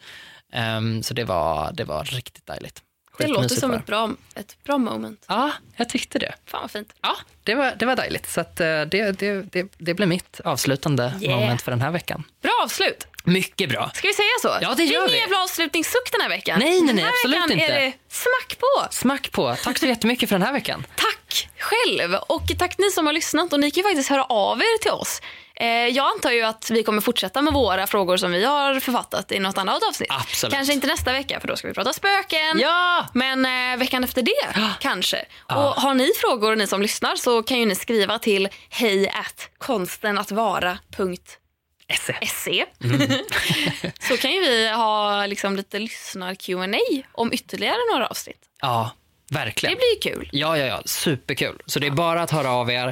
Ehm, 0.53 1.03
så 1.03 1.13
det 1.13 1.23
var, 1.23 1.71
det 1.73 1.83
var 1.83 2.03
riktigt 2.03 2.45
dejligt. 2.45 2.81
Det 3.17 3.27
låter 3.27 3.55
som 3.55 3.69
var 3.69 3.77
ett 3.77 3.85
bra, 3.85 4.09
ett 4.35 4.57
bra 4.63 4.77
moment. 4.77 5.25
Ja, 5.27 5.51
jag 5.75 5.89
tyckte 5.89 6.19
det. 6.19 6.33
Fan 6.45 6.61
vad 6.61 6.71
fint. 6.71 6.93
Ja, 7.01 7.15
det 7.43 7.55
var, 7.55 7.73
det 7.79 7.85
var 7.85 7.95
dejligt. 7.95 8.29
Så 8.31 8.41
att, 8.41 8.59
eh, 8.59 8.65
det, 8.81 9.11
det, 9.19 9.41
det, 9.51 9.65
det 9.77 9.93
blev 9.93 10.09
mitt 10.09 10.39
avslutande 10.45 11.13
Yeah. 11.21 11.39
moment 11.39 11.61
för 11.61 11.71
den 11.71 11.81
här 11.81 11.91
veckan. 11.91 12.23
Bra 12.41 12.51
avslut. 12.63 13.07
Mycket 13.23 13.69
bra. 13.69 13.91
Ska 13.95 14.07
vi 14.07 14.13
säga 14.13 14.27
så? 14.41 14.57
Ja, 14.61 14.73
det 14.77 14.83
gör 14.83 15.03
är 15.03 15.07
vi. 15.07 15.11
ingen 15.13 15.21
jävla 15.21 15.43
avslutningssuck 15.43 16.11
den 16.11 16.21
här 16.21 16.29
veckan. 16.29 16.59
Nej, 16.59 16.69
nej, 16.69 16.81
nej, 16.81 16.87
den 16.95 17.03
här 17.03 17.09
absolut 17.11 17.37
veckan 17.37 17.51
inte. 17.59 17.73
är 17.73 17.81
det 17.81 17.93
smack 18.09 18.57
på. 18.59 18.87
Smack 18.93 19.31
på. 19.31 19.55
Tack 19.63 19.77
så 19.77 19.85
jättemycket 19.85 20.29
för 20.29 20.35
den 20.35 20.41
här 20.45 20.53
veckan. 20.53 20.85
Tack 20.95 21.12
själv 21.57 22.15
och 22.15 22.43
tack 22.59 22.77
ni 22.77 22.91
som 22.91 23.05
har 23.05 23.13
lyssnat 23.13 23.53
och 23.53 23.59
ni 23.59 23.71
kan 23.71 23.83
ju 23.83 23.89
faktiskt 23.89 24.09
höra 24.09 24.23
av 24.23 24.59
er 24.59 24.81
till 24.81 24.91
oss. 24.91 25.21
Eh, 25.55 25.67
jag 25.67 26.05
antar 26.05 26.31
ju 26.31 26.41
att 26.41 26.69
vi 26.71 26.83
kommer 26.83 27.01
fortsätta 27.01 27.41
med 27.41 27.53
våra 27.53 27.87
frågor 27.87 28.17
som 28.17 28.31
vi 28.31 28.45
har 28.45 28.79
författat 28.79 29.31
i 29.31 29.39
något 29.39 29.57
annat 29.57 29.83
avsnitt. 29.89 30.09
Absolut. 30.11 30.53
Kanske 30.53 30.73
inte 30.73 30.87
nästa 30.87 31.11
vecka 31.11 31.39
för 31.39 31.47
då 31.47 31.55
ska 31.55 31.67
vi 31.67 31.73
prata 31.73 31.93
spöken. 31.93 32.59
Ja! 32.59 33.07
Men 33.13 33.45
eh, 33.45 33.77
veckan 33.79 34.03
efter 34.03 34.21
det 34.21 34.71
kanske. 34.79 35.25
Och 35.45 35.55
har 35.55 35.93
ni 35.93 36.11
frågor 36.17 36.55
ni 36.55 36.67
som 36.67 36.81
lyssnar 36.81 37.15
så 37.15 37.43
kan 37.43 37.59
ju 37.59 37.65
ni 37.65 37.75
skriva 37.75 38.19
till 38.19 38.49
hej 38.69 39.09
at 39.09 39.49
konstenattvara.se 39.57 42.13
Esse. 42.21 42.65
så 44.07 44.17
kan 44.17 44.31
ju 44.31 44.41
vi 44.41 44.69
ha 44.69 45.25
liksom 45.25 45.55
lite 45.55 45.79
lyssnar 45.79 46.35
Q&A 46.35 47.03
om 47.11 47.33
ytterligare 47.33 47.77
några 47.91 48.07
avsnitt. 48.07 48.41
Ja, 48.61 48.91
verkligen. 49.33 49.75
blir 49.77 50.09
ju 50.09 50.13
kul. 50.15 50.29
Ja, 50.31 50.57
ja, 50.57 50.65
ja. 50.65 50.81
Superkul. 50.85 51.61
Så 51.65 51.79
det 51.79 51.87
är 51.87 51.91
bara 51.91 52.21
att 52.21 52.31
höra 52.31 52.49
av 52.51 52.71
er. 52.71 52.87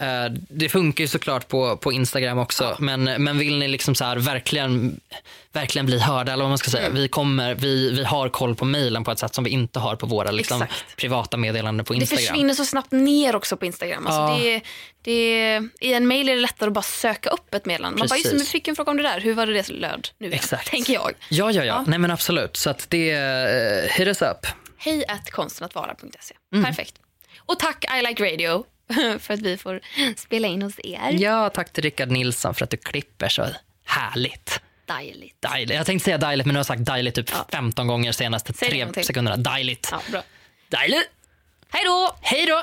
Eh, 0.00 0.24
Det 0.48 0.68
funkar 0.68 1.04
ju 1.04 1.08
såklart 1.08 1.48
på, 1.48 1.76
på 1.76 1.92
Instagram 1.92 2.38
också. 2.38 2.76
Men, 2.78 3.04
men 3.04 3.38
vill 3.38 3.58
ni 3.58 3.68
liksom 3.68 3.94
så 3.94 4.04
här 4.04 4.16
verkligen, 4.16 5.00
verkligen 5.52 5.86
bli 5.86 5.98
hörda, 5.98 6.32
eller 6.32 6.44
vad 6.44 6.48
man 6.50 6.58
ska 6.58 6.70
säga. 6.70 6.88
Vi, 6.90 7.08
kommer, 7.08 7.54
vi, 7.54 7.90
vi 7.90 8.04
har 8.04 8.28
koll 8.28 8.54
på 8.54 8.64
mejlen 8.64 9.04
på 9.04 9.10
ett 9.10 9.18
sätt 9.18 9.34
som 9.34 9.44
vi 9.44 9.50
inte 9.50 9.78
har 9.78 9.96
på 9.96 10.06
våra 10.06 10.30
liksom, 10.30 10.62
Exakt. 10.62 10.96
privata 10.96 11.36
meddelanden 11.36 11.84
på 11.86 11.92
Det 11.92 11.98
Instagram. 12.00 12.24
försvinner 12.26 12.54
så 12.54 12.64
snabbt 12.64 12.92
ner 12.92 13.36
också 13.36 13.56
på 13.56 13.66
Instagram. 13.66 14.06
Alltså 14.06 14.20
Ja. 14.20 14.38
det, 14.50 14.60
det, 15.02 15.62
I 15.80 15.92
en 15.92 16.06
mail 16.06 16.28
är 16.28 16.34
det 16.34 16.40
lättare 16.42 16.66
att 16.68 16.74
bara 16.74 16.82
söka 16.82 17.30
upp 17.30 17.54
ett 17.54 17.66
meddelande. 17.66 17.98
Man 17.98 18.08
bara, 18.08 18.16
just 18.16 18.24
det, 18.24 18.30
Precis. 18.30 18.48
men 18.48 18.60
fick 18.60 18.68
en 18.68 18.76
fråga 18.76 18.90
om 18.90 18.96
det 18.96 19.02
där. 19.02 19.20
Hur 19.20 19.34
var 19.34 19.46
det 19.46 19.52
det 19.52 19.68
löd 19.68 20.08
nu? 20.18 20.32
Exakt. 20.32 20.70
Tänker 20.70 20.92
jag. 20.92 21.12
Ja, 21.28 21.50
ja, 21.50 21.50
ja. 21.52 21.64
Ja. 21.64 21.84
Nej 21.86 21.98
men 21.98 22.10
absolut. 22.10 22.56
Så 22.56 22.70
att 22.70 22.86
det, 22.90 23.12
uh, 23.14 23.88
hit 23.90 24.06
us 24.08 24.22
up. 24.22 24.46
Hej 24.78 25.04
at 25.08 25.30
konstenattvara.se. 25.30 26.34
Mm. 26.52 26.64
Perfekt. 26.64 26.94
Och 27.38 27.58
tack 27.58 27.84
I 27.84 28.06
Like 28.06 28.32
Radio 28.34 28.64
för 29.18 29.34
att 29.34 29.40
vi 29.40 29.56
får 29.56 29.80
spela 30.16 30.48
in 30.48 30.62
hos 30.62 30.74
er. 30.84 31.10
Ja, 31.10 31.50
tack 31.50 31.72
till 31.72 31.82
Rickard 31.82 32.10
Nilsson 32.10 32.54
för 32.54 32.64
att 32.64 32.70
du 32.70 32.76
klipper 32.76 33.28
så 33.28 33.46
härligt. 33.84 34.60
Dejligt. 34.86 35.42
Dejligt. 35.52 35.76
Jag 35.76 35.86
tänkte 35.86 36.04
säga 36.04 36.18
dejligt 36.18 36.46
men 36.46 36.52
nu 36.52 36.56
har 36.56 36.60
jag 36.60 36.66
sagt 36.66 36.84
dejligt 36.84 37.14
typ 37.14 37.30
15 37.52 37.86
gånger 37.86 38.12
senaste 38.12 38.52
Säg 38.52 38.68
tre 38.92 39.04
sekunderna. 39.04 39.36
Dejligt. 39.36 39.88
Ja, 39.92 40.00
bra. 40.10 40.22
Dejligt. 40.68 41.10
Hej 41.70 41.84
då! 41.84 42.16
Hej 42.22 42.46
då! 42.46 42.62